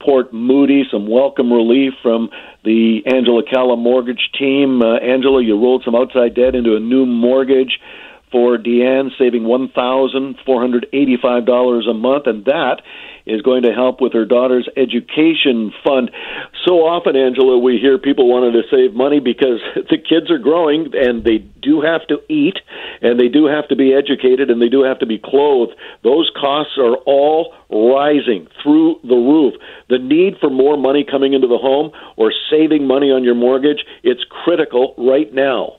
Port 0.02 0.32
Moody, 0.34 0.86
some 0.90 1.08
welcome 1.08 1.52
relief 1.52 1.94
from 2.02 2.30
the 2.64 3.02
Angela 3.06 3.44
Calla 3.44 3.76
mortgage 3.76 4.30
team. 4.38 4.82
Uh, 4.82 4.96
Angela, 4.98 5.44
you 5.44 5.60
rolled 5.60 5.84
some 5.84 5.96
outside 5.96 6.36
debt 6.36 6.56
into 6.56 6.76
a 6.76 6.80
new 6.80 7.06
mortgage 7.06 7.80
for 8.32 8.58
Deanne, 8.58 9.10
saving 9.18 9.44
$1,485 9.44 11.90
a 11.90 11.94
month, 11.94 12.28
and 12.28 12.46
that 12.46 12.82
is 13.30 13.42
going 13.42 13.64
to 13.64 13.74
help 13.74 14.02
with 14.02 14.14
her 14.14 14.26
daughter's 14.26 14.68
education 14.76 15.72
fund. 15.84 16.12
So 16.66 16.86
often, 16.86 17.16
Angela, 17.16 17.58
we 17.58 17.78
hear 17.78 17.98
people 17.98 18.28
wanting 18.28 18.54
to 18.54 18.64
save 18.70 18.94
money 18.94 19.20
because 19.20 19.60
the 19.76 19.98
kids 19.98 20.30
are 20.32 20.38
growing 20.38 20.92
and 20.94 21.24
they 21.24 21.38
do 21.38 21.82
have 21.82 22.06
to 22.08 22.20
eat 22.30 22.58
and 23.02 23.20
they 23.20 23.28
do 23.28 23.46
have 23.46 23.68
to 23.70 23.76
be 23.76 23.94
educated 23.94 24.50
and 24.50 24.62
they 24.62 24.70
do 24.70 24.84
have 24.84 25.00
to 25.00 25.06
be 25.06 25.20
clothed. 25.20 25.74
Those 26.04 26.32
costs 26.40 26.78
are 26.78 26.98
all 27.06 27.54
rising 27.70 28.48
through 28.64 29.00
the 29.04 29.16
roof. 29.16 29.54
The 29.90 30.00
need 30.00 30.38
for 30.40 30.50
more 30.50 30.78
money 30.78 31.06
coming 31.10 31.34
into 31.34 31.48
the 31.48 31.58
home 31.58 31.92
or 32.18 32.34
saving 32.50 32.88
money 32.88 33.12
on 33.12 33.24
your 33.24 33.36
mortgage, 33.36 33.86
it's 34.04 34.24
critical 34.44 34.96
right 34.98 35.32
now. 35.34 35.79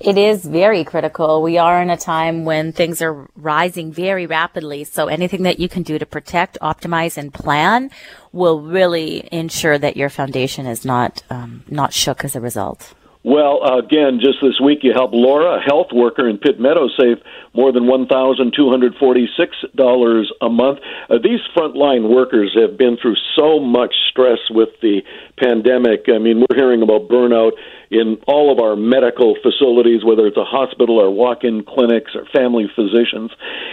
It 0.00 0.16
is 0.16 0.46
very 0.46 0.82
critical. 0.82 1.42
We 1.42 1.58
are 1.58 1.82
in 1.82 1.90
a 1.90 1.96
time 1.96 2.46
when 2.46 2.72
things 2.72 3.02
are 3.02 3.28
rising 3.36 3.92
very 3.92 4.24
rapidly. 4.24 4.84
So 4.84 5.08
anything 5.08 5.42
that 5.42 5.60
you 5.60 5.68
can 5.68 5.82
do 5.82 5.98
to 5.98 6.06
protect, 6.06 6.56
optimize, 6.62 7.18
and 7.18 7.34
plan 7.34 7.90
will 8.32 8.62
really 8.62 9.28
ensure 9.30 9.76
that 9.76 9.98
your 9.98 10.08
foundation 10.08 10.64
is 10.64 10.86
not 10.86 11.22
um, 11.28 11.64
not 11.68 11.92
shook 11.92 12.24
as 12.24 12.34
a 12.34 12.40
result. 12.40 12.94
Well, 13.22 13.60
again, 13.78 14.18
just 14.18 14.38
this 14.40 14.58
week 14.64 14.78
you 14.82 14.94
helped 14.94 15.12
Laura, 15.12 15.58
a 15.58 15.60
health 15.60 15.88
worker 15.92 16.26
in 16.26 16.38
Pitt 16.38 16.58
Meadow, 16.58 16.88
save 16.98 17.18
more 17.52 17.70
than 17.70 17.84
$1,246 17.84 20.24
a 20.40 20.48
month. 20.48 20.78
Uh, 21.10 21.18
these 21.22 21.40
frontline 21.54 22.08
workers 22.08 22.56
have 22.58 22.78
been 22.78 22.96
through 22.96 23.16
so 23.36 23.60
much 23.60 23.94
stress 24.08 24.38
with 24.48 24.70
the 24.80 25.02
pandemic. 25.38 26.06
I 26.08 26.16
mean, 26.16 26.46
we're 26.48 26.56
hearing 26.56 26.80
about 26.80 27.10
burnout 27.10 27.52
in 27.90 28.18
all 28.26 28.52
of 28.52 28.60
our 28.60 28.76
medical 28.76 29.34
facilities, 29.42 30.04
whether 30.04 30.26
it's 30.26 30.36
a 30.36 30.44
hospital 30.44 31.00
or 31.00 31.10
walk 31.10 31.42
in 31.42 31.64
clinics 31.64 32.12
or 32.14 32.24
family 32.32 32.70
physicians. 32.74 33.32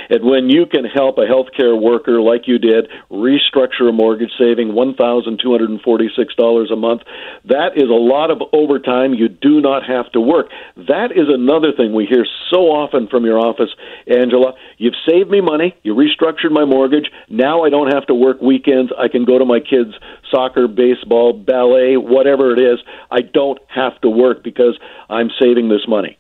And 0.10 0.24
when 0.24 0.50
you 0.50 0.66
can 0.66 0.86
help 0.86 1.20
a 1.20 1.30
healthcare 1.30 1.80
worker 1.80 2.20
like 2.20 2.48
you 2.48 2.58
did 2.58 2.90
restructure 3.12 3.90
a 3.90 3.92
mortgage 3.92 4.32
saving 4.40 4.70
$1,246 4.70 6.72
a 6.72 6.76
month, 6.76 7.02
that 7.46 7.74
is 7.76 7.90
a 7.90 7.94
lot 7.94 8.32
of 8.32 8.42
overtime. 8.54 9.14
You 9.14 9.30
do 9.30 9.62
not 9.62 9.86
have 9.86 10.12
to 10.14 10.20
work. 10.20 10.48
That 10.76 11.12
is 11.12 11.30
another 11.30 11.72
thing 11.72 11.94
we 11.94 12.06
hear 12.06 12.26
so 12.50 12.72
often 12.74 13.08
from 13.08 13.24
your 13.24 13.38
office, 13.38 13.70
Angela. 14.08 14.54
You've 14.78 14.96
saved 15.08 15.30
me 15.30 15.42
money, 15.42 15.76
you 15.84 15.94
restructured 15.94 16.52
my 16.52 16.66
mortgage. 16.66 17.12
Now 17.30 17.64
I 17.64 17.70
don't 17.70 17.94
have 17.94 18.08
to 18.08 18.16
work 18.16 18.42
weekends. 18.42 18.92
I 18.98 19.10
can 19.10 19.26
go 19.26 19.38
to 19.38 19.46
my 19.46 19.60
kids' 19.60 19.94
soccer, 20.32 20.68
baseball, 20.68 21.34
ballet, 21.34 21.98
whatever 21.98 22.52
it 22.52 22.60
is. 22.60 22.80
I 23.12 23.22
don't 23.22 23.60
have 23.68 24.00
to 24.02 24.07
to 24.12 24.18
work 24.18 24.44
because 24.44 24.78
I'm 25.10 25.30
saving 25.40 25.70
this 25.70 25.88
money. 25.88 26.18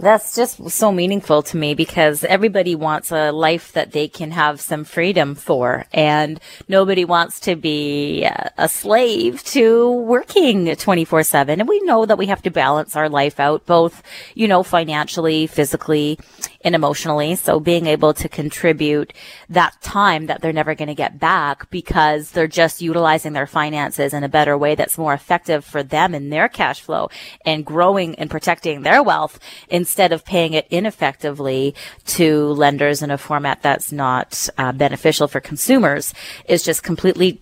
That's 0.00 0.34
just 0.34 0.70
so 0.70 0.92
meaningful 0.92 1.42
to 1.42 1.58
me 1.58 1.74
because 1.74 2.24
everybody 2.24 2.74
wants 2.74 3.12
a 3.12 3.32
life 3.32 3.72
that 3.72 3.92
they 3.92 4.08
can 4.08 4.30
have 4.30 4.58
some 4.58 4.84
freedom 4.84 5.34
for 5.34 5.84
and 5.92 6.40
nobody 6.68 7.04
wants 7.04 7.38
to 7.40 7.54
be 7.54 8.24
uh, 8.24 8.48
a 8.56 8.66
slave 8.66 9.44
to 9.44 9.92
working 9.92 10.74
24 10.74 11.22
7. 11.22 11.60
And 11.60 11.68
we 11.68 11.80
know 11.80 12.06
that 12.06 12.16
we 12.16 12.26
have 12.26 12.40
to 12.42 12.50
balance 12.50 12.96
our 12.96 13.10
life 13.10 13.38
out 13.38 13.66
both, 13.66 14.02
you 14.34 14.48
know, 14.48 14.62
financially, 14.62 15.46
physically, 15.46 16.18
and 16.62 16.74
emotionally. 16.74 17.34
So 17.36 17.60
being 17.60 17.86
able 17.86 18.14
to 18.14 18.28
contribute 18.28 19.12
that 19.48 19.80
time 19.80 20.26
that 20.26 20.40
they're 20.40 20.52
never 20.52 20.74
going 20.74 20.88
to 20.88 20.94
get 20.94 21.18
back 21.18 21.70
because 21.70 22.32
they're 22.32 22.46
just 22.46 22.82
utilizing 22.82 23.32
their 23.32 23.46
finances 23.46 24.12
in 24.12 24.24
a 24.24 24.28
better 24.28 24.56
way 24.56 24.74
that's 24.74 24.98
more 24.98 25.14
effective 25.14 25.64
for 25.64 25.82
them 25.82 26.14
and 26.14 26.32
their 26.32 26.48
cash 26.48 26.80
flow 26.80 27.08
and 27.44 27.64
growing 27.64 28.14
and 28.16 28.30
protecting 28.30 28.82
their 28.82 29.02
wealth 29.02 29.38
instead 29.68 30.12
of 30.12 30.24
paying 30.24 30.52
it 30.52 30.66
ineffectively 30.70 31.74
to 32.04 32.48
lenders 32.52 33.02
in 33.02 33.10
a 33.10 33.18
format 33.18 33.62
that's 33.62 33.92
not 33.92 34.48
uh, 34.58 34.72
beneficial 34.72 35.28
for 35.28 35.40
consumers 35.40 36.12
is 36.46 36.62
just 36.62 36.82
completely 36.82 37.40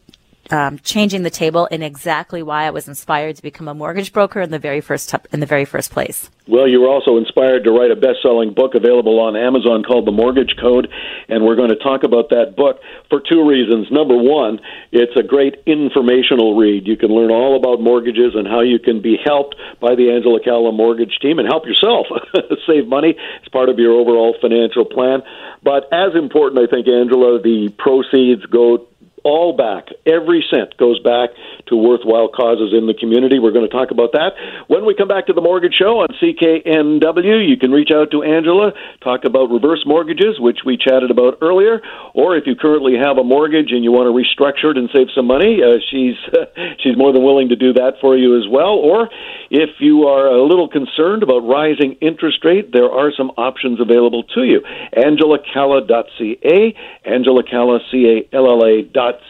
um, 0.51 0.79
changing 0.81 1.23
the 1.23 1.31
table 1.31 1.69
and 1.71 1.83
exactly 1.83 2.43
why 2.43 2.65
I 2.65 2.71
was 2.71 2.89
inspired 2.89 3.37
to 3.37 3.43
become 3.43 3.69
a 3.69 3.75
mortgage 3.75 4.13
broker 4.13 4.41
in 4.41 4.51
the 4.51 4.59
very 4.59 4.81
first 4.81 5.11
t- 5.11 5.19
in 5.33 5.41
the 5.41 5.47
very 5.47 5.65
first 5.65 5.91
place. 5.91 6.31
Well, 6.49 6.67
you 6.67 6.81
were 6.81 6.89
also 6.89 7.19
inspired 7.19 7.65
to 7.65 7.73
write 7.73 7.91
a 7.91 7.97
best-selling 7.97 8.55
book 8.55 8.75
available 8.75 9.21
on 9.21 9.37
Amazon 9.37 9.83
called 9.83 10.07
The 10.07 10.13
Mortgage 10.13 10.57
Code, 10.59 10.89
and 11.29 11.45
we're 11.45 11.57
going 11.57 11.69
to 11.69 11.77
talk 11.77 12.05
about 12.05 12.31
that 12.31 12.57
book 12.57 12.81
for 13.11 13.21
two 13.21 13.47
reasons. 13.47 13.89
Number 13.91 14.17
one, 14.17 14.59
it's 14.91 15.13
a 15.15 15.23
great 15.23 15.57
informational 15.67 16.57
read. 16.57 16.87
You 16.87 16.97
can 16.97 17.11
learn 17.11 17.31
all 17.31 17.55
about 17.55 17.83
mortgages 17.83 18.33
and 18.35 18.49
how 18.49 18.61
you 18.61 18.79
can 18.79 19.03
be 19.03 19.19
helped 19.23 19.57
by 19.79 19.95
the 19.95 20.11
Angela 20.11 20.41
Calla 20.43 20.73
mortgage 20.73 21.19
team 21.21 21.39
and 21.39 21.47
help 21.47 21.67
yourself 21.67 22.07
save 22.67 22.89
money 22.89 23.15
as 23.43 23.49
part 23.49 23.69
of 23.69 23.79
your 23.79 23.93
overall 23.93 24.35
financial 24.41 24.87
plan. 24.87 25.21
But 25.63 25.93
as 25.93 26.15
important, 26.15 26.63
I 26.63 26.67
think, 26.67 26.89
Angela, 26.89 27.43
the 27.43 27.69
proceeds 27.77 28.47
go 28.47 28.87
all 29.29 29.53
back. 29.53 29.93
Every 30.07 30.43
cent 30.51 30.77
goes 30.79 30.99
back 31.01 31.31
to 31.69 31.77
worthwhile 31.77 32.29
causes 32.29 32.73
in 32.73 32.87
the 32.87 32.95
community. 32.95 33.39
We're 33.39 33.53
going 33.53 33.69
to 33.69 33.73
talk 33.73 33.91
about 33.91 34.13
that 34.13 34.33
when 34.69 34.87
we 34.87 34.95
come 34.97 35.09
back 35.09 35.27
to 35.27 35.35
the 35.35 35.45
Mortgage 35.45 35.75
Show 35.75 36.01
on 36.01 36.09
CKNW. 36.17 37.47
You 37.47 37.57
can 37.61 37.71
reach 37.71 37.91
out 37.93 38.11
to 38.13 38.23
Angela, 38.23 38.73
talk 39.05 39.25
about 39.25 39.51
reverse 39.51 39.85
mortgages, 39.85 40.41
which 40.41 40.65
we 40.65 40.79
chatted 40.79 41.11
about 41.11 41.39
earlier, 41.43 41.83
or 42.15 42.37
if 42.37 42.47
you 42.47 42.57
currently 42.57 42.97
have 42.97 43.19
a 43.19 43.25
mortgage 43.25 43.71
and 43.71 43.85
you 43.85 43.93
want 43.93 44.09
to 44.09 44.17
restructure 44.17 44.73
it 44.73 44.79
and 44.79 44.89
save 44.95 45.09
some 45.15 45.27
money, 45.27 45.61
uh, 45.63 45.77
she's 45.91 46.17
uh, 46.33 46.47
she's 46.81 46.97
more 46.97 47.13
than 47.13 47.23
willing 47.23 47.51
to 47.51 47.57
do 47.57 47.75
that 47.75 48.01
for 48.01 48.17
you 48.17 48.39
as 48.41 48.49
well. 48.49 48.81
Or 48.81 49.11
if 49.51 49.77
you 49.79 50.09
are 50.09 50.27
a 50.27 50.43
little 50.43 50.69
concerned 50.69 51.23
about 51.23 51.41
rising 51.41 52.01
interest 52.01 52.45
rate, 52.45 52.73
there 52.73 52.91
are 52.91 53.13
some 53.13 53.31
options 53.37 53.81
available 53.81 54.25
to 54.35 54.45
you. 54.45 54.63
AngelaCalla.ca, 54.97 56.75
AngelaCalla, 57.07 57.81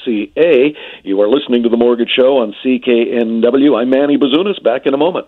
ca. 0.05 0.76
You 1.05 1.20
are 1.20 1.28
listening 1.28 1.62
to 1.64 1.68
The 1.68 1.76
Mortgage 1.76 2.11
Show 2.11 2.39
on 2.39 2.55
CKNW. 2.64 3.80
I'm 3.80 3.91
Manny 3.91 4.18
Bazunas. 4.18 4.62
Back 4.62 4.86
in 4.86 4.95
a 4.95 4.97
moment. 4.97 5.26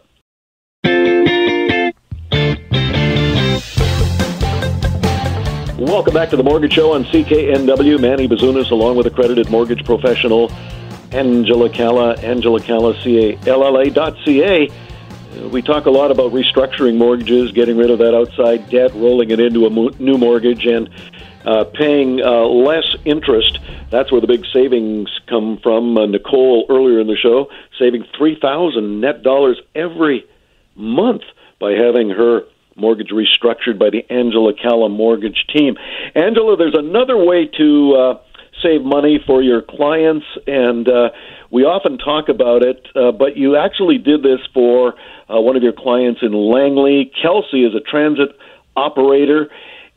Welcome 5.79 6.15
back 6.15 6.31
to 6.31 6.37
The 6.37 6.45
Mortgage 6.45 6.75
Show 6.75 6.93
on 6.93 7.05
CKNW. 7.05 8.01
Manny 8.01 8.29
Bazunas, 8.29 8.71
along 8.71 8.97
with 8.97 9.07
accredited 9.07 9.51
mortgage 9.51 9.85
professional 9.85 10.53
Angela 11.13 11.69
Calla, 11.69 12.15
Angela 12.19 12.61
Calla, 12.61 13.01
C-A-L-L-A.ca. 13.03 14.69
We 15.51 15.63
talk 15.63 15.87
a 15.87 15.91
lot 15.91 16.11
about 16.11 16.33
restructuring 16.33 16.97
mortgages, 16.97 17.53
getting 17.53 17.77
rid 17.77 17.91
of 17.91 17.99
that 17.99 18.15
outside 18.15 18.69
debt, 18.69 18.93
rolling 18.95 19.31
it 19.31 19.41
into 19.41 19.67
a 19.67 19.71
new 20.01 20.19
mortgage, 20.19 20.67
and 20.67 20.89
uh, 21.45 21.65
paying 21.75 22.21
uh, 22.21 22.45
less 22.45 22.97
interest. 23.05 23.59
That's 23.91 24.13
where 24.13 24.21
the 24.21 24.27
big 24.27 24.45
savings 24.53 25.09
come 25.27 25.59
from. 25.63 25.97
Uh, 25.97 26.07
Nicole 26.07 26.67
earlier 26.69 27.01
in 27.01 27.07
the 27.07 27.17
show 27.17 27.49
saving 27.79 28.05
three 28.17 28.39
thousand 28.41 29.01
net 29.01 29.23
dollars 29.23 29.61
every 29.75 30.25
month 30.75 31.23
by 31.59 31.73
having 31.73 32.11
her 32.11 32.43
mortgage 32.77 33.11
restructured 33.11 33.79
by 33.79 33.91
the 33.91 34.05
Angela 34.11 34.53
Calla 34.55 34.89
mortgage 34.89 35.45
team. 35.55 35.77
Angela, 36.15 36.57
there's 36.57 36.77
another 36.77 37.17
way 37.17 37.47
to 37.59 37.95
uh, 37.95 38.21
save 38.63 38.83
money 38.83 39.19
for 39.27 39.43
your 39.43 39.63
clients, 39.63 40.27
and 40.47 40.89
uh, 40.89 41.11
we 41.51 41.65
often 41.65 41.99
talk 41.99 42.29
about 42.29 42.63
it, 42.63 42.87
uh, 42.95 43.13
but 43.13 43.37
you 43.37 43.57
actually 43.57 43.99
did 43.99 44.23
this 44.23 44.41
for 44.55 44.95
uh, 45.29 45.41
one 45.41 45.57
of 45.57 45.63
your 45.63 45.73
clients 45.73 46.21
in 46.23 46.33
Langley. 46.33 47.13
Kelsey 47.21 47.65
is 47.65 47.75
a 47.75 47.81
transit 47.81 48.31
operator 48.77 49.51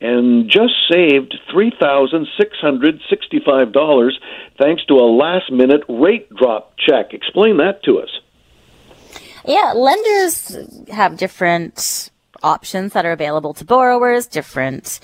and 0.04 0.52
just 0.52 0.74
saved 0.92 1.34
$3,665 1.52 4.12
thanks 4.60 4.86
to 4.86 4.94
a 4.96 5.08
last 5.10 5.50
minute 5.50 5.82
rate 5.88 6.30
drop 6.36 6.74
check. 6.78 7.14
Explain 7.14 7.56
that 7.58 7.82
to 7.84 8.00
us. 8.00 8.10
Yeah, 9.46 9.72
lenders 9.74 10.56
have 10.90 11.18
different 11.18 12.12
options 12.44 12.94
that 12.94 13.06
are 13.06 13.12
available 13.14 13.54
to 13.54 13.64
borrowers, 13.64 14.26
different 14.28 15.00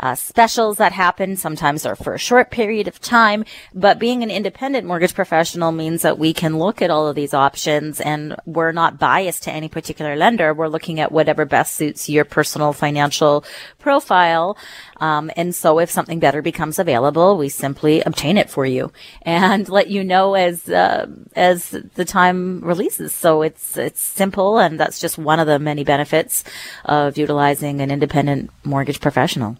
uh, 0.00 0.14
specials 0.14 0.78
that 0.78 0.92
happen. 0.92 1.36
Sometimes 1.36 1.86
are 1.86 1.96
for 1.96 2.14
a 2.14 2.18
short 2.18 2.50
period 2.50 2.88
of 2.88 3.00
time, 3.00 3.44
but 3.74 3.98
being 3.98 4.22
an 4.22 4.30
independent 4.30 4.86
mortgage 4.86 5.14
professional 5.14 5.72
means 5.72 6.02
that 6.02 6.18
we 6.18 6.32
can 6.32 6.58
look 6.58 6.82
at 6.82 6.90
all 6.90 7.06
of 7.06 7.16
these 7.16 7.34
options 7.34 8.00
and 8.00 8.36
we're 8.44 8.72
not 8.72 8.98
biased 8.98 9.42
to 9.44 9.52
any 9.52 9.68
particular 9.68 10.16
lender. 10.16 10.52
We're 10.54 10.68
looking 10.68 11.00
at 11.00 11.12
whatever 11.12 11.44
best 11.44 11.74
suits 11.74 12.08
your 12.08 12.24
personal 12.24 12.72
financial 12.72 13.44
profile. 13.78 14.56
Um, 14.98 15.30
and 15.36 15.54
so 15.54 15.78
if 15.78 15.90
something 15.90 16.18
better 16.18 16.42
becomes 16.42 16.78
available, 16.78 17.36
we 17.36 17.48
simply 17.48 18.00
obtain 18.02 18.36
it 18.36 18.50
for 18.50 18.66
you 18.66 18.92
and 19.22 19.68
let 19.76 19.88
you 19.88 20.04
know 20.04 20.34
as, 20.34 20.68
uh, 20.68 21.06
as 21.34 21.70
the 21.70 22.04
time 22.04 22.60
releases. 22.60 23.12
So 23.12 23.42
it's, 23.42 23.76
it's 23.76 24.00
simple. 24.00 24.58
And 24.58 24.78
that's 24.78 25.00
just 25.00 25.18
one 25.18 25.40
of 25.40 25.46
the 25.46 25.58
many 25.58 25.84
benefits 25.84 26.44
of 26.84 27.16
utilizing 27.16 27.80
an 27.80 27.90
independent 27.90 28.50
mortgage 28.64 29.00
professional. 29.00 29.56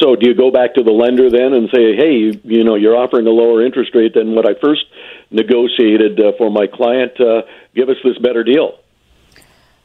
So 0.00 0.16
do 0.16 0.26
you 0.26 0.34
go 0.34 0.50
back 0.50 0.74
to 0.74 0.82
the 0.82 0.92
lender 0.92 1.30
then 1.30 1.52
and 1.52 1.68
say, 1.72 1.94
hey, 1.94 2.40
you, 2.42 2.64
know, 2.64 2.74
you're 2.74 2.96
offering 2.96 3.26
a 3.26 3.30
lower 3.30 3.64
interest 3.64 3.94
rate 3.94 4.14
than 4.14 4.34
what 4.34 4.48
I 4.48 4.54
first 4.60 4.84
negotiated 5.30 6.18
uh, 6.18 6.32
for 6.38 6.50
my 6.50 6.66
client. 6.66 7.20
Uh, 7.20 7.42
give 7.74 7.88
us 7.90 7.96
this 8.02 8.16
better 8.18 8.42
deal. 8.42 8.78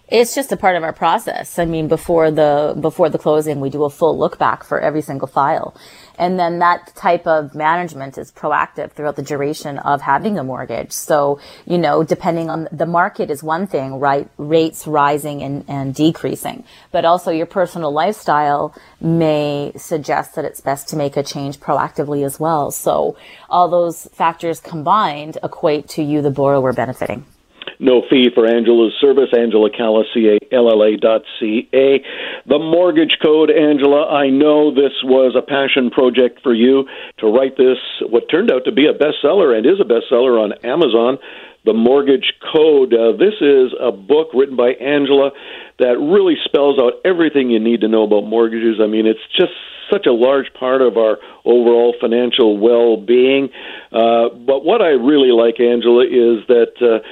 It's 0.08 0.36
just 0.36 0.52
a 0.52 0.58
part 0.58 0.76
of 0.76 0.84
our 0.84 0.94
process. 0.94 1.58
I 1.58 1.66
mean, 1.66 1.88
before 1.88 2.30
the 2.30 2.78
before 2.80 3.10
the 3.10 3.18
closing, 3.18 3.60
we 3.60 3.72
do 3.72 3.84
a 3.86 3.90
full 3.90 4.18
look 4.18 4.38
back 4.38 4.64
for 4.64 4.80
every 4.80 5.02
single 5.02 5.28
file. 5.28 5.76
And 6.18 6.40
then 6.40 6.60
that 6.60 6.96
type 6.96 7.28
of 7.28 7.56
management 7.56 8.18
is 8.18 8.32
proactive 8.32 8.92
throughout 8.92 9.16
the 9.16 9.22
duration 9.22 9.78
of 9.80 10.02
having 10.02 10.38
a 10.40 10.44
mortgage. 10.44 10.92
So, 10.92 11.40
you 11.66 11.78
know, 11.78 12.04
depending 12.04 12.50
on 12.50 12.68
the 12.72 12.86
market 12.86 13.30
is 13.30 13.44
one 13.44 13.68
thing, 13.68 14.00
right? 14.00 14.30
Rates 14.38 14.88
rising 14.88 15.44
and, 15.44 15.66
and 15.68 15.94
decreasing, 15.94 16.64
but 16.92 17.06
also 17.06 17.32
your 17.32 17.46
personal 17.46 17.92
lifestyle 17.92 18.74
may 19.02 19.72
suggest 19.76 20.36
that 20.36 20.46
it's 20.46 20.62
best 20.62 20.90
to 20.90 20.96
make 20.96 21.18
a 21.18 21.24
change 21.24 21.60
proactively 21.60 22.26
as 22.26 22.40
well. 22.40 22.72
So 22.72 23.18
all 23.50 23.70
those 23.70 24.08
factors 24.14 24.60
combined 24.60 25.38
equate 25.44 25.90
to 25.90 26.04
you, 26.04 26.22
the 26.22 26.32
borrower, 26.32 26.74
benefiting 26.74 27.26
no 27.80 28.04
fee 28.10 28.30
for 28.34 28.46
Angela's 28.46 28.94
service. 29.00 29.30
Angela 29.38 29.70
Calla, 29.70 30.04
C-A-L-L-A 30.14 30.98
dot 30.98 31.22
C-A. 31.40 32.04
The 32.48 32.60
mortgage 32.60 33.18
code, 33.24 33.50
Angela, 33.50 34.08
I 34.08 34.30
know 34.30 34.74
this 34.74 34.94
was 35.04 35.36
a 35.36 35.42
passion 35.42 35.90
project 35.90 36.42
for 36.44 36.54
you 36.54 36.86
to 37.20 37.28
write 37.28 37.58
this, 37.58 37.78
what 38.02 38.30
turned 38.30 38.52
out 38.52 38.66
to 38.66 38.72
be 38.72 38.88
a 38.88 38.94
bestseller 38.94 39.56
and 39.58 39.66
is 39.66 39.80
a 39.80 39.86
bestseller 39.86 40.42
on 40.42 40.54
Amazon. 40.64 41.18
The 41.66 41.74
Mortgage 41.74 42.32
Code. 42.54 42.94
Uh, 42.94 43.18
this 43.18 43.34
is 43.42 43.74
a 43.82 43.92
book 43.92 44.30
written 44.36 44.56
by 44.56 44.74
Angela 44.74 45.32
that 45.80 45.98
really 45.98 46.36
spells 46.46 46.78
out 46.78 47.02
everything 47.04 47.50
you 47.50 47.60
need 47.60 47.82
to 47.82 47.88
know 47.88 48.04
about 48.04 48.22
mortgages. 48.22 48.78
I 48.80 48.86
mean, 48.86 49.08
it's 49.08 49.26
just 49.36 49.52
such 49.92 50.06
a 50.06 50.14
large 50.14 50.54
part 50.54 50.82
of 50.82 50.98
our 50.98 51.18
overall 51.44 51.96
financial 52.00 52.58
well 52.58 52.98
being. 52.98 53.50
Uh, 53.92 54.30
but 54.30 54.64
what 54.64 54.82
I 54.82 54.90
really 54.90 55.32
like, 55.32 55.60
Angela, 55.60 56.06
is 56.06 56.46
that 56.48 56.74
uh, 56.82 57.06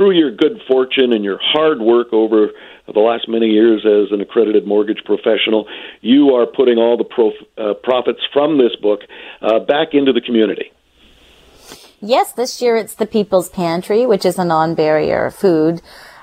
through 0.00 0.12
your 0.12 0.30
good 0.30 0.62
fortune 0.66 1.12
and 1.12 1.22
your 1.22 1.38
hard 1.42 1.78
work 1.78 2.10
over 2.10 2.52
the 2.86 3.00
last 3.00 3.28
many 3.28 3.48
years 3.48 3.84
as 3.84 4.10
an 4.12 4.22
accredited 4.22 4.66
mortgage 4.66 5.04
professional, 5.04 5.68
you 6.00 6.30
are 6.30 6.46
putting 6.46 6.78
all 6.78 6.96
the 6.96 7.04
prof- 7.04 7.34
uh, 7.58 7.74
profits 7.82 8.20
from 8.32 8.56
this 8.56 8.74
book 8.80 9.00
uh, 9.42 9.58
back 9.58 9.88
into 9.92 10.10
the 10.14 10.22
community. 10.22 10.72
Yes, 12.00 12.32
this 12.32 12.62
year 12.62 12.76
it's 12.76 12.94
the 12.94 13.04
People's 13.04 13.50
Pantry, 13.50 14.06
which 14.06 14.24
is 14.24 14.38
a 14.38 14.44
non 14.44 14.74
barrier 14.74 15.30
food 15.30 15.82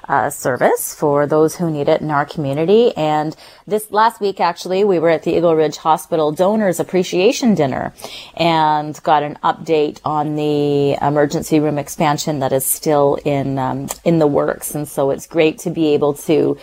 uh, 0.09 0.31
service 0.31 0.95
for 0.95 1.27
those 1.27 1.57
who 1.57 1.69
need 1.69 1.87
it 1.87 2.01
in 2.01 2.09
our 2.09 2.25
community. 2.25 2.97
And 2.97 3.35
this 3.67 3.91
last 3.91 4.21
week, 4.21 4.39
actually, 4.39 4.85
we 4.85 4.97
were 4.97 5.09
at 5.09 5.23
the 5.23 5.35
Eagle 5.35 5.53
Ridge 5.53 5.75
Hospital 5.75 6.31
Donors 6.31 6.79
Appreciation 6.79 7.53
Dinner 7.53 7.93
and 8.37 9.01
got 9.03 9.23
an 9.23 9.37
update 9.43 9.99
on 10.05 10.35
the 10.35 10.93
emergency 11.05 11.59
room 11.59 11.77
expansion 11.77 12.39
that 12.39 12.53
is 12.53 12.65
still 12.65 13.19
in 13.25 13.59
um, 13.59 13.89
in 14.05 14.19
the 14.19 14.27
works. 14.27 14.73
And 14.73 14.87
so 14.87 15.11
it's 15.11 15.27
great 15.27 15.59
to 15.59 15.69
be 15.69 15.87
able 15.87 16.13
to. 16.13 16.57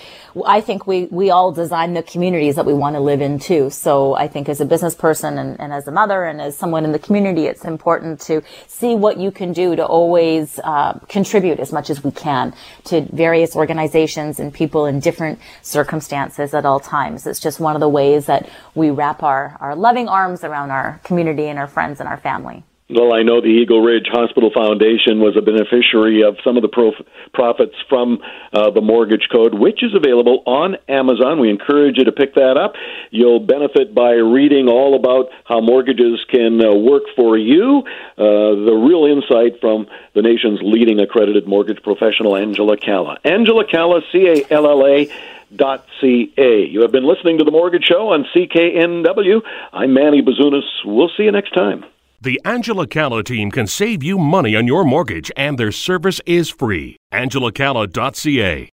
I 0.47 0.63
think 0.63 0.87
we 0.87 1.05
we 1.11 1.29
all 1.29 1.53
design 1.53 1.93
the 1.93 2.03
communities 2.03 2.57
that 2.57 2.65
we 2.65 2.73
want 2.73 2.97
to 2.97 3.01
live 3.01 3.21
in 3.21 3.39
too. 3.39 3.69
So 3.69 4.15
I 4.15 4.27
think 4.27 4.49
as 4.49 4.63
a 4.63 4.65
business 4.65 4.95
person 4.95 5.37
and, 5.37 5.61
and 5.61 5.75
as 5.75 5.87
a 5.87 5.93
mother 5.93 6.25
and 6.25 6.41
as 6.41 6.57
someone 6.57 6.87
in 6.87 6.93
the 6.93 6.99
community, 6.99 7.45
it's 7.45 7.67
important 7.67 8.19
to 8.23 8.43
see 8.67 8.95
what 8.95 9.19
you 9.19 9.31
can 9.31 9.53
do 9.53 9.77
to 9.77 9.85
always 9.85 10.59
uh, 10.65 10.99
contribute 11.09 11.61
as 11.61 11.71
much 11.71 11.91
as 11.91 12.03
we 12.03 12.13
can 12.13 12.55
to 12.85 13.03
various 13.13 13.55
organizations 13.55 14.41
and 14.41 14.55
people 14.55 14.87
in 14.87 15.01
different 15.01 15.39
circumstances 15.61 16.55
at 16.55 16.65
all 16.65 16.81
times. 16.81 16.94
It's 17.27 17.41
just 17.41 17.59
one 17.61 17.75
of 17.75 17.81
the 17.81 17.89
ways 17.89 18.27
that 18.27 18.49
we 18.75 18.91
wrap 18.91 19.23
our, 19.23 19.57
our 19.61 19.75
loving 19.75 20.09
arms 20.09 20.45
around 20.45 20.71
our 20.71 21.01
community 21.03 21.47
and 21.49 21.59
our 21.59 21.67
friends 21.67 21.99
and 22.01 22.09
our 22.09 22.19
family. 22.19 22.63
Well, 22.91 23.15
I 23.15 23.23
know 23.23 23.41
the 23.41 23.49
Eagle 23.49 23.81
Ridge 23.81 24.09
Hospital 24.13 24.51
Foundation 24.55 25.19
was 25.19 25.39
a 25.39 25.41
beneficiary 25.41 26.23
of 26.23 26.37
some 26.45 26.59
of 26.59 26.63
the 26.63 26.69
prof- 26.69 27.01
profits 27.33 27.75
from 27.89 28.19
uh, 28.53 28.71
the 28.73 28.83
mortgage 28.83 29.27
code, 29.33 29.55
which 29.55 29.83
is 29.83 29.95
available 29.95 30.43
on 30.45 30.77
Amazon. 30.87 31.41
We 31.41 31.49
encourage 31.49 31.97
you 31.97 32.05
to 32.05 32.13
pick 32.13 32.35
that 32.35 32.59
up. 32.59 32.75
You'll 33.11 33.41
benefit 33.41 33.95
by 33.95 34.13
reading 34.13 34.69
all 34.69 34.97
about 34.97 35.31
how 35.47 35.63
mortgages 35.63 36.23
can 36.31 36.61
uh, 36.61 36.75
work 36.75 37.05
for 37.17 37.39
you. 37.39 37.85
Uh, 38.19 38.69
the 38.69 38.77
real 38.77 39.07
insight 39.07 39.63
from 39.63 39.87
the 40.15 40.21
nation's 40.21 40.61
leading 40.63 41.01
accredited 41.01 41.49
mortgage 41.49 41.83
professional, 41.83 42.37
Angela 42.37 42.77
Calla. 42.77 43.17
Angela 43.25 43.65
Calla, 43.65 44.03
C 44.13 44.29
A 44.29 44.53
L 44.53 44.67
L 44.69 44.87
A 44.87 45.11
dot 45.57 45.87
ca. 46.01 46.67
You 46.71 46.83
have 46.83 46.93
been 46.93 47.07
listening 47.07 47.39
to 47.39 47.45
the 47.45 47.51
Mortgage 47.51 47.85
Show 47.85 48.09
on 48.09 48.25
CKNW. 48.35 49.41
I'm 49.73 49.95
Manny 49.95 50.23
Bazunas. 50.23 50.63
We'll 50.85 51.11
see 51.17 51.25
you 51.25 51.33
next 51.33 51.53
time. 51.53 51.85
The 52.21 52.41
Angela 52.45 52.87
Calla 52.87 53.23
team 53.23 53.51
can 53.51 53.67
save 53.67 54.03
you 54.03 54.17
money 54.19 54.57
on 54.57 54.67
your 54.67 54.85
mortgage, 54.85 55.31
and 55.37 55.59
their 55.59 55.73
service 55.73 56.21
is 56.25 56.49
free. 56.49 56.97
AngelaCalla.ca. 57.13 58.74